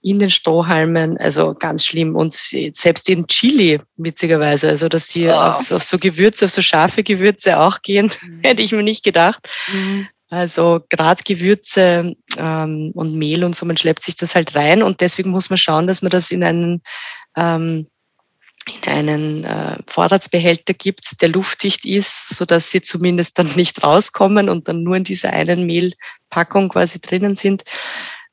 in 0.00 0.18
den 0.18 0.30
Strohhalmen, 0.30 1.18
also 1.18 1.54
ganz 1.54 1.84
schlimm. 1.84 2.14
Und 2.14 2.32
selbst 2.32 3.08
in 3.08 3.26
Chili, 3.26 3.80
witzigerweise, 3.96 4.68
also 4.68 4.88
dass 4.88 5.08
die 5.08 5.26
oh. 5.26 5.32
auf, 5.32 5.72
auf, 5.72 5.82
so 5.82 5.98
Gewürze, 5.98 6.44
auf 6.44 6.50
so 6.50 6.62
scharfe 6.62 7.02
Gewürze 7.02 7.58
auch 7.58 7.82
gehen, 7.82 8.10
mhm. 8.22 8.40
hätte 8.42 8.62
ich 8.62 8.72
mir 8.72 8.82
nicht 8.82 9.04
gedacht. 9.04 9.48
Mhm. 9.72 10.08
Also 10.30 10.80
gerade 10.90 11.22
Gewürze 11.24 12.14
ähm, 12.36 12.90
und 12.94 13.14
Mehl 13.14 13.44
und 13.44 13.56
so, 13.56 13.64
man 13.64 13.78
schleppt 13.78 14.02
sich 14.02 14.14
das 14.14 14.34
halt 14.34 14.54
rein 14.54 14.82
und 14.82 15.00
deswegen 15.00 15.30
muss 15.30 15.48
man 15.48 15.56
schauen, 15.56 15.86
dass 15.86 16.02
man 16.02 16.10
das 16.10 16.30
in 16.30 16.44
einen 16.44 16.82
ähm, 17.36 17.86
in 18.68 18.90
einen 18.90 19.44
äh, 19.44 19.78
Vorratsbehälter 19.86 20.74
gibt, 20.74 21.22
der 21.22 21.30
luftdicht 21.30 21.86
ist, 21.86 22.28
so 22.30 22.44
dass 22.44 22.70
sie 22.70 22.82
zumindest 22.82 23.38
dann 23.38 23.50
nicht 23.56 23.82
rauskommen 23.82 24.50
und 24.50 24.68
dann 24.68 24.82
nur 24.82 24.96
in 24.96 25.04
dieser 25.04 25.32
einen 25.32 25.64
Mehlpackung 25.64 26.68
quasi 26.68 27.00
drinnen 27.00 27.34
sind 27.34 27.64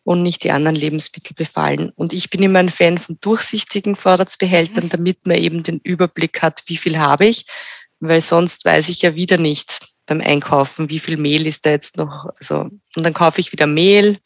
und 0.04 0.24
nicht 0.24 0.44
die 0.44 0.52
anderen 0.52 0.76
Lebensmittel 0.76 1.34
befallen. 1.36 1.92
Und 1.96 2.12
ich 2.12 2.30
bin 2.30 2.44
immer 2.44 2.60
ein 2.60 2.70
Fan 2.70 2.98
von 2.98 3.18
durchsichtigen 3.22 3.96
Vorratsbehältern, 3.96 4.90
damit 4.90 5.26
man 5.26 5.38
eben 5.38 5.64
den 5.64 5.80
Überblick 5.84 6.42
hat, 6.42 6.64
wie 6.68 6.78
viel 6.78 7.00
habe 7.00 7.26
ich, 7.26 7.46
weil 8.00 8.22
sonst 8.22 8.66
weiß 8.66 8.90
ich 8.90 9.02
ja 9.02 9.16
wieder 9.16 9.38
nicht 9.38 9.80
beim 10.06 10.22
Einkaufen, 10.22 10.90
wie 10.90 11.00
viel 11.00 11.18
Mehl 11.18 11.48
ist 11.48 11.66
da 11.66 11.72
jetzt 11.72 11.98
noch. 11.98 12.30
Also, 12.40 12.70
und 12.96 13.04
dann 13.04 13.14
kaufe 13.14 13.42
ich 13.42 13.52
wieder 13.52 13.68
Mehl 13.68 14.20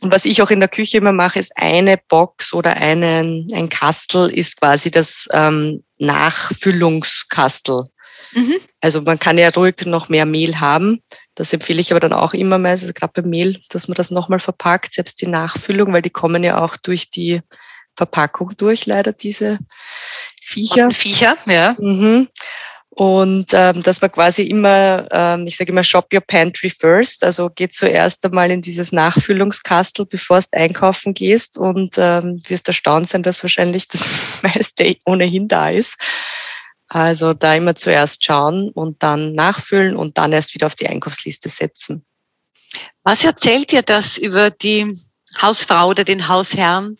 und 0.00 0.12
was 0.12 0.24
ich 0.24 0.42
auch 0.42 0.50
in 0.50 0.60
der 0.60 0.68
Küche 0.68 0.98
immer 0.98 1.12
mache, 1.12 1.38
ist 1.38 1.56
eine 1.56 1.96
Box 1.96 2.52
oder 2.52 2.74
einen, 2.74 3.48
ein 3.54 3.68
Kastel 3.68 4.28
ist 4.28 4.60
quasi 4.60 4.90
das 4.90 5.26
ähm, 5.32 5.82
Nachfüllungskastel. 5.98 7.86
Mhm. 8.32 8.56
Also 8.82 9.00
man 9.00 9.18
kann 9.18 9.38
ja 9.38 9.48
ruhig 9.48 9.86
noch 9.86 10.08
mehr 10.08 10.26
Mehl 10.26 10.60
haben. 10.60 11.02
Das 11.34 11.52
empfehle 11.52 11.80
ich 11.80 11.92
aber 11.92 12.00
dann 12.00 12.12
auch 12.12 12.34
immer 12.34 12.58
meistens, 12.58 12.92
gerade 12.92 13.22
beim 13.22 13.30
Mehl, 13.30 13.60
dass 13.70 13.88
man 13.88 13.94
das 13.94 14.10
nochmal 14.10 14.40
verpackt, 14.40 14.92
selbst 14.92 15.20
die 15.22 15.28
Nachfüllung, 15.28 15.92
weil 15.92 16.02
die 16.02 16.10
kommen 16.10 16.44
ja 16.44 16.62
auch 16.62 16.76
durch 16.76 17.08
die 17.08 17.40
Verpackung 17.96 18.52
durch, 18.58 18.84
leider 18.84 19.12
diese 19.12 19.58
Viecher. 20.42 20.90
Viecher, 20.90 21.36
ja. 21.46 21.74
Mhm. 21.78 22.28
Und 22.98 23.52
ähm, 23.52 23.82
dass 23.82 24.00
man 24.00 24.10
quasi 24.10 24.44
immer, 24.44 25.06
ähm, 25.10 25.46
ich 25.46 25.58
sage 25.58 25.70
immer, 25.70 25.84
shop 25.84 26.14
your 26.14 26.22
pantry 26.22 26.70
first. 26.70 27.22
Also 27.22 27.50
geh 27.54 27.68
zuerst 27.68 28.24
einmal 28.24 28.50
in 28.50 28.62
dieses 28.62 28.90
Nachfüllungskastel, 28.90 30.06
bevor 30.06 30.40
du 30.40 30.46
einkaufen 30.52 31.12
gehst 31.12 31.58
und 31.58 31.96
ähm, 31.98 32.42
wirst 32.48 32.66
erstaunt 32.68 33.10
sein, 33.10 33.22
dass 33.22 33.42
wahrscheinlich 33.42 33.86
das 33.88 34.08
meiste 34.42 34.96
ohnehin 35.04 35.46
da 35.46 35.68
ist. 35.68 35.96
Also 36.88 37.34
da 37.34 37.54
immer 37.54 37.74
zuerst 37.74 38.24
schauen 38.24 38.70
und 38.70 39.02
dann 39.02 39.34
nachfüllen 39.34 39.94
und 39.94 40.16
dann 40.16 40.32
erst 40.32 40.54
wieder 40.54 40.66
auf 40.66 40.74
die 40.74 40.88
Einkaufsliste 40.88 41.50
setzen. 41.50 42.02
Was 43.02 43.24
erzählt 43.24 43.72
dir 43.72 43.82
das 43.82 44.16
über 44.16 44.50
die 44.50 44.98
Hausfrau 45.42 45.88
oder 45.88 46.04
den 46.04 46.28
Hausherrn, 46.28 46.96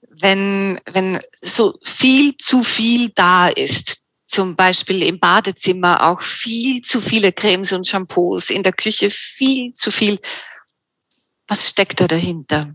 wenn, 0.00 0.80
wenn 0.90 1.20
so 1.40 1.78
viel 1.84 2.36
zu 2.38 2.64
viel 2.64 3.10
da 3.14 3.46
ist? 3.46 4.07
Zum 4.28 4.56
Beispiel 4.56 5.02
im 5.02 5.18
Badezimmer 5.18 6.06
auch 6.06 6.20
viel 6.20 6.82
zu 6.82 7.00
viele 7.00 7.32
Cremes 7.32 7.72
und 7.72 7.86
Shampoos, 7.86 8.50
in 8.50 8.62
der 8.62 8.74
Küche 8.74 9.10
viel 9.10 9.72
zu 9.74 9.90
viel. 9.90 10.18
Was 11.46 11.70
steckt 11.70 12.00
da 12.00 12.06
dahinter? 12.06 12.74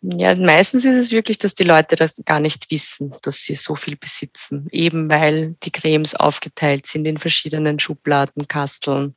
Ja, 0.00 0.34
meistens 0.36 0.84
ist 0.84 0.94
es 0.94 1.10
wirklich, 1.10 1.38
dass 1.38 1.54
die 1.54 1.64
Leute 1.64 1.96
das 1.96 2.22
gar 2.24 2.40
nicht 2.40 2.70
wissen, 2.70 3.14
dass 3.22 3.42
sie 3.42 3.56
so 3.56 3.74
viel 3.74 3.96
besitzen, 3.96 4.68
eben 4.70 5.10
weil 5.10 5.56
die 5.64 5.72
Cremes 5.72 6.14
aufgeteilt 6.14 6.86
sind 6.86 7.04
in 7.06 7.18
verschiedenen 7.18 7.78
Schubladen, 7.78 8.48
Kasteln 8.48 9.16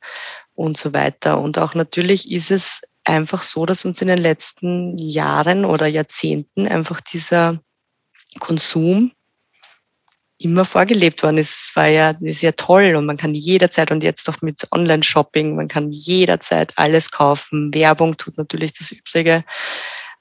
und 0.54 0.76
so 0.76 0.92
weiter. 0.92 1.40
Und 1.40 1.56
auch 1.56 1.74
natürlich 1.74 2.30
ist 2.30 2.50
es 2.50 2.80
einfach 3.04 3.42
so, 3.42 3.64
dass 3.64 3.84
uns 3.84 4.02
in 4.02 4.08
den 4.08 4.18
letzten 4.18 4.98
Jahren 4.98 5.64
oder 5.64 5.86
Jahrzehnten 5.86 6.66
einfach 6.66 7.00
dieser 7.00 7.60
Konsum 8.40 9.12
immer 10.44 10.64
vorgelebt 10.64 11.22
worden 11.22 11.38
ist. 11.38 11.68
Es 11.68 11.76
war 11.76 11.86
ja, 11.86 12.10
ist 12.20 12.42
ja 12.42 12.52
toll 12.52 12.94
und 12.94 13.06
man 13.06 13.16
kann 13.16 13.34
jederzeit 13.34 13.90
und 13.90 14.02
jetzt 14.02 14.28
auch 14.28 14.40
mit 14.42 14.66
Online-Shopping, 14.70 15.56
man 15.56 15.68
kann 15.68 15.90
jederzeit 15.90 16.72
alles 16.76 17.10
kaufen. 17.10 17.72
Werbung 17.74 18.16
tut 18.16 18.36
natürlich 18.38 18.72
das 18.72 18.92
Übrige. 18.92 19.44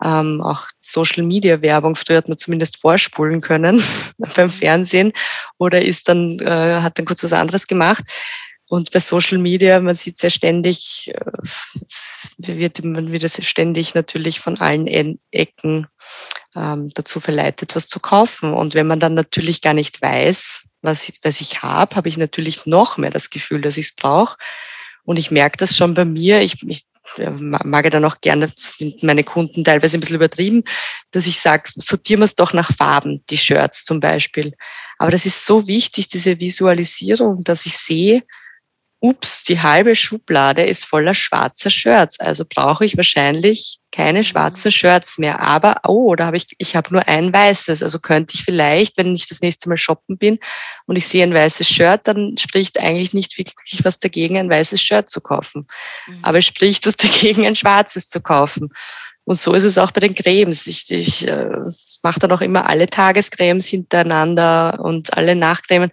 Ähm, 0.04 0.42
auch 0.42 0.66
Social 0.80 1.24
Media 1.24 1.62
Werbung. 1.62 1.96
Früher 1.96 2.18
hat 2.18 2.28
man 2.28 2.38
zumindest 2.38 2.78
vorspulen 2.78 3.42
können 3.42 3.84
beim 4.36 4.50
Fernsehen 4.50 5.14
oder 5.58 5.82
ist 5.82 6.10
dann, 6.10 6.40
äh, 6.40 6.80
hat 6.82 6.98
dann 6.98 7.06
kurz 7.06 7.24
was 7.24 7.34
anderes 7.34 7.68
gemacht. 7.68 8.04
Und 8.72 8.92
bei 8.92 9.00
Social 9.00 9.38
Media, 9.38 9.82
man 9.82 9.96
sieht 9.96 10.16
es 10.16 10.22
ja 10.22 10.30
ständig, 10.30 11.12
äh, 11.14 12.48
wird 12.58 12.84
man 12.86 13.12
wieder 13.12 13.28
ständig 13.28 13.96
natürlich 13.96 14.40
von 14.40 14.58
allen 14.60 14.88
Ecken 15.32 15.88
ähm, 16.56 16.92
dazu 16.94 17.20
verleitet, 17.20 17.76
was 17.76 17.88
zu 17.88 18.00
kaufen. 18.00 18.54
Und 18.54 18.74
wenn 18.74 18.88
man 18.88 19.00
dann 19.00 19.14
natürlich 19.14 19.62
gar 19.62 19.74
nicht 19.74 20.02
weiß, 20.02 20.64
was 20.82 21.10
ich, 21.10 21.20
was 21.24 21.42
ich 21.42 21.62
habe, 21.62 21.96
habe 21.96 22.10
ich 22.10 22.18
natürlich 22.18 22.66
noch 22.66 22.98
mehr 22.98 23.12
das 23.12 23.30
Gefühl, 23.30 23.62
dass 23.62 23.78
ich 23.78 23.88
es 23.88 23.96
brauche. 23.96 24.38
Und 25.04 25.18
ich 25.18 25.32
merke 25.32 25.58
das 25.58 25.76
schon 25.76 25.94
bei 25.94 26.06
mir. 26.06 26.42
Ich, 26.42 26.62
ich 26.68 26.86
mag 27.18 27.84
ja 27.84 27.90
dann 27.90 28.06
auch 28.06 28.22
gerne, 28.22 28.52
meine 29.02 29.24
Kunden 29.24 29.64
teilweise 29.64 29.98
ein 29.98 30.00
bisschen 30.00 30.16
übertrieben, 30.16 30.64
dass 31.12 31.28
ich 31.28 31.40
sage, 31.40 31.72
sortieren 31.76 32.22
wir 32.22 32.26
es 32.26 32.36
doch 32.36 32.54
nach 32.54 32.72
Farben, 32.76 33.24
die 33.30 33.38
Shirts 33.38 33.86
zum 33.86 34.00
Beispiel. 34.00 34.54
Aber 34.98 35.12
das 35.12 35.26
ist 35.26 35.46
so 35.46 35.68
wichtig, 35.68 36.10
diese 36.10 36.40
Visualisierung, 36.40 37.44
dass 37.44 37.66
ich 37.66 37.78
sehe, 37.78 38.24
ups, 39.02 39.44
die 39.44 39.62
halbe 39.62 39.96
Schublade 39.96 40.64
ist 40.64 40.86
voller 40.86 41.16
schwarzer 41.16 41.70
Shirts, 41.70 42.20
also 42.20 42.46
brauche 42.48 42.86
ich 42.86 42.96
wahrscheinlich 42.96 43.80
keine 43.92 44.20
mhm. 44.20 44.24
schwarzen 44.24 44.72
Shirts 44.72 45.18
mehr. 45.18 45.42
Aber, 45.42 45.82
oh, 45.86 46.16
da 46.16 46.28
habe 46.28 46.38
ich, 46.38 46.48
ich 46.60 46.76
habe 46.76 46.94
nur 46.94 47.08
ein 47.08 47.34
weißes. 47.34 47.84
Also 47.84 48.00
könnte 48.00 48.36
ich 48.36 48.44
vielleicht, 48.44 48.98
wenn 48.98 49.14
ich 49.14 49.28
das 49.28 49.42
nächste 49.42 49.68
Mal 49.68 49.78
shoppen 49.78 50.18
bin 50.18 50.40
und 50.86 50.96
ich 50.96 51.08
sehe 51.08 51.24
ein 51.24 51.34
weißes 51.34 51.68
Shirt, 51.68 52.02
dann 52.06 52.38
spricht 52.38 52.80
eigentlich 52.80 53.14
nicht 53.14 53.38
wirklich 53.38 53.84
was 53.84 54.00
dagegen, 54.00 54.38
ein 54.38 54.50
weißes 54.50 54.82
Shirt 54.82 55.10
zu 55.10 55.20
kaufen. 55.20 55.68
Mhm. 56.08 56.20
Aber 56.22 56.38
es 56.38 56.46
spricht 56.46 56.86
was 56.86 56.96
dagegen, 56.98 57.46
ein 57.46 57.56
schwarzes 57.56 58.08
zu 58.08 58.22
kaufen. 58.22 58.70
Und 59.24 59.38
so 59.38 59.54
ist 59.54 59.64
es 59.64 59.78
auch 59.78 59.92
bei 59.92 60.00
den 60.00 60.16
Cremes. 60.16 60.68
Ich, 60.68 60.90
ich 60.90 61.28
äh, 61.28 61.50
mache 62.02 62.20
dann 62.20 62.32
auch 62.32 62.42
immer 62.42 62.68
alle 62.68 62.88
Tagescremes 62.88 63.68
hintereinander 63.68 64.80
und 64.82 65.16
alle 65.16 65.36
Nachcremen. 65.36 65.92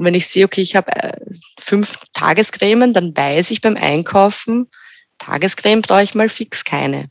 Und 0.00 0.06
wenn 0.06 0.14
ich 0.14 0.28
sehe, 0.28 0.46
okay, 0.46 0.62
ich 0.62 0.76
habe 0.76 0.90
äh, 0.92 1.20
fünf 1.60 1.98
Tagescremen, 2.14 2.94
dann 2.94 3.14
weiß 3.14 3.50
ich 3.50 3.60
beim 3.60 3.76
Einkaufen, 3.76 4.66
Tagescreme 5.18 5.82
brauche 5.82 6.02
ich 6.02 6.14
mal 6.14 6.30
fix 6.30 6.64
keine. 6.64 7.10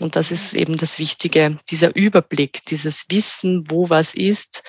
Und 0.00 0.16
das 0.16 0.32
ist 0.32 0.52
eben 0.52 0.76
das 0.76 0.98
Wichtige, 0.98 1.60
dieser 1.70 1.94
Überblick, 1.94 2.64
dieses 2.64 3.04
Wissen, 3.08 3.70
wo 3.70 3.88
was 3.88 4.16
ist. 4.16 4.64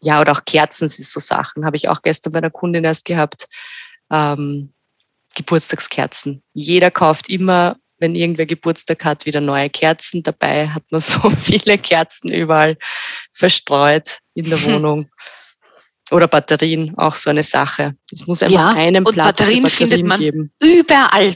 Ja, 0.00 0.20
oder 0.20 0.32
auch 0.32 0.44
Kerzen 0.44 0.88
sind 0.88 1.06
so 1.06 1.20
Sachen. 1.20 1.64
Habe 1.64 1.76
ich 1.76 1.88
auch 1.88 2.02
gestern 2.02 2.32
bei 2.32 2.38
einer 2.38 2.50
Kundin 2.50 2.82
erst 2.82 3.04
gehabt. 3.04 3.46
Ähm, 4.10 4.72
Geburtstagskerzen. 5.36 6.42
Jeder 6.52 6.90
kauft 6.90 7.28
immer, 7.28 7.76
wenn 7.98 8.16
irgendwer 8.16 8.46
Geburtstag 8.46 9.04
hat, 9.04 9.24
wieder 9.24 9.40
neue 9.40 9.70
Kerzen. 9.70 10.24
Dabei 10.24 10.68
hat 10.68 10.82
man 10.90 11.00
so 11.00 11.30
viele 11.30 11.78
Kerzen 11.78 12.32
überall 12.32 12.76
verstreut 13.30 14.18
in 14.34 14.50
der 14.50 14.60
Wohnung. 14.64 15.08
Oder 16.14 16.28
Batterien, 16.28 16.96
auch 16.96 17.16
so 17.16 17.30
eine 17.30 17.42
Sache. 17.42 17.96
Es 18.12 18.24
muss 18.24 18.40
einfach 18.40 18.76
ja, 18.76 18.80
einen 18.80 19.02
Platz 19.02 19.38
Batterien, 19.38 19.62
für 19.66 19.86
Batterien 19.86 19.90
findet 19.90 20.06
man 20.06 20.18
geben. 20.20 20.52
Überall. 20.62 21.34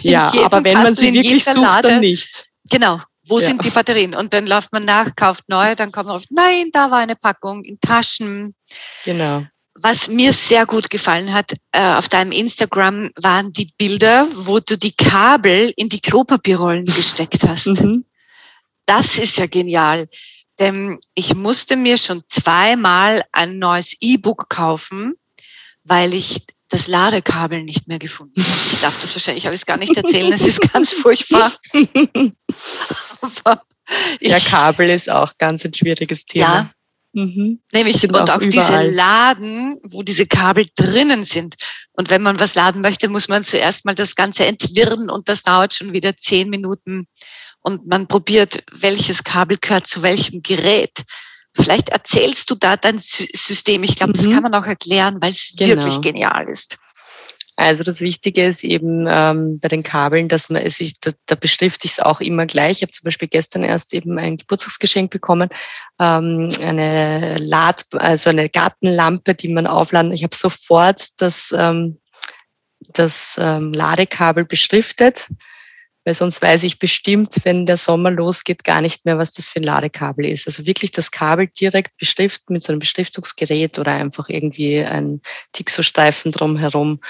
Ja, 0.00 0.32
aber 0.44 0.64
wenn 0.64 0.82
man 0.82 0.94
sie 0.94 1.12
wirklich 1.12 1.44
sucht, 1.44 1.56
Lade. 1.56 1.88
dann 1.88 2.00
nicht. 2.00 2.46
Genau. 2.70 3.00
Wo 3.26 3.38
ja. 3.38 3.46
sind 3.46 3.62
die 3.62 3.68
Batterien? 3.70 4.14
Und 4.14 4.32
dann 4.32 4.46
läuft 4.46 4.72
man 4.72 4.86
nach, 4.86 5.14
kauft 5.14 5.44
neue, 5.48 5.76
dann 5.76 5.92
kommt 5.92 6.06
man 6.06 6.16
auf, 6.16 6.24
nein, 6.30 6.70
da 6.72 6.90
war 6.90 7.00
eine 7.00 7.16
Packung 7.16 7.64
in 7.64 7.78
Taschen. 7.80 8.54
Genau. 9.04 9.44
Was 9.74 10.08
mir 10.08 10.32
sehr 10.32 10.64
gut 10.64 10.88
gefallen 10.88 11.34
hat, 11.34 11.52
äh, 11.72 11.94
auf 11.94 12.08
deinem 12.08 12.32
Instagram 12.32 13.10
waren 13.20 13.52
die 13.52 13.74
Bilder, 13.76 14.26
wo 14.32 14.58
du 14.58 14.78
die 14.78 14.92
Kabel 14.92 15.70
in 15.76 15.90
die 15.90 16.00
Klopapierrollen 16.00 16.86
gesteckt 16.86 17.46
hast. 17.46 17.66
Mhm. 17.66 18.06
Das 18.86 19.18
ist 19.18 19.36
ja 19.36 19.46
genial. 19.46 20.08
Denn 20.58 20.98
ich 21.14 21.34
musste 21.34 21.76
mir 21.76 21.98
schon 21.98 22.22
zweimal 22.28 23.24
ein 23.32 23.58
neues 23.58 23.96
E-Book 24.00 24.48
kaufen, 24.48 25.14
weil 25.82 26.14
ich 26.14 26.46
das 26.68 26.86
Ladekabel 26.86 27.62
nicht 27.62 27.88
mehr 27.88 27.98
gefunden 27.98 28.40
habe. 28.40 28.58
Ich 28.72 28.80
darf 28.80 29.00
das 29.00 29.14
wahrscheinlich 29.14 29.46
alles 29.46 29.66
gar 29.66 29.76
nicht 29.76 29.96
erzählen, 29.96 30.32
es 30.32 30.46
ist 30.46 30.72
ganz 30.72 30.92
furchtbar. 31.02 31.52
Aber 33.20 33.62
ja, 34.20 34.40
Kabel 34.40 34.90
ist 34.90 35.10
auch 35.10 35.36
ganz 35.38 35.64
ein 35.64 35.74
schwieriges 35.74 36.24
Thema. 36.24 36.54
Ja, 36.54 36.70
Mhm. 37.14 37.60
Nämlich 37.72 38.02
und 38.02 38.16
auch, 38.16 38.28
auch 38.28 38.40
diese 38.40 38.90
Laden, 38.90 39.78
wo 39.84 40.02
diese 40.02 40.26
Kabel 40.26 40.66
drinnen 40.74 41.22
sind. 41.22 41.54
Und 41.92 42.10
wenn 42.10 42.22
man 42.22 42.40
was 42.40 42.56
laden 42.56 42.82
möchte, 42.82 43.08
muss 43.08 43.28
man 43.28 43.44
zuerst 43.44 43.84
mal 43.84 43.94
das 43.94 44.16
Ganze 44.16 44.46
entwirren 44.46 45.08
und 45.08 45.28
das 45.28 45.44
dauert 45.44 45.74
schon 45.74 45.92
wieder 45.92 46.16
zehn 46.16 46.50
Minuten 46.50 47.06
und 47.64 47.86
man 47.86 48.06
probiert, 48.06 48.62
welches 48.72 49.24
Kabel 49.24 49.56
gehört 49.60 49.86
zu 49.86 50.02
welchem 50.02 50.42
Gerät. 50.42 51.02
Vielleicht 51.56 51.88
erzählst 51.88 52.50
du 52.50 52.54
da 52.54 52.76
dein 52.76 52.98
System. 52.98 53.82
Ich 53.82 53.96
glaube, 53.96 54.10
mhm. 54.10 54.16
das 54.16 54.30
kann 54.30 54.42
man 54.42 54.54
auch 54.54 54.66
erklären, 54.66 55.18
weil 55.20 55.30
es 55.30 55.54
genau. 55.56 55.70
wirklich 55.70 56.00
genial 56.00 56.48
ist. 56.48 56.78
Also 57.56 57.84
das 57.84 58.00
Wichtige 58.00 58.46
ist 58.46 58.64
eben 58.64 59.06
ähm, 59.08 59.60
bei 59.60 59.68
den 59.68 59.84
Kabeln, 59.84 60.28
dass 60.28 60.50
man 60.50 60.62
es, 60.62 60.80
ich, 60.80 60.98
da, 61.00 61.12
da 61.26 61.36
beschrifte 61.36 61.86
ich 61.86 61.92
es 61.92 62.00
auch 62.00 62.20
immer 62.20 62.46
gleich. 62.46 62.78
Ich 62.78 62.82
habe 62.82 62.92
zum 62.92 63.04
Beispiel 63.04 63.28
gestern 63.28 63.62
erst 63.62 63.94
eben 63.94 64.18
ein 64.18 64.36
Geburtstagsgeschenk 64.36 65.10
bekommen, 65.10 65.48
ähm, 66.00 66.50
eine 66.62 67.36
Lad, 67.38 67.86
also 67.92 68.30
eine 68.30 68.48
Gartenlampe, 68.48 69.36
die 69.36 69.48
man 69.48 69.68
aufladen. 69.68 70.12
Ich 70.12 70.24
habe 70.24 70.34
sofort 70.34 71.08
das 71.18 71.54
ähm, 71.56 71.98
das 72.92 73.36
ähm, 73.40 73.72
Ladekabel 73.72 74.44
beschriftet, 74.44 75.28
weil 76.04 76.14
sonst 76.14 76.42
weiß 76.42 76.62
ich 76.64 76.78
bestimmt, 76.78 77.40
wenn 77.44 77.66
der 77.66 77.76
Sommer 77.76 78.10
losgeht, 78.10 78.64
gar 78.64 78.80
nicht 78.80 79.04
mehr, 79.04 79.18
was 79.18 79.32
das 79.32 79.48
für 79.48 79.60
ein 79.60 79.64
Ladekabel 79.64 80.26
ist. 80.26 80.46
Also 80.46 80.66
wirklich 80.66 80.92
das 80.92 81.10
Kabel 81.10 81.48
direkt 81.48 81.96
beschriften 81.96 82.52
mit 82.52 82.62
so 82.62 82.72
einem 82.72 82.80
Beschriftungsgerät 82.80 83.78
oder 83.78 83.92
einfach 83.92 84.28
irgendwie 84.28 84.80
ein 84.80 85.22
Tixo-Streifen 85.52 86.32
drumherum. 86.32 87.00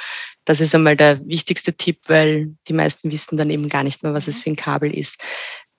Das 0.44 0.60
ist 0.60 0.74
einmal 0.74 0.96
der 0.96 1.26
wichtigste 1.26 1.72
Tipp, 1.72 2.00
weil 2.06 2.54
die 2.68 2.74
meisten 2.74 3.10
wissen 3.10 3.36
dann 3.36 3.50
eben 3.50 3.68
gar 3.68 3.82
nicht 3.82 4.02
mehr, 4.02 4.14
was 4.14 4.28
es 4.28 4.38
für 4.38 4.50
ein 4.50 4.56
Kabel 4.56 4.94
ist. 4.94 5.24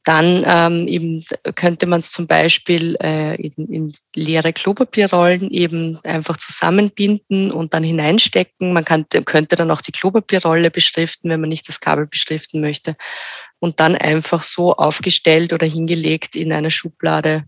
Dann 0.06 0.44
ähm, 0.46 0.88
eben 0.88 1.26
könnte 1.56 1.88
man 1.88 2.00
es 2.00 2.12
zum 2.12 2.28
Beispiel 2.28 2.96
äh, 3.02 3.36
in, 3.42 3.68
in 3.68 3.94
leere 4.16 4.54
Klopapierrollen 4.54 5.50
eben 5.50 6.00
einfach 6.04 6.38
zusammenbinden 6.38 7.52
und 7.52 7.74
dann 7.74 7.84
hineinstecken. 7.84 8.72
Man 8.72 8.86
kann, 8.86 9.08
könnte 9.26 9.56
dann 9.56 9.72
auch 9.72 9.82
die 9.82 9.92
Klopapierrolle 9.92 10.70
beschriften, 10.70 11.32
wenn 11.32 11.42
man 11.42 11.50
nicht 11.50 11.68
das 11.68 11.80
Kabel 11.80 12.06
beschriften 12.06 12.62
möchte. 12.62 12.96
Und 13.60 13.80
dann 13.80 13.96
einfach 13.96 14.44
so 14.44 14.76
aufgestellt 14.76 15.54
oder 15.54 15.66
hingelegt 15.66 16.36
in 16.36 16.54
eine 16.54 16.70
Schublade. 16.70 17.46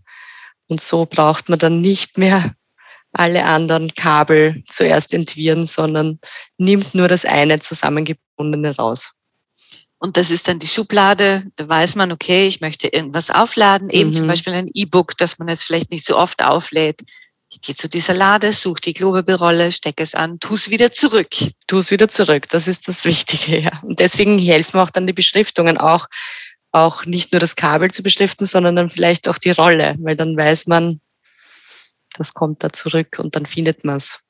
Und 0.66 0.80
so 0.80 1.06
braucht 1.06 1.48
man 1.48 1.60
dann 1.60 1.80
nicht 1.80 2.18
mehr 2.18 2.56
alle 3.12 3.44
anderen 3.44 3.94
Kabel 3.94 4.64
zuerst 4.68 5.14
entwirren, 5.14 5.64
sondern 5.64 6.18
nimmt 6.58 6.94
nur 6.94 7.06
das 7.06 7.24
eine 7.24 7.60
zusammengebundene 7.60 8.76
raus. 8.76 9.12
Und 9.98 10.16
das 10.16 10.30
ist 10.30 10.46
dann 10.46 10.60
die 10.60 10.68
Schublade, 10.68 11.44
da 11.56 11.68
weiß 11.68 11.96
man, 11.96 12.12
okay, 12.12 12.46
ich 12.46 12.60
möchte 12.60 12.86
irgendwas 12.88 13.30
aufladen, 13.30 13.90
eben 13.90 14.10
mhm. 14.10 14.14
zum 14.14 14.26
Beispiel 14.28 14.52
ein 14.52 14.70
E-Book, 14.72 15.16
das 15.18 15.38
man 15.38 15.48
jetzt 15.48 15.64
vielleicht 15.64 15.90
nicht 15.90 16.04
so 16.04 16.16
oft 16.16 16.42
auflädt. 16.42 17.00
Ich 17.50 17.62
gehe 17.62 17.74
zu 17.74 17.88
dieser 17.88 18.14
Lade, 18.14 18.52
suche 18.52 18.80
die 18.80 18.92
Klobebürolle, 18.92 19.72
stecke 19.72 20.02
es 20.02 20.14
an, 20.14 20.38
tu 20.38 20.54
es 20.54 20.70
wieder 20.70 20.92
zurück. 20.92 21.30
Tu 21.66 21.78
es 21.78 21.90
wieder 21.90 22.08
zurück, 22.08 22.48
das 22.50 22.68
ist 22.68 22.86
das 22.86 23.04
Wichtige, 23.04 23.60
ja. 23.60 23.80
Und 23.82 23.98
deswegen 23.98 24.38
helfen 24.38 24.78
auch 24.78 24.90
dann 24.90 25.06
die 25.06 25.12
Beschriftungen 25.12 25.78
auch, 25.78 26.06
auch 26.70 27.04
nicht 27.06 27.32
nur 27.32 27.40
das 27.40 27.56
Kabel 27.56 27.90
zu 27.90 28.02
beschriften, 28.02 28.46
sondern 28.46 28.76
dann 28.76 28.90
vielleicht 28.90 29.26
auch 29.26 29.38
die 29.38 29.50
Rolle, 29.50 29.96
weil 29.98 30.14
dann 30.14 30.36
weiß 30.36 30.66
man, 30.66 31.00
das 32.16 32.34
kommt 32.34 32.62
da 32.62 32.72
zurück 32.72 33.16
und 33.18 33.34
dann 33.34 33.46
findet 33.46 33.82
man 33.82 33.96
es. 33.96 34.20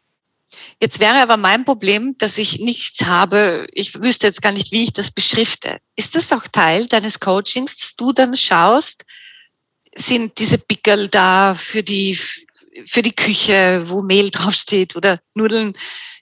Jetzt 0.80 1.00
wäre 1.00 1.20
aber 1.20 1.36
mein 1.36 1.64
Problem, 1.64 2.16
dass 2.18 2.38
ich 2.38 2.59
nichts 2.59 3.04
habe. 3.04 3.66
Ich 3.72 4.02
wüsste 4.02 4.26
jetzt 4.26 4.42
gar 4.42 4.52
nicht, 4.52 4.72
wie 4.72 4.84
ich 4.84 4.92
das 4.92 5.11
beschrifte. 5.11 5.78
Ist 5.96 6.14
das 6.14 6.32
auch 6.32 6.46
Teil 6.46 6.86
deines 6.86 7.20
Coachings, 7.20 7.76
dass 7.76 7.96
du 7.96 8.12
dann 8.12 8.36
schaust, 8.36 9.04
sind 9.94 10.38
diese 10.38 10.59
Pickel 10.59 11.09
da 11.09 11.54
für 11.54 11.82
die, 11.82 12.18
für 12.86 13.02
die 13.02 13.14
Küche, 13.14 13.82
wo 13.86 14.02
Mehl 14.02 14.30
draufsteht 14.32 14.96
oder 14.96 15.20
Nudeln? 15.34 15.74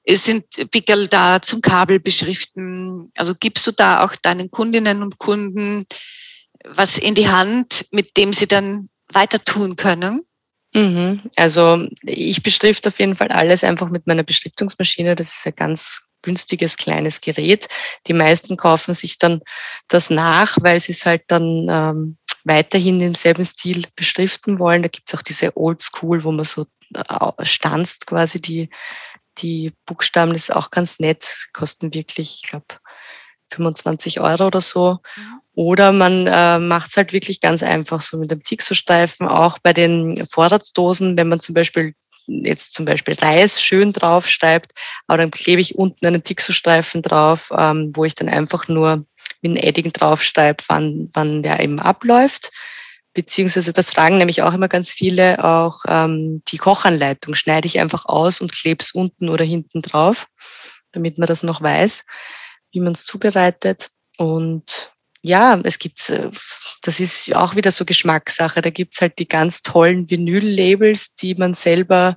Sind 0.09 0.45
Pickel 0.70 1.09
da 1.09 1.43
zum 1.43 1.61
Kabel 1.61 1.99
beschriften? 1.99 3.11
Also 3.16 3.34
gibst 3.39 3.66
du 3.66 3.72
da 3.72 4.05
auch 4.05 4.14
deinen 4.14 4.53
Kundinnen 4.53 5.03
und 5.03 5.18
Kunden 5.18 5.84
was 6.64 6.99
in 6.99 7.14
die 7.14 7.28
Hand, 7.28 7.87
mit 7.91 8.16
dem 8.16 8.32
sie 8.32 8.47
dann 8.47 8.89
weiter 9.12 9.43
tun 9.43 9.76
können? 9.76 10.26
Mhm. 10.77 11.22
Also 11.37 11.87
ich 12.03 12.43
beschrifte 12.43 12.91
auf 12.91 13.01
jeden 13.01 13.16
Fall 13.16 13.29
alles 13.29 13.64
einfach 13.64 13.89
mit 13.89 14.07
meiner 14.07 14.22
Beschriftungsmaschine. 14.22 15.14
Das 15.14 15.29
ist 15.29 15.47
ein 15.47 15.57
ganz 15.57 16.07
günstiges 16.20 16.77
kleines 16.77 17.22
Gerät. 17.22 17.66
Die 18.07 18.12
meisten 18.12 18.59
kaufen 18.59 18.93
sich 18.93 19.16
dann 19.16 19.41
das 19.89 20.11
nach, 20.11 20.59
weil 20.61 20.79
sie 20.79 20.93
es 20.93 21.07
halt 21.07 21.22
dann 21.29 21.66
ähm, 21.70 22.18
weiterhin 22.45 23.01
im 23.01 23.14
selben 23.14 23.47
Stil 23.47 23.87
beschriften 23.97 24.59
wollen. 24.59 24.83
Da 24.83 24.89
gibt 24.89 25.09
es 25.09 25.18
auch 25.18 25.22
diese 25.22 25.57
Old 25.57 25.81
School, 25.81 26.24
wo 26.24 26.31
man 26.31 26.45
so 26.45 26.66
äh, 26.95 27.47
stanzt 27.47 28.07
quasi 28.07 28.43
die, 28.43 28.68
die 29.39 29.72
Buchstaben. 29.87 30.33
Das 30.35 30.51
ist 30.51 30.55
auch 30.55 30.70
ganz 30.70 30.99
nett, 30.99 31.24
kosten 31.55 31.95
wirklich, 31.95 32.41
ich 32.43 32.51
glaube, 32.51 32.66
25 33.51 34.20
Euro 34.20 34.49
oder 34.49 34.61
so. 34.61 34.99
Mhm. 35.16 35.41
Oder 35.57 35.90
man 35.90 36.26
äh, 36.26 36.59
macht 36.59 36.90
es 36.90 36.98
halt 36.98 37.14
wirklich 37.14 37.40
ganz 37.40 37.62
einfach, 37.62 38.02
so 38.02 38.18
mit 38.18 38.30
dem 38.30 38.42
Tixo-Streifen, 38.42 39.26
auch 39.26 39.59
bei 39.59 39.72
den 39.72 40.26
Vorratsdosen, 40.26 41.16
wenn 41.16 41.30
man 41.30 41.40
zum 41.40 41.54
Beispiel 41.54 41.94
jetzt 42.26 42.74
zum 42.74 42.84
Beispiel 42.84 43.14
Reis 43.14 43.62
schön 43.62 43.94
draufschreibt, 43.94 44.72
aber 45.07 45.16
dann 45.16 45.30
klebe 45.30 45.62
ich 45.62 45.76
unten 45.76 46.04
einen 46.04 46.22
Tixo-Streifen 46.22 47.00
drauf, 47.00 47.50
ähm, 47.57 47.90
wo 47.94 48.04
ich 48.04 48.14
dann 48.14 48.28
einfach 48.28 48.68
nur 48.68 49.07
mit 49.40 49.50
einem 49.50 49.57
Edding 49.57 49.90
draufschreibe, 49.94 50.62
wann, 50.68 51.09
wann 51.14 51.42
der 51.42 51.59
eben 51.61 51.80
abläuft. 51.80 52.50
Beziehungsweise 53.14 53.72
das 53.72 53.90
fragen 53.90 54.18
nämlich 54.18 54.42
auch 54.42 54.52
immer 54.52 54.68
ganz 54.68 54.90
viele, 54.90 55.42
auch 55.42 55.84
ähm, 55.88 56.42
die 56.48 56.59
Kochanleitung 56.59 57.34
schneide 57.34 57.66
ich 57.66 57.80
einfach 57.80 58.04
aus 58.04 58.42
und 58.42 58.52
klebe 58.52 58.82
es 58.82 58.90
unten 58.90 59.30
oder 59.30 59.44
hinten 59.46 59.80
drauf, 59.80 60.26
damit 60.92 61.16
man 61.16 61.28
das 61.28 61.42
noch 61.42 61.62
weiß, 61.62 62.04
wie 62.72 62.80
man 62.80 62.92
es 62.92 63.07
zubereitet. 63.07 63.88
Und 64.18 64.92
ja, 65.27 65.61
es 65.64 65.79
gibt, 65.79 66.09
äh, 66.09 66.31
das 66.83 67.01
ist 67.01 67.35
auch 67.35 67.57
wieder 67.57 67.72
so 67.72 67.85
Geschmackssache. 67.85 68.62
Da 68.62 68.70
gibt's 68.70 69.01
halt 69.01 69.18
die 69.18 69.27
ganz 69.29 69.62
tollen 69.62 70.09
Vinyl-Labels, 70.09 71.14
die 71.14 71.35
man 71.35 71.53
selber, 71.53 72.16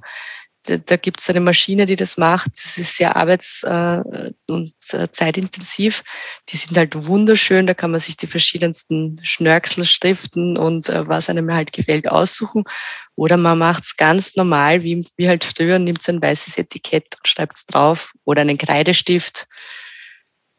da, 0.65 0.77
da 0.77 0.95
gibt's 0.95 1.27
eine 1.27 1.39
Maschine, 1.39 1.87
die 1.87 1.95
das 1.95 2.17
macht. 2.17 2.51
Das 2.53 2.77
ist 2.77 2.97
sehr 2.97 3.15
arbeits- 3.15 3.63
äh, 3.63 4.31
und 4.47 4.73
äh, 4.91 5.07
zeitintensiv. 5.11 6.03
Die 6.49 6.57
sind 6.57 6.77
halt 6.77 7.07
wunderschön. 7.07 7.65
Da 7.65 7.73
kann 7.73 7.89
man 7.89 7.99
sich 7.99 8.15
die 8.15 8.27
verschiedensten 8.27 9.19
Schnörkelschriften 9.23 10.55
und 10.57 10.89
was 10.89 11.31
einem 11.31 11.51
halt 11.51 11.73
gefällt 11.73 12.07
aussuchen. 12.07 12.63
Oder 13.15 13.37
man 13.37 13.57
macht's 13.57 13.97
ganz 13.97 14.35
normal, 14.35 14.83
wie, 14.83 15.07
wie 15.17 15.27
halt 15.27 15.45
früher, 15.45 15.79
nimmt 15.79 16.07
ein 16.07 16.21
weißes 16.21 16.59
Etikett 16.59 17.15
und 17.17 17.27
schreibt's 17.27 17.65
drauf. 17.65 18.13
Oder 18.25 18.41
einen 18.41 18.59
Kreidestift 18.59 19.47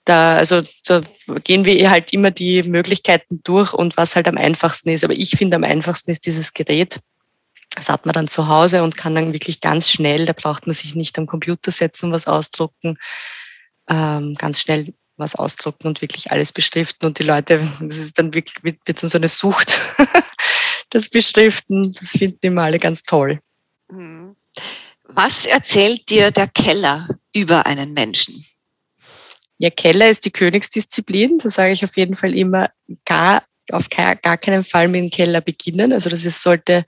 da, 0.05 0.37
also 0.37 0.63
da 0.87 1.03
gehen 1.45 1.65
wir 1.65 1.91
halt 1.91 2.13
immer 2.13 2.31
die 2.31 2.63
Möglichkeiten 2.63 3.41
durch 3.45 3.73
und 3.73 3.97
was 3.97 4.17
halt 4.17 4.29
am 4.29 4.37
einfachsten 4.37 4.89
ist. 4.91 5.05
Aber 5.05 5.15
ich 5.15 5.31
finde, 5.31 5.57
am 5.57 5.65
einfachsten 5.65 6.11
ist 6.11 6.27
dieses 6.27 6.55
Gerät. 6.55 7.01
Das 7.77 7.89
hat 7.89 8.05
man 8.07 8.15
dann 8.15 8.29
zu 8.29 8.49
Hause 8.49 8.83
und 8.83 8.97
kann 8.97 9.15
dann 9.15 9.33
wirklich 9.33 9.61
ganz 9.61 9.89
schnell, 9.89 10.27
da 10.27 10.33
braucht 10.33 10.67
man 10.67 10.75
sich 10.75 10.95
nicht 10.95 11.17
am 11.19 11.27
Computer 11.27 11.71
setzen 11.71 12.11
was 12.11 12.27
ausdrucken, 12.27 12.97
ähm, 13.89 14.35
ganz 14.35 14.61
schnell 14.61 14.93
was 15.17 15.37
ausdrucken 15.37 15.87
und 15.87 16.01
wirklich 16.01 16.33
alles 16.33 16.51
beschriften. 16.51 17.07
Und 17.07 17.19
die 17.19 17.23
Leute, 17.23 17.61
das 17.81 17.97
ist 17.97 18.19
dann 18.19 18.35
wirklich, 18.35 18.57
wird, 18.65 18.79
wird 18.87 18.99
so 18.99 19.17
eine 19.17 19.29
Sucht, 19.29 19.79
das 20.91 21.09
Beschriften. 21.09 21.93
Das 21.93 22.11
finden 22.11 22.39
immer 22.43 22.63
alle 22.63 22.79
ganz 22.79 23.03
toll. 23.03 23.39
Mhm. 23.91 24.35
Was 25.05 25.47
erzählt 25.47 26.09
dir 26.09 26.31
der 26.31 26.49
Keller 26.49 27.09
über 27.35 27.67
einen 27.67 27.93
Menschen? 27.93 28.45
Ja, 29.61 29.69
Keller 29.69 30.09
ist 30.09 30.25
die 30.25 30.31
Königsdisziplin. 30.31 31.37
Da 31.37 31.51
sage 31.51 31.73
ich 31.73 31.85
auf 31.85 31.95
jeden 31.99 32.15
Fall 32.15 32.35
immer, 32.35 32.71
gar, 33.05 33.45
auf 33.71 33.91
gar, 33.91 34.17
keinen 34.17 34.65
Fall 34.65 34.89
mit 34.89 35.03
dem 35.03 35.11
Keller 35.11 35.43
beginnen. 35.43 35.93
Also 35.93 36.09
das 36.09 36.25
ist, 36.25 36.43
sollte 36.43 36.87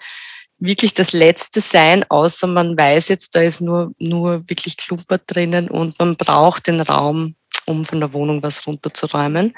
wirklich 0.58 0.94
das 0.94 1.12
Letzte 1.12 1.60
sein, 1.60 2.02
außer 2.08 2.46
man 2.46 2.74
weiß 2.74 3.08
jetzt, 3.08 3.34
da 3.36 3.42
ist 3.42 3.60
nur, 3.60 3.92
nur 3.98 4.48
wirklich 4.48 4.78
Klumper 4.78 5.18
drinnen 5.18 5.68
und 5.68 5.98
man 5.98 6.16
braucht 6.16 6.66
den 6.66 6.80
Raum, 6.80 7.34
um 7.66 7.84
von 7.84 8.00
der 8.00 8.14
Wohnung 8.14 8.42
was 8.42 8.66
runterzuräumen. 8.66 9.54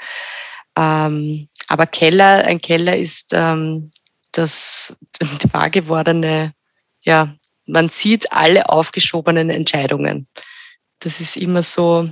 Ähm, 0.75 1.47
aber 1.69 1.87
Keller, 1.87 2.43
ein 2.43 2.59
Keller 2.59 2.97
ist 2.97 3.31
ähm, 3.31 3.91
das 4.33 4.97
wahr 5.53 5.69
gewordene, 5.69 6.53
ja, 6.99 7.33
man 7.65 7.87
sieht 7.87 8.29
alle 8.33 8.67
aufgeschobenen 8.67 9.49
Entscheidungen. 9.49 10.27
Das 10.99 11.21
ist 11.21 11.37
immer 11.37 11.63
so, 11.63 12.09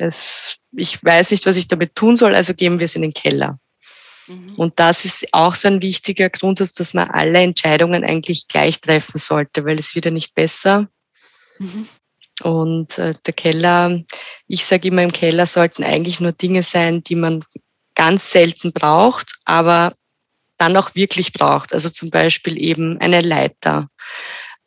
es, 0.00 0.58
ich 0.72 1.02
weiß 1.02 1.30
nicht, 1.30 1.46
was 1.46 1.56
ich 1.56 1.68
damit 1.68 1.94
tun 1.94 2.16
soll, 2.16 2.34
also 2.34 2.54
geben 2.54 2.78
wir 2.78 2.84
es 2.84 2.94
in 2.94 3.02
den 3.02 3.14
Keller. 3.14 3.58
Mhm. 4.26 4.54
Und 4.56 4.78
das 4.78 5.04
ist 5.04 5.26
auch 5.32 5.54
so 5.54 5.68
ein 5.68 5.82
wichtiger 5.82 6.30
Grundsatz, 6.30 6.72
dass 6.72 6.94
man 6.94 7.10
alle 7.10 7.40
Entscheidungen 7.40 8.04
eigentlich 8.04 8.46
gleich 8.48 8.80
treffen 8.80 9.18
sollte, 9.18 9.64
weil 9.64 9.78
es 9.78 9.94
wieder 9.94 10.10
nicht 10.10 10.34
besser. 10.34 10.88
Mhm. 11.58 11.88
Und 12.42 12.98
äh, 12.98 13.14
der 13.26 13.34
Keller, 13.34 14.00
ich 14.46 14.64
sage 14.64 14.88
immer, 14.88 15.02
im 15.02 15.12
Keller 15.12 15.46
sollten 15.46 15.84
eigentlich 15.84 16.20
nur 16.20 16.32
Dinge 16.32 16.62
sein, 16.62 17.02
die 17.02 17.16
man 17.16 17.44
ganz 17.94 18.30
selten 18.30 18.72
braucht, 18.72 19.34
aber 19.44 19.92
dann 20.56 20.76
auch 20.76 20.94
wirklich 20.94 21.32
braucht. 21.32 21.74
Also 21.74 21.90
zum 21.90 22.10
Beispiel 22.10 22.56
eben 22.62 22.98
eine 23.00 23.20
Leiter. 23.20 23.88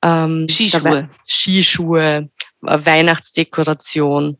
Ähm, 0.04 0.48
Skischuhe. 0.50 1.10
Skischuhe, 1.28 2.30
Weihnachtsdekoration, 2.62 4.34
äh, 4.34 4.38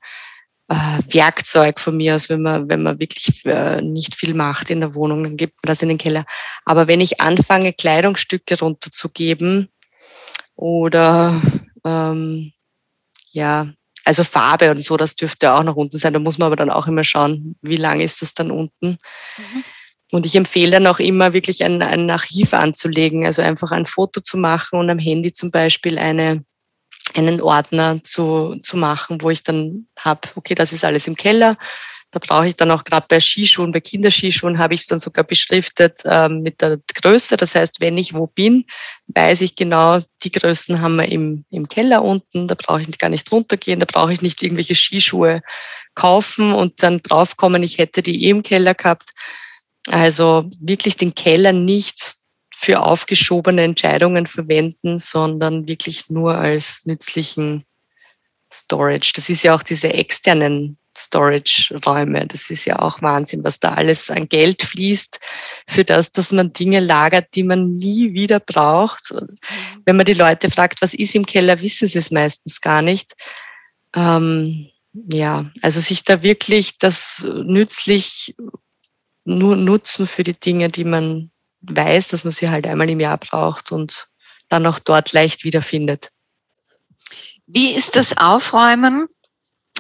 Werkzeug 1.10 1.80
von 1.80 1.98
mir 1.98 2.16
aus, 2.16 2.30
wenn 2.30 2.42
man, 2.42 2.70
wenn 2.70 2.84
man 2.84 3.00
wirklich 3.00 3.46
äh, 3.46 3.82
nicht 3.82 4.16
viel 4.16 4.34
macht 4.34 4.70
in 4.70 4.80
der 4.80 4.96
Wohnung, 4.96 5.24
dann 5.24 5.38
gibt 5.38 5.56
man 5.64 5.68
das 5.68 5.82
in 5.82 5.90
den 5.90 5.98
Keller. 5.98 6.26
Aber 6.66 6.88
wenn 6.88 7.02
ich 7.02 7.22
anfange, 7.22 7.74
Kleidungsstücke 7.74 8.60
runterzugeben 8.60 9.70
oder 10.56 11.42
ähm, 11.84 12.54
ja, 13.32 13.68
also 14.06 14.24
Farbe 14.24 14.72
und 14.72 14.84
so, 14.84 14.98
das 14.98 15.16
dürfte 15.16 15.54
auch 15.54 15.64
noch 15.64 15.76
unten 15.76 15.98
sein. 15.98 16.14
Da 16.14 16.20
muss 16.20 16.38
man 16.38 16.48
aber 16.48 16.56
dann 16.56 16.70
auch 16.70 16.88
immer 16.88 17.04
schauen, 17.04 17.56
wie 17.62 17.78
lang 17.78 18.00
ist 18.00 18.22
das 18.22 18.34
dann 18.34 18.52
unten. 18.52 18.98
Mhm. 19.38 19.64
Und 20.12 20.26
ich 20.26 20.36
empfehle 20.36 20.72
dann 20.72 20.88
auch 20.88 21.00
immer 21.00 21.34
wirklich 21.34 21.64
ein, 21.64 21.82
ein 21.82 22.10
Archiv 22.10 22.54
anzulegen, 22.54 23.26
also 23.26 23.42
einfach 23.42 23.72
ein 23.72 23.86
Foto 23.86 24.22
zu 24.22 24.38
machen 24.38 24.80
und 24.80 24.90
am 24.90 25.00
Handy 25.00 25.34
zum 25.34 25.50
Beispiel 25.50 25.98
eine 25.98 26.44
einen 27.16 27.42
Ordner 27.42 28.04
zu, 28.04 28.58
zu 28.62 28.78
machen, 28.78 29.22
wo 29.22 29.30
ich 29.30 29.44
dann 29.44 29.88
habe, 30.00 30.22
okay, 30.36 30.56
das 30.56 30.74
ist 30.74 30.86
alles 30.86 31.08
im 31.08 31.16
Keller. 31.16 31.58
Da 32.14 32.20
brauche 32.20 32.48
ich 32.48 32.56
dann 32.56 32.70
auch 32.70 32.84
gerade 32.84 33.08
bei 33.10 33.20
Skischuhen, 33.20 33.72
bei 33.72 33.80
Kinderskischuhen 33.80 34.60
habe 34.60 34.76
ich 34.76 34.82
es 34.82 34.88
dann 34.88 35.00
sogar 35.00 35.24
beschriftet 35.24 36.02
ähm, 36.06 36.42
mit 36.42 36.62
der 36.62 36.80
Größe. 36.94 37.38
Das 37.38 37.56
heißt, 37.56 37.82
wenn 37.82 37.98
ich 37.98 38.14
wo 38.14 38.28
bin, 38.28 38.66
weiß 39.08 39.42
ich 39.42 39.56
genau, 39.56 40.00
die 40.22 40.32
Größen 40.32 40.80
haben 40.80 40.98
wir 40.98 41.12
im, 41.12 41.44
im 41.50 41.68
Keller 41.68 42.04
unten. 42.04 42.48
Da 42.48 42.54
brauche 42.54 42.82
ich 42.82 43.00
gar 43.00 43.10
nicht 43.10 43.32
runtergehen, 43.32 43.80
da 43.80 43.88
brauche 43.88 44.14
ich 44.14 44.22
nicht 44.22 44.44
irgendwelche 44.44 44.76
Skischuhe 44.76 45.42
kaufen 45.96 46.54
und 46.54 46.84
dann 46.84 47.00
draufkommen, 47.00 47.64
ich 47.64 47.80
hätte 47.80 48.04
die 48.04 48.26
eh 48.26 48.30
im 48.30 48.44
Keller 48.44 48.76
gehabt. 48.76 49.10
Also 49.88 50.50
wirklich 50.60 50.96
den 50.96 51.16
Keller 51.16 51.52
nicht 51.52 52.23
für 52.64 52.82
aufgeschobene 52.82 53.62
Entscheidungen 53.62 54.26
verwenden, 54.26 54.98
sondern 54.98 55.68
wirklich 55.68 56.10
nur 56.10 56.38
als 56.38 56.86
nützlichen 56.86 57.66
Storage. 58.54 59.12
Das 59.16 59.28
ist 59.28 59.44
ja 59.44 59.54
auch 59.54 59.64
diese 59.64 59.94
externen 59.94 60.78
Storage-Räume. 60.98 62.26
Das 62.26 62.50
ist 62.50 62.64
ja 62.64 62.80
auch 62.80 63.02
Wahnsinn, 63.02 63.44
was 63.44 63.60
da 63.60 63.74
alles 63.74 64.10
an 64.10 64.30
Geld 64.30 64.64
fließt 64.64 65.20
für 65.68 65.84
das, 65.84 66.12
dass 66.12 66.32
man 66.32 66.54
Dinge 66.54 66.80
lagert, 66.80 67.36
die 67.36 67.44
man 67.44 67.76
nie 67.76 68.14
wieder 68.14 68.40
braucht. 68.40 69.12
Mhm. 69.12 69.38
Wenn 69.84 69.98
man 69.98 70.06
die 70.06 70.14
Leute 70.14 70.50
fragt, 70.50 70.82
was 70.82 70.94
ist 70.94 71.16
im 71.16 71.26
Keller, 71.26 71.60
wissen 71.60 71.90
sie 71.90 72.00
es 72.00 72.12
meistens 72.12 72.62
gar 72.62 72.82
nicht. 72.82 73.12
Ähm, 73.94 74.70
ja, 74.94 75.52
also 75.62 75.82
sich 75.82 76.06
da 76.06 76.22
wirklich 76.22 76.78
das 76.78 77.26
nützlich 77.26 78.36
nur 79.26 79.58
nutzen 79.58 80.08
für 80.08 80.24
die 80.24 80.40
Dinge, 80.40 80.70
die 80.70 80.86
man 80.86 81.33
weiß, 81.64 82.10
dass 82.10 82.24
man 82.24 82.32
sie 82.32 82.50
halt 82.50 82.68
einmal 82.68 82.90
im 82.90 83.00
Jahr 83.00 83.18
braucht 83.18 83.72
und 83.72 84.08
dann 84.50 84.68
auch 84.68 84.80
dort 84.80 85.14
leicht 85.14 85.44
wiederfindet. 85.44 86.10
Wie 87.48 87.72
ist 87.72 87.96
das 87.96 88.18
Aufräumen, 88.18 89.08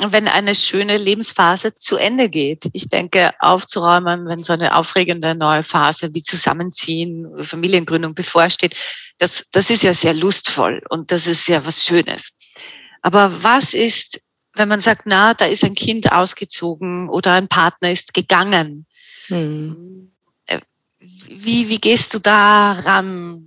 wenn 0.01 0.27
eine 0.27 0.55
schöne 0.55 0.97
Lebensphase 0.97 1.75
zu 1.75 1.97
Ende 1.97 2.29
geht? 2.29 2.69
Ich 2.73 2.89
denke, 2.89 3.31
aufzuräumen, 3.39 4.27
wenn 4.27 4.43
so 4.43 4.53
eine 4.53 4.75
aufregende 4.75 5.35
neue 5.35 5.63
Phase 5.63 6.13
wie 6.13 6.23
Zusammenziehen, 6.23 7.27
Familiengründung 7.43 8.15
bevorsteht, 8.15 8.75
das, 9.19 9.45
das 9.51 9.69
ist 9.69 9.83
ja 9.83 9.93
sehr 9.93 10.13
lustvoll 10.13 10.81
und 10.89 11.11
das 11.11 11.27
ist 11.27 11.47
ja 11.47 11.65
was 11.65 11.85
Schönes. 11.85 12.31
Aber 13.01 13.43
was 13.43 13.73
ist, 13.73 14.21
wenn 14.55 14.69
man 14.69 14.79
sagt, 14.79 15.03
na, 15.05 15.33
da 15.33 15.45
ist 15.45 15.63
ein 15.63 15.75
Kind 15.75 16.11
ausgezogen 16.11 17.09
oder 17.09 17.33
ein 17.33 17.47
Partner 17.47 17.91
ist 17.91 18.13
gegangen? 18.13 18.87
Hm 19.27 20.12
wie, 21.43 21.69
wie 21.69 21.79
gehst 21.79 22.13
du 22.13 22.19
da 22.19 22.71
ran, 22.71 23.45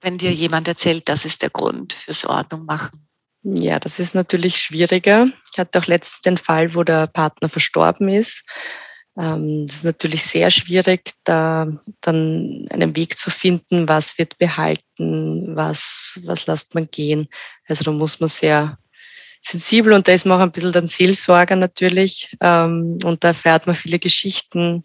wenn 0.00 0.18
dir 0.18 0.32
jemand 0.32 0.68
erzählt, 0.68 1.08
das 1.08 1.24
ist 1.24 1.42
der 1.42 1.50
Grund 1.50 1.92
fürs 1.92 2.24
Ordnung 2.24 2.64
machen? 2.64 3.08
Ja, 3.42 3.78
das 3.78 3.98
ist 3.98 4.14
natürlich 4.14 4.56
schwieriger. 4.56 5.28
Ich 5.52 5.58
hatte 5.58 5.78
auch 5.78 5.86
letztens 5.86 6.20
den 6.22 6.38
Fall, 6.38 6.74
wo 6.74 6.82
der 6.82 7.06
Partner 7.06 7.48
verstorben 7.48 8.08
ist. 8.08 8.44
Ähm, 9.16 9.66
das 9.66 9.76
ist 9.76 9.84
natürlich 9.84 10.24
sehr 10.24 10.50
schwierig, 10.50 11.12
da 11.24 11.68
dann 12.00 12.66
einen 12.70 12.94
Weg 12.94 13.18
zu 13.18 13.30
finden, 13.30 13.88
was 13.88 14.18
wird 14.18 14.38
behalten, 14.38 15.56
was, 15.56 16.20
was 16.24 16.46
lässt 16.46 16.74
man 16.74 16.90
gehen. 16.90 17.28
Also 17.66 17.84
da 17.84 17.92
muss 17.92 18.20
man 18.20 18.28
sehr 18.28 18.78
sensibel 19.40 19.92
und 19.92 20.08
da 20.08 20.12
ist 20.12 20.26
man 20.26 20.38
auch 20.38 20.42
ein 20.42 20.52
bisschen 20.52 20.72
dann 20.72 20.86
Seelsorger 20.86 21.56
natürlich 21.56 22.36
ähm, 22.40 22.98
und 23.04 23.22
da 23.22 23.28
erfährt 23.28 23.66
man 23.66 23.76
viele 23.76 23.98
Geschichten 23.98 24.82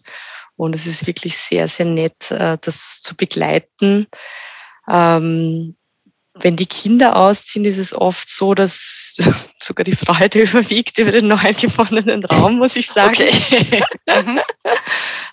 und 0.56 0.74
es 0.74 0.86
ist 0.86 1.06
wirklich 1.06 1.36
sehr, 1.36 1.68
sehr 1.68 1.86
nett, 1.86 2.30
äh, 2.30 2.58
das 2.60 3.02
zu 3.02 3.16
begleiten. 3.16 4.06
Ähm, 4.88 5.76
wenn 6.36 6.56
die 6.56 6.66
Kinder 6.66 7.14
ausziehen, 7.14 7.64
ist 7.64 7.78
es 7.78 7.94
oft 7.94 8.28
so, 8.28 8.54
dass 8.54 9.14
sogar 9.62 9.84
die 9.84 9.94
Freude 9.94 10.42
überwiegt 10.42 10.98
über 10.98 11.12
den 11.12 11.28
neuen 11.28 11.56
gewonnenen 11.56 12.24
Raum, 12.24 12.58
muss 12.58 12.76
ich 12.76 12.88
sagen. 12.88 13.14
Okay. 13.14 13.82
Mhm. 14.06 14.38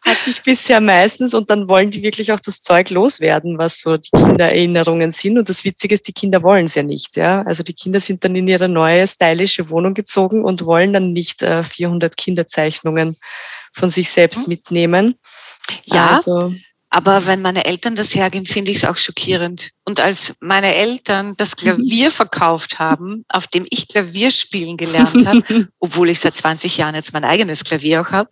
Hatte 0.03 0.29
ich 0.29 0.41
bisher 0.41 0.79
meistens 0.79 1.33
und 1.33 1.49
dann 1.49 1.67
wollen 1.67 1.91
die 1.91 2.01
wirklich 2.01 2.31
auch 2.31 2.39
das 2.39 2.61
Zeug 2.61 2.89
loswerden, 2.89 3.57
was 3.57 3.81
so 3.81 3.97
die 3.97 4.09
Kindererinnerungen 4.09 5.11
sind. 5.11 5.37
Und 5.37 5.49
das 5.49 5.65
Witzige 5.65 5.93
ist, 5.93 6.07
die 6.07 6.13
Kinder 6.13 6.41
wollen 6.41 6.65
es 6.65 6.75
ja 6.75 6.81
nicht. 6.81 7.17
Ja? 7.17 7.41
Also 7.43 7.63
die 7.63 7.73
Kinder 7.73 7.99
sind 7.99 8.23
dann 8.23 8.35
in 8.35 8.47
ihre 8.47 8.69
neue 8.69 9.05
stylische 9.07 9.69
Wohnung 9.69 9.93
gezogen 9.93 10.43
und 10.45 10.65
wollen 10.65 10.93
dann 10.93 11.11
nicht 11.11 11.43
äh, 11.43 11.63
400 11.63 12.15
Kinderzeichnungen 12.15 13.17
von 13.71 13.89
sich 13.89 14.09
selbst 14.09 14.41
mhm. 14.41 14.49
mitnehmen. 14.49 15.15
Ja. 15.85 16.11
Also, 16.11 16.53
aber 16.93 17.25
wenn 17.25 17.41
meine 17.41 17.63
Eltern 17.63 17.95
das 17.95 18.13
hergeben, 18.13 18.45
finde 18.45 18.71
ich 18.71 18.77
es 18.77 18.85
auch 18.85 18.97
schockierend. 18.97 19.71
Und 19.85 20.01
als 20.01 20.35
meine 20.41 20.75
Eltern 20.75 21.35
das 21.37 21.55
Klavier 21.55 22.11
verkauft 22.11 22.79
haben, 22.79 23.23
auf 23.29 23.47
dem 23.47 23.65
ich 23.69 23.87
Klavier 23.87 24.29
spielen 24.29 24.75
gelernt 24.75 25.25
habe, 25.25 25.69
obwohl 25.79 26.09
ich 26.09 26.19
seit 26.19 26.35
20 26.35 26.75
Jahren 26.77 26.95
jetzt 26.95 27.13
mein 27.13 27.23
eigenes 27.23 27.63
Klavier 27.63 28.01
auch 28.01 28.11
habe, 28.11 28.29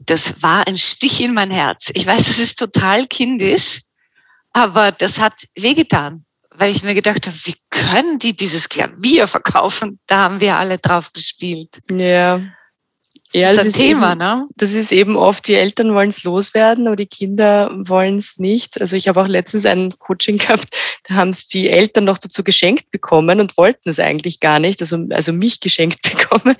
das 0.00 0.42
war 0.42 0.66
ein 0.66 0.76
Stich 0.76 1.20
in 1.20 1.32
mein 1.32 1.52
Herz. 1.52 1.90
Ich 1.94 2.04
weiß, 2.04 2.28
es 2.28 2.40
ist 2.40 2.58
total 2.58 3.06
kindisch, 3.06 3.82
aber 4.52 4.90
das 4.90 5.20
hat 5.20 5.44
wehgetan, 5.54 6.24
weil 6.50 6.72
ich 6.72 6.82
mir 6.82 6.94
gedacht 6.94 7.28
habe, 7.28 7.36
wie 7.44 7.54
können 7.70 8.18
die 8.18 8.34
dieses 8.34 8.68
Klavier 8.68 9.28
verkaufen? 9.28 10.00
Da 10.08 10.24
haben 10.24 10.40
wir 10.40 10.58
alle 10.58 10.78
drauf 10.78 11.12
gespielt. 11.12 11.78
Ja. 11.88 12.40
Ja, 13.32 13.48
das, 13.48 13.58
das 13.58 13.66
ist, 13.66 13.76
Thema, 13.76 14.10
eben, 14.12 14.18
ne? 14.18 14.46
Das 14.56 14.72
ist 14.72 14.92
eben 14.92 15.16
oft, 15.16 15.48
die 15.48 15.54
Eltern 15.54 15.94
wollen 15.94 16.10
es 16.10 16.22
loswerden, 16.22 16.86
aber 16.86 16.96
die 16.96 17.06
Kinder 17.06 17.70
wollen 17.74 18.18
es 18.18 18.38
nicht. 18.38 18.80
Also 18.80 18.94
ich 18.94 19.08
habe 19.08 19.20
auch 19.22 19.28
letztens 19.28 19.64
ein 19.64 19.98
Coaching 19.98 20.38
gehabt, 20.38 20.68
da 21.04 21.14
haben 21.14 21.30
es 21.30 21.46
die 21.46 21.70
Eltern 21.70 22.04
noch 22.04 22.18
dazu 22.18 22.44
geschenkt 22.44 22.90
bekommen 22.90 23.40
und 23.40 23.56
wollten 23.56 23.88
es 23.88 23.98
eigentlich 23.98 24.40
gar 24.40 24.58
nicht, 24.58 24.80
also, 24.80 25.06
also 25.10 25.32
mich 25.32 25.60
geschenkt 25.60 26.02
bekommen. 26.10 26.56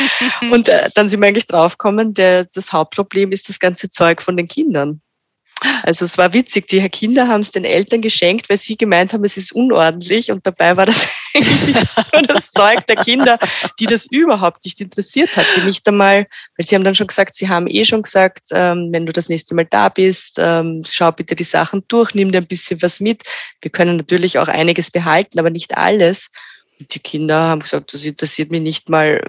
und 0.50 0.68
äh, 0.68 0.88
dann 0.94 1.08
sind 1.08 1.20
wir 1.20 1.28
eigentlich 1.28 1.46
draufgekommen, 1.46 2.14
der, 2.14 2.46
das 2.46 2.72
Hauptproblem 2.72 3.30
ist 3.32 3.48
das 3.48 3.58
ganze 3.58 3.90
Zeug 3.90 4.22
von 4.22 4.36
den 4.36 4.48
Kindern. 4.48 5.00
Also 5.82 6.04
es 6.04 6.18
war 6.18 6.32
witzig, 6.32 6.68
die 6.68 6.86
Kinder 6.88 7.28
haben 7.28 7.40
es 7.40 7.52
den 7.52 7.64
Eltern 7.64 8.00
geschenkt, 8.00 8.48
weil 8.48 8.56
sie 8.56 8.76
gemeint 8.76 9.12
haben, 9.12 9.24
es 9.24 9.36
ist 9.36 9.52
unordentlich 9.52 10.30
und 10.30 10.46
dabei 10.46 10.76
war 10.76 10.86
das 10.86 11.06
eigentlich 11.34 11.86
nur 12.12 12.22
das 12.22 12.52
Zeug 12.52 12.86
der 12.86 12.96
Kinder, 12.96 13.38
die 13.80 13.86
das 13.86 14.06
überhaupt 14.06 14.64
nicht 14.64 14.80
interessiert 14.80 15.36
hat, 15.36 15.46
die 15.56 15.62
nicht 15.62 15.86
einmal, 15.88 16.26
weil 16.56 16.64
sie 16.64 16.74
haben 16.74 16.84
dann 16.84 16.94
schon 16.94 17.08
gesagt, 17.08 17.34
sie 17.34 17.48
haben 17.48 17.66
eh 17.68 17.84
schon 17.84 18.02
gesagt, 18.02 18.48
ähm, 18.52 18.88
wenn 18.92 19.04
du 19.04 19.12
das 19.12 19.28
nächste 19.28 19.54
Mal 19.54 19.66
da 19.66 19.88
bist, 19.88 20.36
ähm, 20.38 20.82
schau 20.88 21.10
bitte 21.10 21.34
die 21.34 21.44
Sachen 21.44 21.82
durch, 21.88 22.14
nimm 22.14 22.30
dir 22.30 22.38
ein 22.38 22.46
bisschen 22.46 22.80
was 22.82 23.00
mit. 23.00 23.22
Wir 23.60 23.70
können 23.70 23.96
natürlich 23.96 24.38
auch 24.38 24.48
einiges 24.48 24.90
behalten, 24.90 25.38
aber 25.38 25.50
nicht 25.50 25.76
alles. 25.76 26.30
Und 26.78 26.94
die 26.94 27.00
Kinder 27.00 27.42
haben 27.42 27.60
gesagt, 27.60 27.94
das 27.94 28.04
interessiert 28.04 28.50
mich 28.50 28.62
nicht 28.62 28.88
mal. 28.88 29.20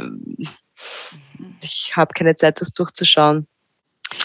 Ich 1.62 1.94
habe 1.96 2.14
keine 2.14 2.36
Zeit, 2.36 2.62
das 2.62 2.72
durchzuschauen. 2.72 3.48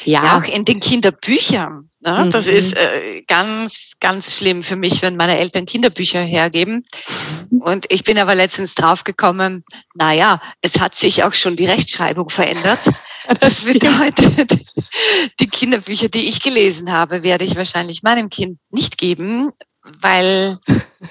Ja. 0.05 0.24
ja, 0.24 0.38
auch 0.38 0.45
in 0.45 0.64
den 0.64 0.80
Kinderbüchern. 0.80 1.91
Ne? 2.01 2.24
Mhm. 2.24 2.30
Das 2.30 2.47
ist 2.47 2.76
äh, 2.76 3.22
ganz, 3.26 3.93
ganz 4.01 4.36
schlimm 4.36 4.62
für 4.62 4.76
mich, 4.76 5.03
wenn 5.03 5.16
meine 5.16 5.38
Eltern 5.38 5.66
Kinderbücher 5.66 6.20
hergeben. 6.20 6.86
Und 7.51 7.86
ich 7.91 8.05
bin 8.05 8.18
aber 8.18 8.34
letztens 8.34 8.74
draufgekommen, 8.74 9.64
naja, 9.95 10.41
es 10.62 10.80
hat 10.80 10.95
sich 10.95 11.24
auch 11.24 11.34
schon 11.34 11.57
die 11.57 11.66
Rechtschreibung 11.66 12.30
verändert. 12.30 12.80
Das 13.38 13.64
bedeutet, 13.64 14.64
die 15.41 15.47
Kinderbücher, 15.47 16.09
die 16.09 16.26
ich 16.26 16.41
gelesen 16.41 16.91
habe, 16.91 17.22
werde 17.22 17.45
ich 17.45 17.55
wahrscheinlich 17.55 18.03
meinem 18.03 18.30
Kind 18.30 18.59
nicht 18.70 18.97
geben, 18.97 19.53
weil 20.01 20.59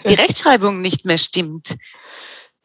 die 0.08 0.14
Rechtschreibung 0.16 0.82
nicht 0.82 1.06
mehr 1.06 1.20
stimmt. 1.20 1.78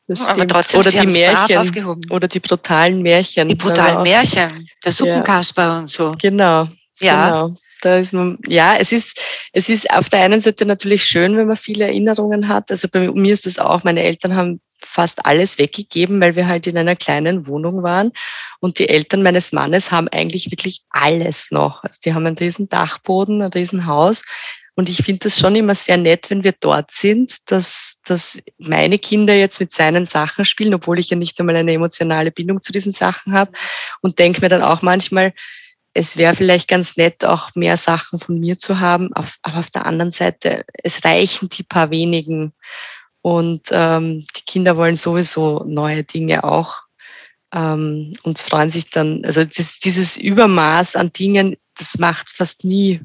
Das 0.06 0.28
Aber 0.28 0.46
trotzdem, 0.46 0.80
oder 0.80 0.90
die 0.90 1.06
Märchen 1.06 2.02
oder 2.10 2.28
die 2.28 2.40
brutalen 2.40 3.00
Märchen. 3.00 3.48
Die 3.48 3.54
brutalen 3.54 4.02
Märchen, 4.02 4.68
der 4.84 4.92
Suppenkasper 4.92 5.62
ja. 5.62 5.78
und 5.78 5.88
so. 5.88 6.12
Genau. 6.20 6.68
Ja. 7.00 7.28
Genau. 7.28 7.54
Da 7.80 7.96
ist 7.98 8.12
man, 8.12 8.38
ja, 8.46 8.76
es 8.76 8.92
ist, 8.92 9.20
es 9.52 9.68
ist 9.68 9.90
auf 9.90 10.08
der 10.08 10.20
einen 10.20 10.40
Seite 10.40 10.64
natürlich 10.64 11.04
schön, 11.04 11.36
wenn 11.36 11.46
man 11.46 11.56
viele 11.56 11.84
Erinnerungen 11.84 12.48
hat. 12.48 12.70
Also 12.70 12.88
bei 12.88 13.10
mir 13.10 13.34
ist 13.34 13.46
es 13.46 13.58
auch, 13.58 13.84
meine 13.84 14.02
Eltern 14.02 14.34
haben 14.34 14.60
fast 14.82 15.24
alles 15.26 15.58
weggegeben, 15.58 16.20
weil 16.20 16.36
wir 16.36 16.46
halt 16.46 16.66
in 16.66 16.78
einer 16.78 16.96
kleinen 16.96 17.46
Wohnung 17.46 17.82
waren. 17.82 18.12
Und 18.60 18.78
die 18.78 18.88
Eltern 18.88 19.22
meines 19.22 19.52
Mannes 19.52 19.90
haben 19.90 20.08
eigentlich 20.08 20.50
wirklich 20.50 20.82
alles 20.90 21.50
noch. 21.50 21.82
Also 21.82 21.98
die 22.04 22.14
haben 22.14 22.26
einen 22.26 22.38
riesen 22.38 22.68
Dachboden, 22.68 23.42
ein 23.42 23.50
riesen 23.50 23.86
Haus. 23.86 24.22
Und 24.76 24.88
ich 24.88 25.04
finde 25.04 25.20
das 25.20 25.38
schon 25.38 25.54
immer 25.54 25.74
sehr 25.74 25.96
nett, 25.96 26.30
wenn 26.30 26.42
wir 26.42 26.52
dort 26.58 26.90
sind, 26.90 27.50
dass, 27.50 28.00
dass 28.04 28.42
meine 28.58 28.98
Kinder 28.98 29.34
jetzt 29.34 29.60
mit 29.60 29.70
seinen 29.70 30.06
Sachen 30.06 30.44
spielen, 30.44 30.74
obwohl 30.74 30.98
ich 30.98 31.10
ja 31.10 31.16
nicht 31.16 31.38
einmal 31.38 31.56
eine 31.56 31.72
emotionale 31.72 32.32
Bindung 32.32 32.60
zu 32.60 32.72
diesen 32.72 32.92
Sachen 32.92 33.32
habe. 33.32 33.52
Und 34.00 34.18
denke 34.18 34.40
mir 34.40 34.48
dann 34.48 34.62
auch 34.62 34.82
manchmal, 34.82 35.32
es 35.94 36.16
wäre 36.16 36.34
vielleicht 36.34 36.68
ganz 36.68 36.96
nett, 36.96 37.24
auch 37.24 37.54
mehr 37.54 37.76
Sachen 37.76 38.18
von 38.18 38.40
mir 38.40 38.58
zu 38.58 38.80
haben. 38.80 39.12
Auf, 39.12 39.36
aber 39.42 39.58
auf 39.58 39.70
der 39.70 39.86
anderen 39.86 40.10
Seite, 40.10 40.64
es 40.82 41.04
reichen 41.04 41.48
die 41.48 41.62
paar 41.62 41.90
wenigen. 41.90 42.52
Und 43.22 43.68
ähm, 43.70 44.24
die 44.36 44.42
Kinder 44.44 44.76
wollen 44.76 44.96
sowieso 44.96 45.62
neue 45.64 46.02
Dinge 46.02 46.42
auch 46.42 46.82
ähm, 47.54 48.16
und 48.24 48.40
freuen 48.40 48.70
sich 48.70 48.90
dann. 48.90 49.24
Also 49.24 49.44
das, 49.44 49.78
dieses 49.78 50.16
Übermaß 50.16 50.96
an 50.96 51.12
Dingen, 51.12 51.56
das 51.78 51.96
macht 51.98 52.30
fast 52.30 52.64
nie 52.64 53.00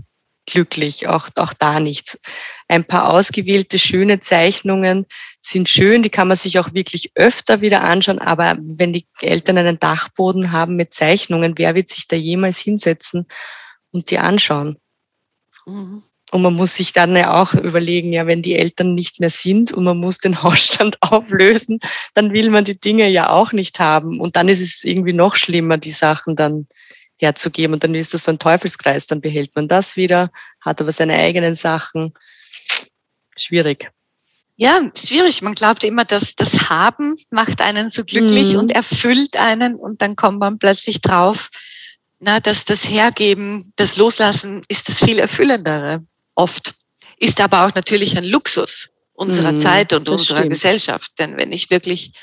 glücklich, 0.46 1.08
auch, 1.08 1.30
auch 1.36 1.54
da 1.54 1.80
nicht. 1.80 2.20
ein 2.68 2.84
paar 2.84 3.10
ausgewählte 3.10 3.80
schöne 3.80 4.20
Zeichnungen 4.20 5.06
sind 5.40 5.70
schön, 5.70 6.04
die 6.04 6.10
kann 6.10 6.28
man 6.28 6.38
sich 6.38 6.60
auch 6.60 6.74
wirklich 6.74 7.12
öfter 7.16 7.62
wieder 7.62 7.84
anschauen, 7.84 8.20
aber 8.20 8.58
wenn 8.60 8.94
die 8.94 9.08
Eltern 9.22 9.58
einen 9.58 9.80
Dachboden 9.80 10.52
haben 10.52 10.76
mit 10.76 10.94
Zeichnungen, 10.94 11.58
wer 11.58 11.76
wird 11.76 11.90
sich 11.90 12.08
da 12.08 12.16
jemals 12.16 12.60
hinsetzen 12.60 13.26
und 13.92 14.12
die 14.12 14.20
anschauen? 14.20 14.78
Mhm. 15.66 16.04
Und 16.32 16.44
man 16.44 16.54
muss 16.54 16.76
sich 16.76 16.94
dann 16.94 17.16
ja 17.16 17.42
auch 17.42 17.54
überlegen, 17.54 18.14
ja, 18.14 18.28
wenn 18.28 18.44
die 18.44 18.56
Eltern 18.56 18.94
nicht 18.94 19.20
mehr 19.20 19.32
sind 19.32 19.72
und 19.72 19.84
man 19.84 19.98
muss 19.98 20.20
den 20.20 20.44
Hausstand 20.44 20.98
auflösen, 21.02 21.80
dann 22.14 22.34
will 22.34 22.50
man 22.50 22.66
die 22.66 22.80
Dinge 22.80 23.10
ja 23.10 23.30
auch 23.30 23.52
nicht 23.52 23.80
haben. 23.80 24.20
Und 24.20 24.36
dann 24.36 24.48
ist 24.48 24.62
es 24.62 24.84
irgendwie 24.84 25.14
noch 25.14 25.36
schlimmer, 25.36 25.78
die 25.78 25.92
Sachen 25.92 26.36
dann 26.36 26.68
herzugeben. 27.20 27.74
Und 27.74 27.84
dann 27.84 27.96
ist 27.96 28.14
das 28.14 28.24
so 28.24 28.32
ein 28.32 28.40
Teufelskreis. 28.40 29.08
Dann 29.08 29.22
behält 29.22 29.56
man 29.56 29.68
das 29.68 29.96
wieder, 29.96 30.32
hat 30.62 30.82
aber 30.82 30.92
seine 30.92 31.14
eigenen 31.14 31.56
Sachen. 31.56 32.14
Schwierig. 33.38 33.92
Ja, 34.56 34.82
schwierig. 34.94 35.42
Man 35.42 35.54
glaubt 35.54 35.84
immer, 35.86 36.04
dass 36.04 36.36
das 36.36 36.70
Haben 36.70 37.16
macht 37.32 37.62
einen 37.62 37.90
so 37.90 38.04
glücklich 38.04 38.54
mhm. 38.54 38.60
und 38.60 38.72
erfüllt 38.72 39.38
einen 39.38 39.76
und 39.76 40.02
dann 40.02 40.18
kommt 40.18 40.40
man 40.40 40.60
plötzlich 40.60 41.00
drauf, 41.00 41.50
na, 42.20 42.42
dass 42.42 42.66
das 42.66 42.90
Hergeben, 42.90 43.72
das 43.78 43.96
Loslassen 43.96 44.62
ist 44.68 44.90
das 44.90 45.00
viel 45.00 45.20
Erfüllendere. 45.20 46.04
Oft. 46.36 46.74
Ist 47.18 47.40
aber 47.40 47.66
auch 47.66 47.76
natürlich 47.76 48.18
ein 48.18 48.26
Luxus 48.26 48.90
unserer 49.14 49.54
mhm, 49.54 49.60
Zeit 49.60 49.94
und 49.94 50.10
unserer 50.10 50.40
stimmt. 50.40 50.52
Gesellschaft. 50.52 51.12
Denn 51.20 51.38
wenn 51.38 51.52
ich 51.52 51.70
wirklich 51.70 52.14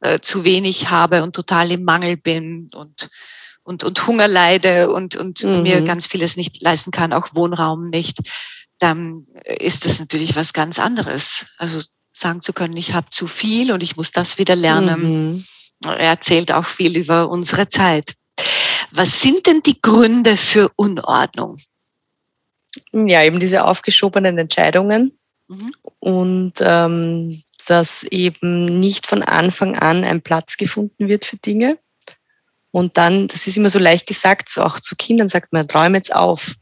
äh, 0.00 0.18
zu 0.20 0.44
wenig 0.44 0.90
habe 0.90 1.22
und 1.22 1.34
total 1.34 1.70
im 1.70 1.84
Mangel 1.84 2.16
bin 2.16 2.68
und 2.74 3.08
und, 3.64 3.82
und 3.82 4.06
Hunger 4.06 4.28
leide 4.28 4.90
und, 4.90 5.16
und 5.16 5.42
mhm. 5.42 5.62
mir 5.62 5.82
ganz 5.82 6.06
vieles 6.06 6.36
nicht 6.36 6.62
leisten 6.62 6.90
kann, 6.90 7.12
auch 7.12 7.34
Wohnraum 7.34 7.90
nicht, 7.90 8.18
dann 8.78 9.26
ist 9.44 9.84
das 9.84 9.98
natürlich 9.98 10.36
was 10.36 10.52
ganz 10.52 10.78
anderes. 10.78 11.46
Also 11.58 11.80
sagen 12.12 12.42
zu 12.42 12.52
können, 12.52 12.76
ich 12.76 12.92
habe 12.92 13.10
zu 13.10 13.26
viel 13.26 13.72
und 13.72 13.82
ich 13.82 13.96
muss 13.96 14.12
das 14.12 14.38
wieder 14.38 14.54
lernen. 14.54 15.32
Mhm. 15.32 15.44
Er 15.84 15.98
erzählt 15.98 16.52
auch 16.52 16.66
viel 16.66 16.96
über 16.96 17.28
unsere 17.28 17.68
Zeit. 17.68 18.14
Was 18.90 19.20
sind 19.20 19.46
denn 19.46 19.62
die 19.62 19.80
Gründe 19.80 20.36
für 20.36 20.70
Unordnung? 20.76 21.56
Ja, 22.92 23.22
eben 23.22 23.40
diese 23.40 23.64
aufgeschobenen 23.64 24.38
Entscheidungen 24.38 25.16
mhm. 25.48 25.74
und 25.98 26.54
ähm, 26.60 27.42
dass 27.66 28.04
eben 28.04 28.80
nicht 28.80 29.06
von 29.06 29.22
Anfang 29.22 29.76
an 29.76 30.04
ein 30.04 30.22
Platz 30.22 30.56
gefunden 30.56 31.08
wird 31.08 31.24
für 31.24 31.36
Dinge. 31.36 31.78
Und 32.74 32.96
dann, 32.96 33.28
das 33.28 33.46
ist 33.46 33.56
immer 33.56 33.70
so 33.70 33.78
leicht 33.78 34.04
gesagt, 34.04 34.48
so 34.48 34.60
auch 34.64 34.80
zu 34.80 34.96
Kindern 34.96 35.28
sagt 35.28 35.52
man, 35.52 35.70
räume 35.70 35.96
jetzt 35.96 36.12
auf. 36.12 36.56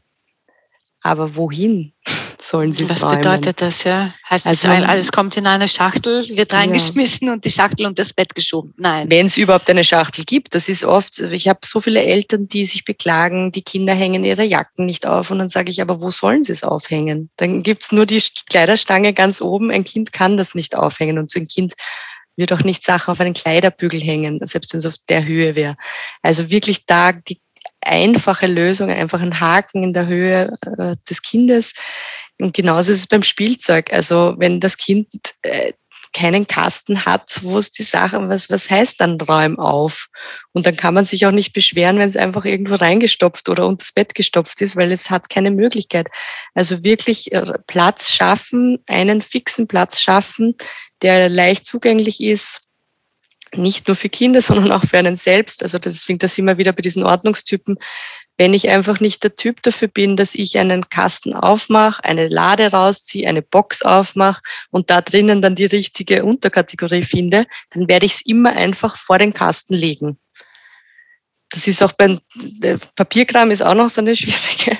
Aber 1.01 1.35
wohin 1.35 1.91
sollen 2.39 2.71
sie 2.71 2.87
Was 2.87 3.03
räumen? 3.03 3.15
bedeutet 3.15 3.61
das, 3.61 3.83
ja? 3.83 4.13
Heißt 4.29 4.45
also, 4.45 4.67
das, 4.67 4.83
alles 4.83 5.11
kommt 5.11 5.37
in 5.37 5.47
eine 5.47 5.67
Schachtel, 5.67 6.23
wird 6.37 6.53
reingeschmissen 6.53 7.29
ja. 7.29 7.33
und 7.33 7.43
die 7.43 7.49
Schachtel 7.49 7.87
und 7.87 7.97
das 7.97 8.13
Bett 8.13 8.35
geschoben? 8.35 8.75
Nein. 8.77 9.09
Wenn 9.09 9.25
es 9.25 9.37
überhaupt 9.37 9.67
eine 9.71 9.83
Schachtel 9.83 10.23
gibt. 10.23 10.53
Das 10.53 10.69
ist 10.69 10.85
oft, 10.85 11.17
ich 11.17 11.47
habe 11.47 11.61
so 11.65 11.81
viele 11.81 12.03
Eltern, 12.03 12.47
die 12.47 12.65
sich 12.65 12.85
beklagen, 12.85 13.51
die 13.51 13.63
Kinder 13.63 13.95
hängen 13.95 14.23
ihre 14.23 14.43
Jacken 14.43 14.85
nicht 14.85 15.07
auf. 15.07 15.31
Und 15.31 15.39
dann 15.39 15.49
sage 15.49 15.71
ich, 15.71 15.81
aber 15.81 15.99
wo 15.99 16.11
sollen 16.11 16.43
sie 16.43 16.51
es 16.51 16.63
aufhängen? 16.63 17.31
Dann 17.37 17.63
gibt's 17.63 17.91
nur 17.91 18.05
die 18.05 18.21
Kleiderstange 18.51 19.15
ganz 19.15 19.41
oben. 19.41 19.71
Ein 19.71 19.83
Kind 19.83 20.13
kann 20.13 20.37
das 20.37 20.53
nicht 20.53 20.75
aufhängen 20.75 21.17
und 21.17 21.31
so 21.31 21.39
ein 21.39 21.47
Kind 21.47 21.73
wird 22.35 22.53
auch 22.53 22.63
nicht 22.63 22.83
Sachen 22.83 23.11
auf 23.11 23.19
einen 23.19 23.33
Kleiderbügel 23.33 24.01
hängen, 24.01 24.39
selbst 24.43 24.73
wenn 24.73 24.79
es 24.79 24.85
auf 24.85 24.95
der 25.09 25.25
Höhe 25.25 25.55
wäre. 25.55 25.75
Also 26.21 26.49
wirklich 26.49 26.85
da 26.85 27.11
die 27.11 27.41
einfache 27.81 28.47
Lösung, 28.47 28.89
einfach 28.89 29.21
ein 29.21 29.39
Haken 29.39 29.83
in 29.83 29.93
der 29.93 30.07
Höhe 30.07 30.53
äh, 30.77 30.95
des 31.09 31.21
Kindes. 31.21 31.73
Und 32.39 32.55
genauso 32.55 32.91
ist 32.91 32.99
es 32.99 33.07
beim 33.07 33.23
Spielzeug. 33.23 33.91
Also 33.91 34.35
wenn 34.37 34.59
das 34.59 34.77
Kind 34.77 35.07
äh, 35.43 35.73
keinen 36.13 36.47
Kasten 36.47 37.05
hat, 37.05 37.39
wo 37.41 37.57
es 37.57 37.71
die 37.71 37.83
Sache, 37.83 38.29
was, 38.29 38.49
was 38.49 38.69
heißt 38.69 39.01
dann 39.01 39.19
räum 39.19 39.59
auf? 39.59 40.07
Und 40.53 40.65
dann 40.65 40.77
kann 40.77 40.93
man 40.93 41.05
sich 41.05 41.25
auch 41.25 41.31
nicht 41.31 41.53
beschweren, 41.53 41.97
wenn 41.97 42.07
es 42.07 42.15
einfach 42.15 42.45
irgendwo 42.45 42.75
reingestopft 42.75 43.49
oder 43.49 43.65
unter 43.65 43.83
das 43.83 43.93
Bett 43.93 44.13
gestopft 44.13 44.61
ist, 44.61 44.75
weil 44.75 44.91
es 44.91 45.09
hat 45.09 45.29
keine 45.29 45.51
Möglichkeit. 45.51 46.07
Also 46.53 46.83
wirklich 46.83 47.31
äh, 47.31 47.53
Platz 47.67 48.11
schaffen, 48.11 48.79
einen 48.87 49.21
fixen 49.21 49.67
Platz 49.67 50.01
schaffen, 50.01 50.55
der 51.03 51.29
leicht 51.29 51.65
zugänglich 51.65 52.21
ist, 52.21 52.61
nicht 53.55 53.87
nur 53.87 53.95
für 53.95 54.09
Kinder, 54.09 54.41
sondern 54.41 54.71
auch 54.71 54.85
für 54.85 54.97
einen 54.97 55.17
selbst. 55.17 55.61
Also 55.61 55.77
deswegen, 55.77 56.19
da 56.19 56.27
sind 56.27 56.45
wir 56.45 56.57
wieder 56.57 56.73
bei 56.73 56.81
diesen 56.81 57.03
Ordnungstypen. 57.03 57.77
Wenn 58.35 58.55
ich 58.55 58.69
einfach 58.69 58.99
nicht 58.99 59.23
der 59.23 59.35
Typ 59.35 59.61
dafür 59.61 59.87
bin, 59.87 60.17
dass 60.17 60.33
ich 60.33 60.57
einen 60.57 60.89
Kasten 60.89 61.35
aufmache, 61.35 62.03
eine 62.03 62.27
Lade 62.27 62.71
rausziehe, 62.71 63.27
eine 63.27 63.43
Box 63.43 63.83
aufmache 63.83 64.41
und 64.71 64.89
da 64.89 65.01
drinnen 65.01 65.43
dann 65.43 65.53
die 65.53 65.65
richtige 65.65 66.25
Unterkategorie 66.25 67.03
finde, 67.03 67.45
dann 67.69 67.87
werde 67.87 68.07
ich 68.07 68.13
es 68.15 68.21
immer 68.25 68.53
einfach 68.53 68.97
vor 68.97 69.19
den 69.19 69.33
Kasten 69.33 69.75
legen. 69.75 70.17
Das 71.49 71.67
ist 71.67 71.83
auch 71.83 71.91
beim 71.91 72.21
Papierkram 72.95 73.51
ist 73.51 73.61
auch 73.61 73.75
noch 73.75 73.91
so 73.91 74.01
eine 74.01 74.15
schwierige 74.15 74.79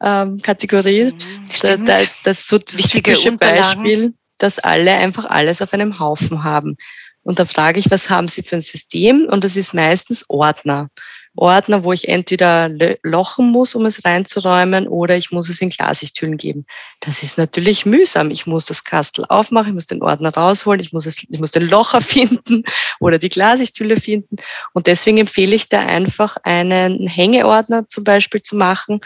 ähm, 0.00 0.40
Kategorie. 0.40 1.10
Mhm. 1.10 1.48
Da, 1.62 1.76
da, 1.78 1.94
das 2.22 2.38
ist 2.38 2.46
so 2.46 2.58
das 2.58 2.78
Wichtige 2.78 3.14
typische 3.14 3.36
Beispiel 3.36 4.14
dass 4.44 4.58
alle 4.58 4.92
einfach 4.92 5.24
alles 5.24 5.62
auf 5.62 5.72
einem 5.72 5.98
Haufen 5.98 6.44
haben. 6.44 6.76
Und 7.22 7.38
da 7.38 7.46
frage 7.46 7.80
ich, 7.80 7.90
was 7.90 8.10
haben 8.10 8.28
Sie 8.28 8.42
für 8.42 8.56
ein 8.56 8.62
System? 8.62 9.26
Und 9.30 9.42
das 9.42 9.56
ist 9.56 9.72
meistens 9.72 10.28
Ordner. 10.28 10.90
Ordner, 11.36 11.82
wo 11.82 11.92
ich 11.92 12.08
entweder 12.08 12.70
lochen 13.02 13.50
muss, 13.50 13.74
um 13.74 13.86
es 13.86 14.04
reinzuräumen, 14.04 14.86
oder 14.86 15.16
ich 15.16 15.32
muss 15.32 15.48
es 15.48 15.60
in 15.60 15.70
Glasichtüren 15.70 16.36
geben. 16.36 16.66
Das 17.00 17.22
ist 17.22 17.38
natürlich 17.38 17.86
mühsam. 17.86 18.30
Ich 18.30 18.46
muss 18.46 18.66
das 18.66 18.84
Kastel 18.84 19.24
aufmachen, 19.30 19.68
ich 19.68 19.74
muss 19.74 19.86
den 19.86 20.02
Ordner 20.02 20.32
rausholen, 20.32 20.80
ich 20.80 20.92
muss, 20.92 21.06
es, 21.06 21.24
ich 21.28 21.40
muss 21.40 21.50
den 21.50 21.68
Locher 21.68 22.00
finden 22.02 22.62
oder 23.00 23.18
die 23.18 23.30
Glasichthülle 23.30 23.98
finden. 23.98 24.36
Und 24.74 24.86
deswegen 24.86 25.18
empfehle 25.18 25.56
ich 25.56 25.70
da 25.70 25.80
einfach 25.80 26.36
einen 26.42 27.06
Hängeordner 27.06 27.88
zum 27.88 28.04
Beispiel 28.04 28.42
zu 28.42 28.56
machen. 28.56 29.00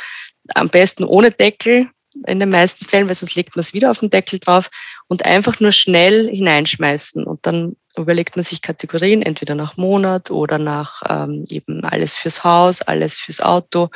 Am 0.55 0.69
besten 0.69 1.05
ohne 1.05 1.31
Deckel, 1.31 1.89
in 2.27 2.41
den 2.41 2.51
meisten 2.51 2.85
Fällen, 2.85 3.07
weil 3.07 3.15
sonst 3.15 3.35
legt 3.35 3.55
man 3.55 3.61
es 3.61 3.75
wieder 3.75 3.91
auf 3.91 4.01
den 4.01 4.11
Deckel 4.11 4.39
drauf 4.39 4.71
und 5.09 5.25
einfach 5.25 5.59
nur 5.59 5.73
schnell 5.73 6.29
hineinschmeißen. 6.31 7.25
Und 7.25 7.45
dann 7.47 7.77
überlegt 7.97 8.37
man 8.37 8.45
sich 8.45 8.63
Kategorien, 8.63 9.23
entweder 9.23 9.55
nach 9.55 9.77
Monat 9.77 10.31
oder 10.31 10.59
nach 10.59 11.03
ähm, 11.09 11.45
eben 11.49 11.85
alles 11.85 12.15
fürs 12.15 12.45
Haus, 12.45 12.83
alles 12.83 13.19
fürs 13.19 13.41
Auto. 13.41 13.89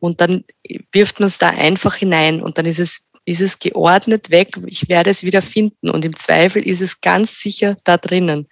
Und 0.00 0.20
dann 0.20 0.44
wirft 0.92 1.20
man 1.20 1.28
es 1.28 1.38
da 1.38 1.48
einfach 1.48 1.94
hinein 1.94 2.42
und 2.42 2.58
dann 2.58 2.66
ist 2.66 2.78
es, 2.78 3.06
ist 3.24 3.40
es 3.40 3.58
geordnet 3.58 4.30
weg. 4.30 4.58
Ich 4.66 4.88
werde 4.88 5.10
es 5.10 5.22
wieder 5.22 5.42
finden 5.42 5.90
und 5.90 6.04
im 6.04 6.14
Zweifel 6.14 6.62
ist 6.62 6.82
es 6.82 7.00
ganz 7.00 7.38
sicher 7.40 7.76
da 7.84 7.96
drinnen. 7.96 8.48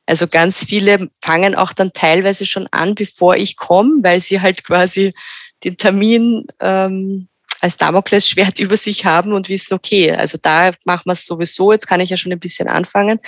Also 0.06 0.26
ganz 0.26 0.64
viele 0.64 1.08
fangen 1.22 1.54
auch 1.54 1.72
dann 1.72 1.92
teilweise 1.92 2.46
schon 2.46 2.66
an, 2.72 2.96
bevor 2.96 3.36
ich 3.36 3.56
komme, 3.56 4.02
weil 4.02 4.18
sie 4.18 4.40
halt 4.40 4.64
quasi 4.64 5.14
den 5.62 5.76
Termin 5.76 6.44
ähm, 6.58 7.28
als 7.60 7.76
Damoklesschwert 7.76 8.58
über 8.58 8.76
sich 8.76 9.04
haben 9.04 9.34
und 9.34 9.48
wissen, 9.48 9.74
okay, 9.74 10.10
also 10.10 10.36
da 10.42 10.72
machen 10.84 11.04
wir 11.04 11.12
es 11.12 11.26
sowieso, 11.26 11.70
jetzt 11.70 11.86
kann 11.86 12.00
ich 12.00 12.10
ja 12.10 12.16
schon 12.16 12.32
ein 12.32 12.40
bisschen 12.40 12.66
anfangen. 12.66 13.20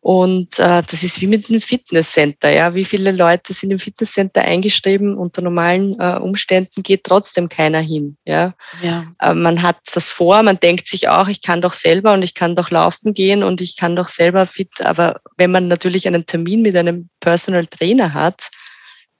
Und 0.00 0.60
äh, 0.60 0.82
das 0.88 1.02
ist 1.02 1.20
wie 1.20 1.26
mit 1.26 1.50
einem 1.50 1.60
Fitnesscenter. 1.60 2.50
Ja, 2.50 2.74
wie 2.74 2.84
viele 2.84 3.10
Leute 3.10 3.52
sind 3.52 3.72
im 3.72 3.80
Fitnesscenter 3.80 4.42
eingeschrieben? 4.42 5.18
Unter 5.18 5.42
normalen 5.42 5.98
äh, 5.98 6.18
Umständen 6.18 6.82
geht 6.84 7.04
trotzdem 7.04 7.48
keiner 7.48 7.80
hin. 7.80 8.16
Ja, 8.24 8.54
ja. 8.80 9.04
Äh, 9.20 9.34
man 9.34 9.60
hat 9.60 9.78
das 9.92 10.10
vor, 10.10 10.42
man 10.44 10.60
denkt 10.60 10.86
sich 10.86 11.08
auch, 11.08 11.26
ich 11.26 11.42
kann 11.42 11.62
doch 11.62 11.72
selber 11.72 12.12
und 12.12 12.22
ich 12.22 12.34
kann 12.34 12.54
doch 12.54 12.70
laufen 12.70 13.12
gehen 13.12 13.42
und 13.42 13.60
ich 13.60 13.76
kann 13.76 13.96
doch 13.96 14.08
selber 14.08 14.46
fit. 14.46 14.80
Aber 14.82 15.20
wenn 15.36 15.50
man 15.50 15.66
natürlich 15.66 16.06
einen 16.06 16.26
Termin 16.26 16.62
mit 16.62 16.76
einem 16.76 17.10
Personal 17.18 17.66
Trainer 17.66 18.14
hat, 18.14 18.50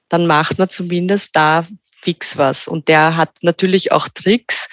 dann 0.09 0.27
macht 0.27 0.59
man 0.59 0.69
zumindest 0.69 1.35
da 1.35 1.67
fix 1.97 2.39
was. 2.39 2.69
Und 2.69 2.87
der 2.87 3.17
hat 3.17 3.31
natürlich 3.43 3.91
auch 3.91 4.09
Tricks, 4.09 4.69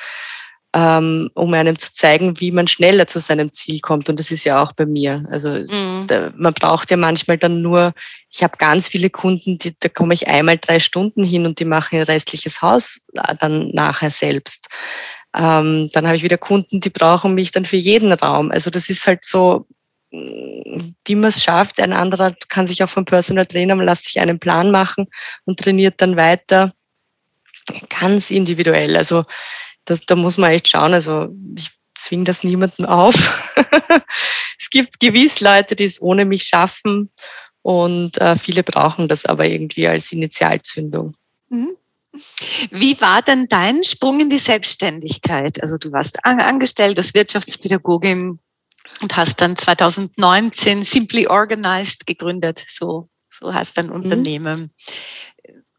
ähm, 0.76 1.32
um 1.36 1.54
einem 1.54 1.80
zu 1.80 1.94
zeigen, 1.94 2.38
wie 2.42 2.52
man 2.52 2.68
schneller 2.68 3.08
zu 3.08 3.20
seinem 3.20 3.54
Ziel 3.54 3.80
kommt. 3.80 4.10
Und 4.10 4.20
das 4.20 4.30
ist 4.30 4.44
ja 4.44 4.62
auch 4.62 4.74
bei 4.74 4.86
mir. 4.86 5.26
Also 5.32 5.50
mhm. 5.50 6.06
da, 6.08 6.34
man 6.36 6.54
braucht 6.54 6.92
ja 6.92 6.98
manchmal 6.98 7.38
dann 7.38 7.62
nur, 7.62 7.94
ich 8.30 8.44
habe 8.44 8.58
ganz 8.58 8.90
viele 8.90 9.10
Kunden, 9.10 9.58
die, 9.58 9.74
da 9.74 9.88
komme 9.88 10.14
ich 10.14 10.28
einmal 10.28 10.58
drei 10.58 10.80
Stunden 10.80 11.24
hin 11.24 11.46
und 11.46 11.62
die 11.62 11.66
machen 11.66 11.98
ein 11.98 12.04
restliches 12.04 12.62
Haus 12.62 13.06
äh, 13.14 13.36
dann 13.40 13.70
nachher 13.70 14.12
selbst. 14.12 14.68
Ähm, 15.34 15.90
dann 15.94 16.08
habe 16.08 16.18
ich 16.18 16.24
wieder 16.24 16.38
Kunden, 16.38 16.82
die 16.82 16.90
brauchen 16.90 17.36
mich 17.36 17.54
dann 17.54 17.66
für 17.66 17.78
jeden 17.78 18.12
Raum. 18.12 18.52
Also 18.52 18.70
das 18.70 18.90
ist 18.90 19.08
halt 19.08 19.24
so, 19.24 19.66
wie 20.12 21.16
man 21.16 21.30
es 21.30 21.42
schafft. 21.42 21.80
Ein 21.80 21.94
anderer 21.94 22.36
kann 22.50 22.68
sich 22.68 22.84
auch 22.84 22.90
vom 22.90 23.06
Personal 23.06 23.46
Trainer, 23.46 23.76
man 23.76 23.86
lässt 23.86 24.06
sich 24.06 24.20
einen 24.20 24.40
Plan 24.40 24.72
machen 24.72 25.08
und 25.46 25.58
trainiert 25.58 26.02
dann 26.02 26.18
weiter. 26.18 26.74
Ganz 27.90 28.30
individuell. 28.30 28.98
Also 28.98 29.24
das, 29.86 30.02
da 30.02 30.16
muss 30.16 30.38
man 30.38 30.52
echt 30.52 30.68
schauen. 30.68 30.94
Also 30.94 31.30
ich 31.58 31.72
zwinge 31.96 32.26
das 32.26 32.44
niemanden 32.44 32.86
auf. 32.86 33.54
es 34.60 34.70
gibt 34.70 35.00
gewiss 35.00 35.40
Leute, 35.40 35.76
die 35.76 35.86
es 35.86 36.02
ohne 36.02 36.26
mich 36.26 36.44
schaffen 36.44 37.10
und 37.62 38.20
äh, 38.20 38.36
viele 38.36 38.64
brauchen 38.64 39.08
das 39.08 39.26
aber 39.26 39.48
irgendwie 39.48 39.88
als 39.88 40.12
Initialzündung. 40.12 41.16
Mhm. 41.50 41.76
Wie 42.72 43.00
war 43.02 43.22
denn 43.22 43.48
dein 43.50 43.84
Sprung 43.84 44.20
in 44.20 44.30
die 44.30 44.38
Selbstständigkeit? 44.38 45.62
Also 45.62 45.78
du 45.78 45.92
warst 45.92 46.24
angestellt 46.26 46.98
als 46.98 47.14
Wirtschaftspädagogin 47.14 48.40
und 49.02 49.18
hast 49.18 49.42
dann 49.42 49.58
2019 49.58 50.84
Simply 50.84 51.28
Organized 51.28 52.08
gegründet. 52.08 52.64
So, 52.68 53.10
so 53.30 53.54
heißt 53.54 53.78
dein 53.78 53.88
mhm. 53.88 53.94
Unternehmen. 53.94 54.74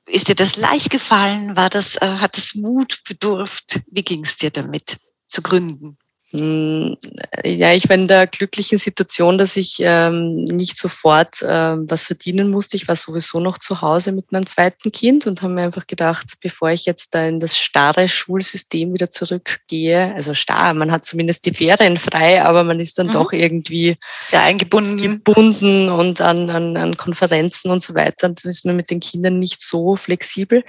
Ist 0.06 0.28
dir 0.28 0.36
das 0.36 0.56
leicht 0.56 0.90
gefallen? 0.90 1.56
War 1.56 1.68
das, 1.68 1.96
äh, 1.96 2.18
hat 2.18 2.38
es 2.38 2.54
Mut 2.54 3.02
bedurft? 3.08 3.80
Wie 3.90 4.02
ging 4.02 4.24
es 4.24 4.36
dir 4.36 4.50
damit 4.50 4.98
zu 5.28 5.42
gründen? 5.42 5.98
Hm, 6.36 6.96
ja, 7.44 7.72
ich 7.72 7.88
war 7.88 7.96
in 7.96 8.08
der 8.08 8.26
glücklichen 8.26 8.76
Situation, 8.76 9.38
dass 9.38 9.56
ich 9.56 9.78
ähm, 9.80 10.44
nicht 10.44 10.76
sofort 10.76 11.38
ähm, 11.46 11.88
was 11.88 12.06
verdienen 12.06 12.50
musste. 12.50 12.76
Ich 12.76 12.88
war 12.88 12.96
sowieso 12.96 13.40
noch 13.40 13.58
zu 13.58 13.80
Hause 13.80 14.12
mit 14.12 14.32
meinem 14.32 14.46
zweiten 14.46 14.92
Kind 14.92 15.26
und 15.26 15.40
habe 15.40 15.54
mir 15.54 15.62
einfach 15.62 15.86
gedacht, 15.86 16.26
bevor 16.42 16.70
ich 16.70 16.84
jetzt 16.84 17.14
da 17.14 17.26
in 17.26 17.40
das 17.40 17.56
starre 17.56 18.08
Schulsystem 18.08 18.92
wieder 18.92 19.08
zurückgehe, 19.08 20.14
also 20.14 20.34
starr, 20.34 20.74
man 20.74 20.92
hat 20.92 21.06
zumindest 21.06 21.46
die 21.46 21.54
Ferien 21.54 21.96
frei, 21.96 22.42
aber 22.42 22.64
man 22.64 22.80
ist 22.80 22.98
dann 22.98 23.06
mhm. 23.06 23.12
doch 23.12 23.32
irgendwie 23.32 23.96
ja, 24.30 24.42
eingebunden 24.42 24.98
gebunden 25.00 25.88
und 25.88 26.20
an, 26.20 26.50
an, 26.50 26.76
an 26.76 26.96
Konferenzen 26.96 27.70
und 27.70 27.82
so 27.82 27.94
weiter. 27.94 28.26
Und 28.28 28.44
dann 28.44 28.50
ist 28.50 28.66
man 28.66 28.76
mit 28.76 28.90
den 28.90 29.00
Kindern 29.00 29.38
nicht 29.38 29.62
so 29.62 29.96
flexibel. 29.96 30.64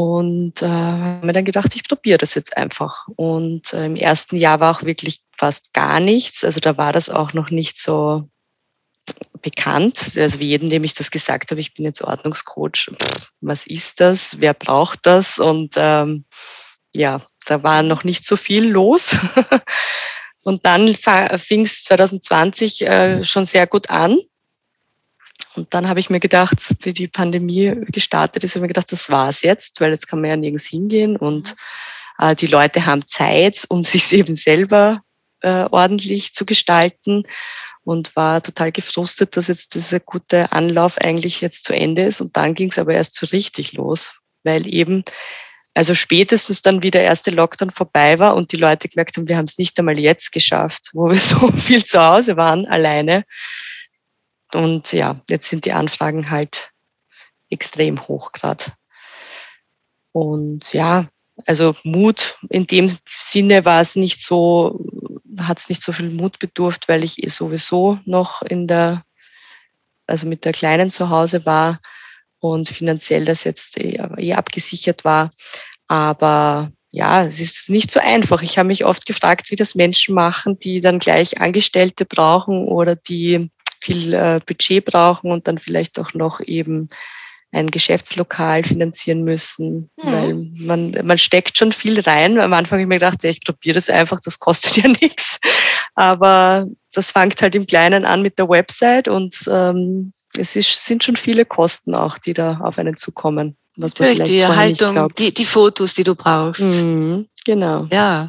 Und 0.00 0.62
äh, 0.62 0.66
habe 0.66 1.26
mir 1.26 1.34
dann 1.34 1.44
gedacht, 1.44 1.74
ich 1.74 1.86
probiere 1.86 2.16
das 2.16 2.34
jetzt 2.34 2.56
einfach. 2.56 3.06
Und 3.16 3.74
äh, 3.74 3.84
im 3.84 3.96
ersten 3.96 4.36
Jahr 4.36 4.58
war 4.58 4.74
auch 4.74 4.82
wirklich 4.82 5.20
fast 5.36 5.74
gar 5.74 6.00
nichts. 6.00 6.42
Also 6.42 6.58
da 6.58 6.78
war 6.78 6.94
das 6.94 7.10
auch 7.10 7.34
noch 7.34 7.50
nicht 7.50 7.76
so 7.76 8.26
bekannt. 9.42 10.12
Also 10.16 10.38
wie 10.38 10.46
jedem, 10.46 10.70
dem 10.70 10.84
ich 10.84 10.94
das 10.94 11.10
gesagt 11.10 11.50
habe, 11.50 11.60
ich 11.60 11.74
bin 11.74 11.84
jetzt 11.84 12.00
Ordnungscoach. 12.00 12.90
Pff, 12.94 13.30
was 13.42 13.66
ist 13.66 14.00
das? 14.00 14.40
Wer 14.40 14.54
braucht 14.54 15.00
das? 15.02 15.38
Und 15.38 15.74
ähm, 15.76 16.24
ja, 16.94 17.20
da 17.44 17.62
war 17.62 17.82
noch 17.82 18.02
nicht 18.02 18.24
so 18.24 18.36
viel 18.36 18.70
los. 18.70 19.18
Und 20.44 20.64
dann 20.64 20.94
fing 21.36 21.60
es 21.60 21.84
2020 21.84 22.86
äh, 22.86 23.22
schon 23.22 23.44
sehr 23.44 23.66
gut 23.66 23.90
an. 23.90 24.18
Und 25.54 25.72
dann 25.74 25.88
habe 25.88 26.00
ich 26.00 26.10
mir 26.10 26.20
gedacht, 26.20 26.74
wie 26.82 26.92
die 26.92 27.08
Pandemie 27.08 27.74
gestartet 27.86 28.44
ist, 28.44 28.52
habe 28.52 28.60
ich 28.60 28.62
mir 28.62 28.68
gedacht, 28.68 28.92
das 28.92 29.10
war's 29.10 29.42
jetzt, 29.42 29.80
weil 29.80 29.90
jetzt 29.90 30.08
kann 30.08 30.20
man 30.20 30.30
ja 30.30 30.36
nirgends 30.36 30.66
hingehen 30.66 31.16
und 31.16 31.54
mhm. 32.18 32.26
äh, 32.26 32.34
die 32.34 32.46
Leute 32.46 32.86
haben 32.86 33.06
Zeit, 33.06 33.64
um 33.68 33.84
sich 33.84 34.12
eben 34.12 34.34
selber 34.34 35.02
äh, 35.42 35.64
ordentlich 35.70 36.32
zu 36.32 36.44
gestalten 36.44 37.24
und 37.82 38.14
war 38.14 38.42
total 38.42 38.72
gefrustet, 38.72 39.36
dass 39.36 39.48
jetzt 39.48 39.74
dieser 39.74 40.00
gute 40.00 40.52
Anlauf 40.52 40.98
eigentlich 40.98 41.40
jetzt 41.40 41.64
zu 41.64 41.74
Ende 41.74 42.02
ist. 42.02 42.20
Und 42.20 42.36
dann 42.36 42.54
ging 42.54 42.70
es 42.70 42.78
aber 42.78 42.92
erst 42.92 43.14
so 43.14 43.26
richtig 43.26 43.72
los, 43.72 44.22
weil 44.44 44.66
eben 44.66 45.02
also 45.74 45.94
spätestens 45.94 46.62
dann, 46.62 46.82
wie 46.82 46.90
der 46.90 47.04
erste 47.04 47.30
Lockdown 47.30 47.70
vorbei 47.70 48.18
war 48.18 48.34
und 48.34 48.52
die 48.52 48.56
Leute 48.56 48.88
gemerkt 48.88 49.16
haben, 49.16 49.28
wir 49.28 49.36
haben 49.36 49.46
es 49.46 49.56
nicht 49.56 49.78
einmal 49.78 49.98
jetzt 49.98 50.32
geschafft, 50.32 50.90
wo 50.92 51.08
wir 51.08 51.16
so 51.16 51.48
viel 51.52 51.84
zu 51.84 52.00
Hause 52.00 52.36
waren, 52.36 52.66
alleine, 52.66 53.24
und 54.54 54.92
ja, 54.92 55.20
jetzt 55.28 55.48
sind 55.48 55.64
die 55.64 55.72
Anfragen 55.72 56.30
halt 56.30 56.72
extrem 57.50 58.00
hoch 58.08 58.32
gerade. 58.32 58.64
Und 60.12 60.72
ja, 60.72 61.06
also 61.46 61.74
Mut 61.84 62.36
in 62.48 62.66
dem 62.66 62.94
Sinne 63.06 63.64
war 63.64 63.80
es 63.80 63.96
nicht 63.96 64.22
so, 64.22 64.80
hat 65.38 65.58
es 65.58 65.68
nicht 65.68 65.82
so 65.82 65.92
viel 65.92 66.10
Mut 66.10 66.38
bedurft, 66.38 66.88
weil 66.88 67.04
ich 67.04 67.22
eh 67.22 67.28
sowieso 67.28 67.98
noch 68.04 68.42
in 68.42 68.66
der, 68.66 69.04
also 70.06 70.26
mit 70.26 70.44
der 70.44 70.52
Kleinen 70.52 70.90
zu 70.90 71.10
Hause 71.10 71.46
war 71.46 71.80
und 72.40 72.68
finanziell 72.68 73.24
das 73.24 73.44
jetzt 73.44 73.78
eh, 73.78 74.00
eh 74.18 74.34
abgesichert 74.34 75.04
war. 75.04 75.30
Aber 75.86 76.72
ja, 76.90 77.20
es 77.22 77.40
ist 77.40 77.70
nicht 77.70 77.90
so 77.90 78.00
einfach. 78.00 78.42
Ich 78.42 78.58
habe 78.58 78.66
mich 78.66 78.84
oft 78.84 79.06
gefragt, 79.06 79.50
wie 79.50 79.56
das 79.56 79.74
Menschen 79.74 80.14
machen, 80.14 80.58
die 80.58 80.80
dann 80.80 80.98
gleich 80.98 81.40
Angestellte 81.40 82.04
brauchen 82.04 82.66
oder 82.66 82.96
die 82.96 83.50
viel 83.80 84.14
äh, 84.14 84.40
Budget 84.44 84.84
brauchen 84.84 85.30
und 85.30 85.48
dann 85.48 85.58
vielleicht 85.58 85.98
auch 85.98 86.14
noch 86.14 86.40
eben 86.40 86.88
ein 87.52 87.70
Geschäftslokal 87.70 88.62
finanzieren 88.64 89.24
müssen, 89.24 89.90
mhm. 89.96 90.04
weil 90.04 90.34
man, 90.54 91.06
man 91.06 91.18
steckt 91.18 91.58
schon 91.58 91.72
viel 91.72 92.00
rein. 92.00 92.38
Am 92.38 92.52
Anfang 92.52 92.78
habe 92.78 92.82
ich 92.82 92.88
mir 92.88 93.00
gedacht, 93.00 93.24
ja, 93.24 93.30
ich 93.30 93.44
probiere 93.44 93.74
das 93.74 93.90
einfach, 93.90 94.20
das 94.20 94.38
kostet 94.38 94.76
ja 94.84 94.88
nichts. 94.88 95.40
Aber 95.94 96.66
das 96.92 97.10
fängt 97.10 97.42
halt 97.42 97.54
im 97.54 97.66
Kleinen 97.66 98.04
an 98.04 98.22
mit 98.22 98.38
der 98.38 98.48
Website 98.48 99.08
und 99.08 99.36
ähm, 99.50 100.12
es 100.36 100.54
ist, 100.54 100.86
sind 100.86 101.02
schon 101.02 101.16
viele 101.16 101.44
Kosten 101.44 101.94
auch, 101.94 102.18
die 102.18 102.34
da 102.34 102.60
auf 102.62 102.78
einen 102.78 102.96
zukommen. 102.96 103.56
Was 103.76 103.98
Natürlich, 103.98 104.28
die 104.28 104.38
Erhaltung, 104.38 105.08
die, 105.18 105.32
die 105.32 105.44
Fotos, 105.44 105.94
die 105.94 106.04
du 106.04 106.14
brauchst. 106.14 106.60
Mhm, 106.60 107.26
genau. 107.44 107.86
Ja. 107.90 108.28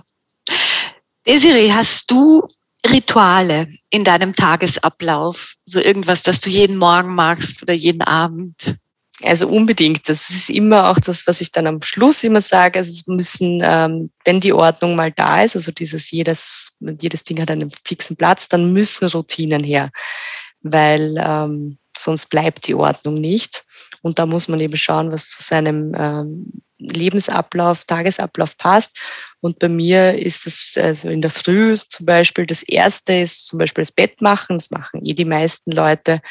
Desiree, 1.27 1.71
hast 1.71 2.09
du 2.09 2.47
Rituale 2.89 3.67
in 3.89 4.03
deinem 4.03 4.33
Tagesablauf? 4.33 5.55
So 5.65 5.79
irgendwas, 5.79 6.23
das 6.23 6.41
du 6.41 6.49
jeden 6.49 6.77
Morgen 6.77 7.13
magst 7.13 7.61
oder 7.61 7.73
jeden 7.73 8.01
Abend? 8.01 8.75
Also 9.23 9.47
unbedingt. 9.47 10.09
Das 10.09 10.29
ist 10.29 10.49
immer 10.49 10.89
auch 10.89 10.97
das, 10.99 11.27
was 11.27 11.41
ich 11.41 11.51
dann 11.51 11.67
am 11.67 11.81
Schluss 11.81 12.23
immer 12.23 12.41
sage. 12.41 12.79
Also 12.79 12.91
es 12.91 13.07
müssen, 13.07 13.59
ähm, 13.61 14.09
wenn 14.25 14.39
die 14.39 14.53
Ordnung 14.53 14.95
mal 14.95 15.11
da 15.11 15.43
ist, 15.43 15.55
also 15.55 15.71
dieses 15.71 16.09
jedes, 16.11 16.71
jedes 16.99 17.23
Ding 17.23 17.39
hat 17.39 17.51
einen 17.51 17.71
fixen 17.85 18.15
Platz, 18.15 18.49
dann 18.49 18.73
müssen 18.73 19.07
Routinen 19.09 19.63
her, 19.63 19.91
weil 20.61 21.15
ähm, 21.19 21.77
sonst 21.95 22.27
bleibt 22.27 22.67
die 22.67 22.75
Ordnung 22.75 23.15
nicht. 23.15 23.63
Und 24.01 24.17
da 24.17 24.25
muss 24.25 24.47
man 24.47 24.59
eben 24.59 24.77
schauen, 24.77 25.11
was 25.11 25.29
zu 25.29 25.43
seinem 25.43 25.93
ähm, 25.95 26.63
Lebensablauf, 26.79 27.85
Tagesablauf 27.85 28.57
passt. 28.57 28.97
Und 29.41 29.57
bei 29.57 29.69
mir 29.69 30.17
ist 30.19 30.45
es 30.45 30.77
also 30.77 31.09
in 31.09 31.21
der 31.21 31.31
Früh 31.31 31.75
zum 31.75 32.05
Beispiel, 32.05 32.45
das 32.45 32.61
erste 32.61 33.13
ist 33.13 33.47
zum 33.47 33.57
Beispiel 33.57 33.81
das 33.81 33.91
Bett 33.91 34.21
machen. 34.21 34.59
Das 34.59 34.69
machen 34.69 35.03
eh 35.03 35.15
die 35.15 35.25
meisten 35.25 35.71
Leute. 35.71 36.21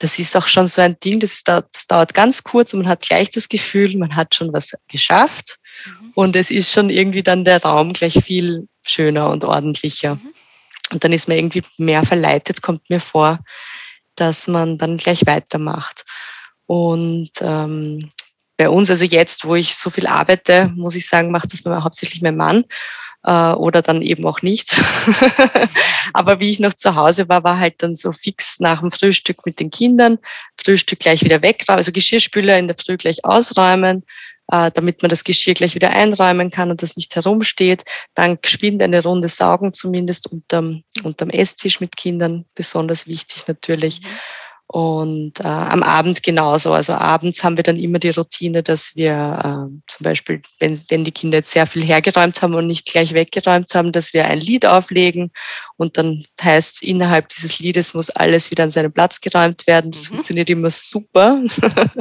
Das 0.00 0.18
ist 0.18 0.36
auch 0.36 0.48
schon 0.48 0.66
so 0.66 0.82
ein 0.82 0.98
Ding, 0.98 1.20
das 1.20 1.44
dauert, 1.44 1.68
das 1.72 1.86
dauert 1.86 2.12
ganz 2.12 2.42
kurz 2.42 2.74
und 2.74 2.80
man 2.80 2.88
hat 2.88 3.02
gleich 3.02 3.30
das 3.30 3.48
Gefühl, 3.48 3.96
man 3.96 4.16
hat 4.16 4.34
schon 4.34 4.52
was 4.52 4.72
geschafft. 4.88 5.58
Mhm. 5.86 6.12
Und 6.16 6.36
es 6.36 6.50
ist 6.50 6.72
schon 6.72 6.90
irgendwie 6.90 7.22
dann 7.22 7.44
der 7.44 7.62
Raum 7.62 7.92
gleich 7.92 8.18
viel 8.24 8.66
schöner 8.84 9.30
und 9.30 9.44
ordentlicher. 9.44 10.16
Mhm. 10.16 10.32
Und 10.90 11.04
dann 11.04 11.12
ist 11.12 11.28
man 11.28 11.36
irgendwie 11.36 11.62
mehr 11.78 12.04
verleitet, 12.04 12.62
kommt 12.62 12.90
mir 12.90 13.00
vor, 13.00 13.38
dass 14.16 14.48
man 14.48 14.76
dann 14.76 14.96
gleich 14.96 15.24
weitermacht. 15.24 16.04
Und 16.66 17.30
ähm, 17.40 18.10
bei 18.56 18.68
uns, 18.70 18.90
also 18.90 19.04
jetzt, 19.04 19.44
wo 19.44 19.54
ich 19.54 19.76
so 19.76 19.90
viel 19.90 20.06
arbeite, 20.06 20.72
muss 20.74 20.94
ich 20.94 21.08
sagen, 21.08 21.30
macht 21.30 21.52
das 21.52 21.64
hauptsächlich 21.64 22.22
mein 22.22 22.36
Mann 22.36 22.64
äh, 23.24 23.52
oder 23.52 23.82
dann 23.82 24.00
eben 24.00 24.24
auch 24.24 24.40
nicht. 24.42 24.80
Aber 26.14 26.40
wie 26.40 26.50
ich 26.50 26.60
noch 26.60 26.72
zu 26.72 26.94
Hause 26.94 27.28
war, 27.28 27.44
war 27.44 27.58
halt 27.58 27.82
dann 27.82 27.96
so 27.96 28.12
fix 28.12 28.60
nach 28.60 28.80
dem 28.80 28.90
Frühstück 28.90 29.44
mit 29.44 29.60
den 29.60 29.70
Kindern, 29.70 30.18
Frühstück 30.56 31.00
gleich 31.00 31.22
wieder 31.22 31.42
weg, 31.42 31.64
also 31.66 31.92
Geschirrspüler 31.92 32.58
in 32.58 32.68
der 32.68 32.76
Früh 32.76 32.96
gleich 32.96 33.24
ausräumen, 33.24 34.04
äh, 34.50 34.70
damit 34.70 35.02
man 35.02 35.10
das 35.10 35.24
Geschirr 35.24 35.54
gleich 35.54 35.74
wieder 35.74 35.90
einräumen 35.90 36.50
kann 36.50 36.70
und 36.70 36.82
das 36.82 36.96
nicht 36.96 37.14
herumsteht. 37.14 37.84
Dann 38.14 38.38
geschwind 38.40 38.80
eine 38.80 39.02
Runde 39.02 39.28
saugen, 39.28 39.74
zumindest 39.74 40.32
unterm, 40.32 40.84
unterm 41.02 41.30
Esstisch 41.30 41.80
mit 41.80 41.96
Kindern, 41.96 42.46
besonders 42.54 43.06
wichtig 43.06 43.46
natürlich. 43.48 44.00
Mhm. 44.00 44.06
Und 44.68 45.38
äh, 45.38 45.44
am 45.44 45.84
Abend 45.84 46.24
genauso. 46.24 46.72
Also 46.72 46.94
abends 46.94 47.44
haben 47.44 47.56
wir 47.56 47.62
dann 47.62 47.78
immer 47.78 48.00
die 48.00 48.10
Routine, 48.10 48.64
dass 48.64 48.96
wir 48.96 49.12
äh, 49.12 49.80
zum 49.86 50.04
Beispiel, 50.04 50.42
wenn, 50.58 50.80
wenn 50.88 51.04
die 51.04 51.12
Kinder 51.12 51.38
jetzt 51.38 51.52
sehr 51.52 51.66
viel 51.66 51.84
hergeräumt 51.84 52.42
haben 52.42 52.54
und 52.54 52.66
nicht 52.66 52.84
gleich 52.84 53.14
weggeräumt 53.14 53.72
haben, 53.76 53.92
dass 53.92 54.12
wir 54.12 54.24
ein 54.24 54.40
Lied 54.40 54.66
auflegen 54.66 55.30
und 55.76 55.96
dann 55.96 56.24
heißt 56.42 56.74
es, 56.76 56.82
innerhalb 56.82 57.28
dieses 57.28 57.60
Liedes 57.60 57.94
muss 57.94 58.10
alles 58.10 58.50
wieder 58.50 58.64
an 58.64 58.72
seinen 58.72 58.92
Platz 58.92 59.20
geräumt 59.20 59.68
werden. 59.68 59.92
Das 59.92 60.02
mhm. 60.02 60.14
funktioniert 60.14 60.50
immer 60.50 60.70
super. 60.70 61.40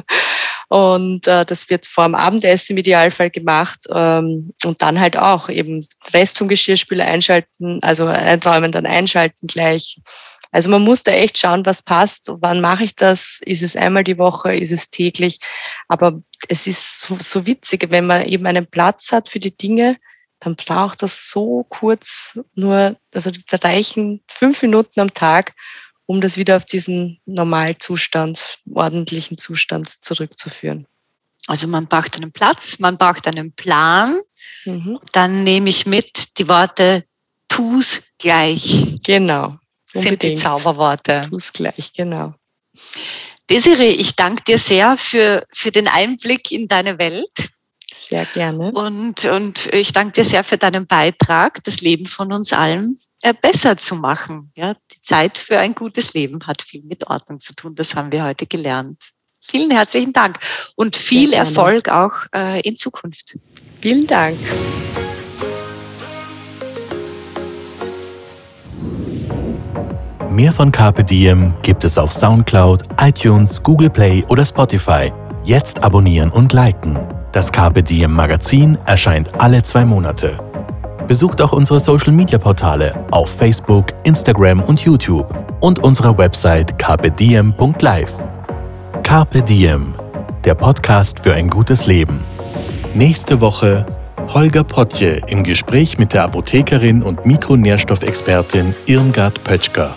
und 0.69 1.27
äh, 1.27 1.45
das 1.45 1.69
wird 1.69 1.85
vor 1.85 2.05
dem 2.05 2.15
Abendessen 2.15 2.73
im 2.73 2.77
Idealfall 2.79 3.29
gemacht 3.29 3.81
ähm, 3.91 4.53
und 4.63 4.81
dann 4.81 4.99
halt 4.99 5.17
auch 5.17 5.49
eben 5.49 5.87
Rest 6.13 6.39
vom 6.39 6.47
Geschirrspüler 6.47 7.05
einschalten, 7.05 7.79
also 7.83 8.07
einräumen, 8.07 8.71
dann 8.71 8.87
einschalten 8.87 9.45
gleich 9.45 9.99
also 10.55 10.69
man 10.69 10.83
muss 10.83 11.03
da 11.03 11.11
echt 11.11 11.37
schauen, 11.37 11.65
was 11.65 11.81
passt. 11.81 12.31
Wann 12.39 12.61
mache 12.61 12.85
ich 12.85 12.95
das? 12.95 13.41
Ist 13.43 13.61
es 13.61 13.75
einmal 13.75 14.05
die 14.05 14.17
Woche? 14.17 14.55
Ist 14.55 14.71
es 14.71 14.89
täglich? 14.89 15.39
Aber 15.89 16.21
es 16.47 16.65
ist 16.65 17.01
so, 17.01 17.17
so 17.19 17.45
witzig, 17.45 17.87
wenn 17.89 18.07
man 18.07 18.25
eben 18.25 18.45
einen 18.47 18.65
Platz 18.65 19.11
hat 19.11 19.27
für 19.27 19.41
die 19.41 19.57
Dinge, 19.57 19.97
dann 20.39 20.55
braucht 20.55 21.03
das 21.03 21.29
so 21.29 21.65
kurz 21.67 22.39
nur, 22.53 22.95
also 23.13 23.31
da 23.49 23.57
reichen 23.57 24.21
fünf 24.29 24.61
Minuten 24.61 25.01
am 25.01 25.13
Tag, 25.13 25.53
um 26.05 26.21
das 26.21 26.37
wieder 26.37 26.55
auf 26.55 26.63
diesen 26.63 27.19
Normalzustand, 27.25 28.59
ordentlichen 28.73 29.37
Zustand 29.37 29.89
zurückzuführen. 29.89 30.87
Also 31.47 31.67
man 31.67 31.87
braucht 31.87 32.15
einen 32.15 32.31
Platz, 32.31 32.79
man 32.79 32.97
braucht 32.97 33.27
einen 33.27 33.51
Plan. 33.51 34.21
Mhm. 34.63 34.99
Dann 35.11 35.43
nehme 35.43 35.69
ich 35.69 35.85
mit 35.85 36.39
die 36.39 36.47
Worte 36.47 37.03
tu's 37.49 38.03
gleich. 38.19 39.01
Genau. 39.03 39.57
Unbedingt. 39.95 40.21
sind 40.21 40.31
die 40.31 40.35
Zauberworte. 40.35 41.21
Tu's 41.29 41.53
gleich, 41.53 41.93
genau. 41.93 42.33
Desiree, 43.49 43.91
ich 43.91 44.15
danke 44.15 44.43
dir 44.43 44.57
sehr 44.57 44.97
für, 44.97 45.45
für 45.53 45.71
den 45.71 45.87
Einblick 45.87 46.51
in 46.51 46.67
deine 46.67 46.97
Welt. 46.97 47.51
Sehr 47.93 48.25
gerne. 48.25 48.71
Und, 48.73 49.23
und 49.25 49.67
ich 49.73 49.93
danke 49.93 50.13
dir 50.13 50.25
sehr 50.25 50.43
für 50.43 50.57
deinen 50.57 50.85
Beitrag, 50.85 51.63
das 51.63 51.79
Leben 51.79 52.05
von 52.05 52.33
uns 52.33 52.51
allen 52.51 52.99
äh, 53.21 53.33
besser 53.33 53.77
zu 53.77 53.95
machen. 53.95 54.51
Ja, 54.55 54.75
die 54.91 55.01
Zeit 55.01 55.37
für 55.37 55.59
ein 55.59 55.75
gutes 55.75 56.13
Leben 56.13 56.45
hat 56.45 56.61
viel 56.61 56.83
mit 56.83 57.07
Ordnung 57.07 57.39
zu 57.39 57.55
tun. 57.55 57.73
Das 57.75 57.95
haben 57.95 58.11
wir 58.11 58.23
heute 58.23 58.45
gelernt. 58.45 59.01
Vielen 59.39 59.71
herzlichen 59.71 60.11
Dank 60.11 60.39
und 60.75 60.95
viel 60.95 61.31
Erfolg 61.31 61.87
auch 61.87 62.13
äh, 62.35 62.59
in 62.61 62.75
Zukunft. 62.75 63.37
Vielen 63.79 64.07
Dank. 64.07 64.39
Mehr 70.35 70.51
von 70.51 70.69
Carpe 70.69 71.01
Diem 71.01 71.53
gibt 71.61 71.85
es 71.85 71.97
auf 71.97 72.11
Soundcloud, 72.11 72.83
iTunes, 72.99 73.63
Google 73.63 73.89
Play 73.89 74.21
oder 74.27 74.43
Spotify. 74.43 75.09
Jetzt 75.45 75.81
abonnieren 75.81 76.29
und 76.29 76.51
liken. 76.51 76.99
Das 77.31 77.49
Carpe 77.49 77.81
Diem 77.81 78.11
Magazin 78.11 78.77
erscheint 78.85 79.31
alle 79.37 79.63
zwei 79.63 79.85
Monate. 79.85 80.37
Besucht 81.07 81.41
auch 81.41 81.53
unsere 81.53 81.79
Social 81.79 82.11
Media 82.11 82.37
Portale 82.37 82.93
auf 83.11 83.29
Facebook, 83.29 83.93
Instagram 84.03 84.61
und 84.61 84.81
YouTube 84.81 85.33
und 85.61 85.79
unsere 85.79 86.17
Website 86.17 86.77
carpediem.live. 86.77 88.13
Carpe 89.03 89.41
Diem, 89.41 89.95
der 90.43 90.55
Podcast 90.55 91.21
für 91.21 91.33
ein 91.33 91.47
gutes 91.49 91.85
Leben. 91.85 92.19
Nächste 92.93 93.39
Woche 93.39 93.85
Holger 94.33 94.65
Potje 94.65 95.21
im 95.27 95.45
Gespräch 95.45 95.97
mit 95.97 96.11
der 96.11 96.25
Apothekerin 96.25 97.03
und 97.03 97.25
Mikronährstoffexpertin 97.25 98.75
Irmgard 98.85 99.41
Pötschker. 99.45 99.95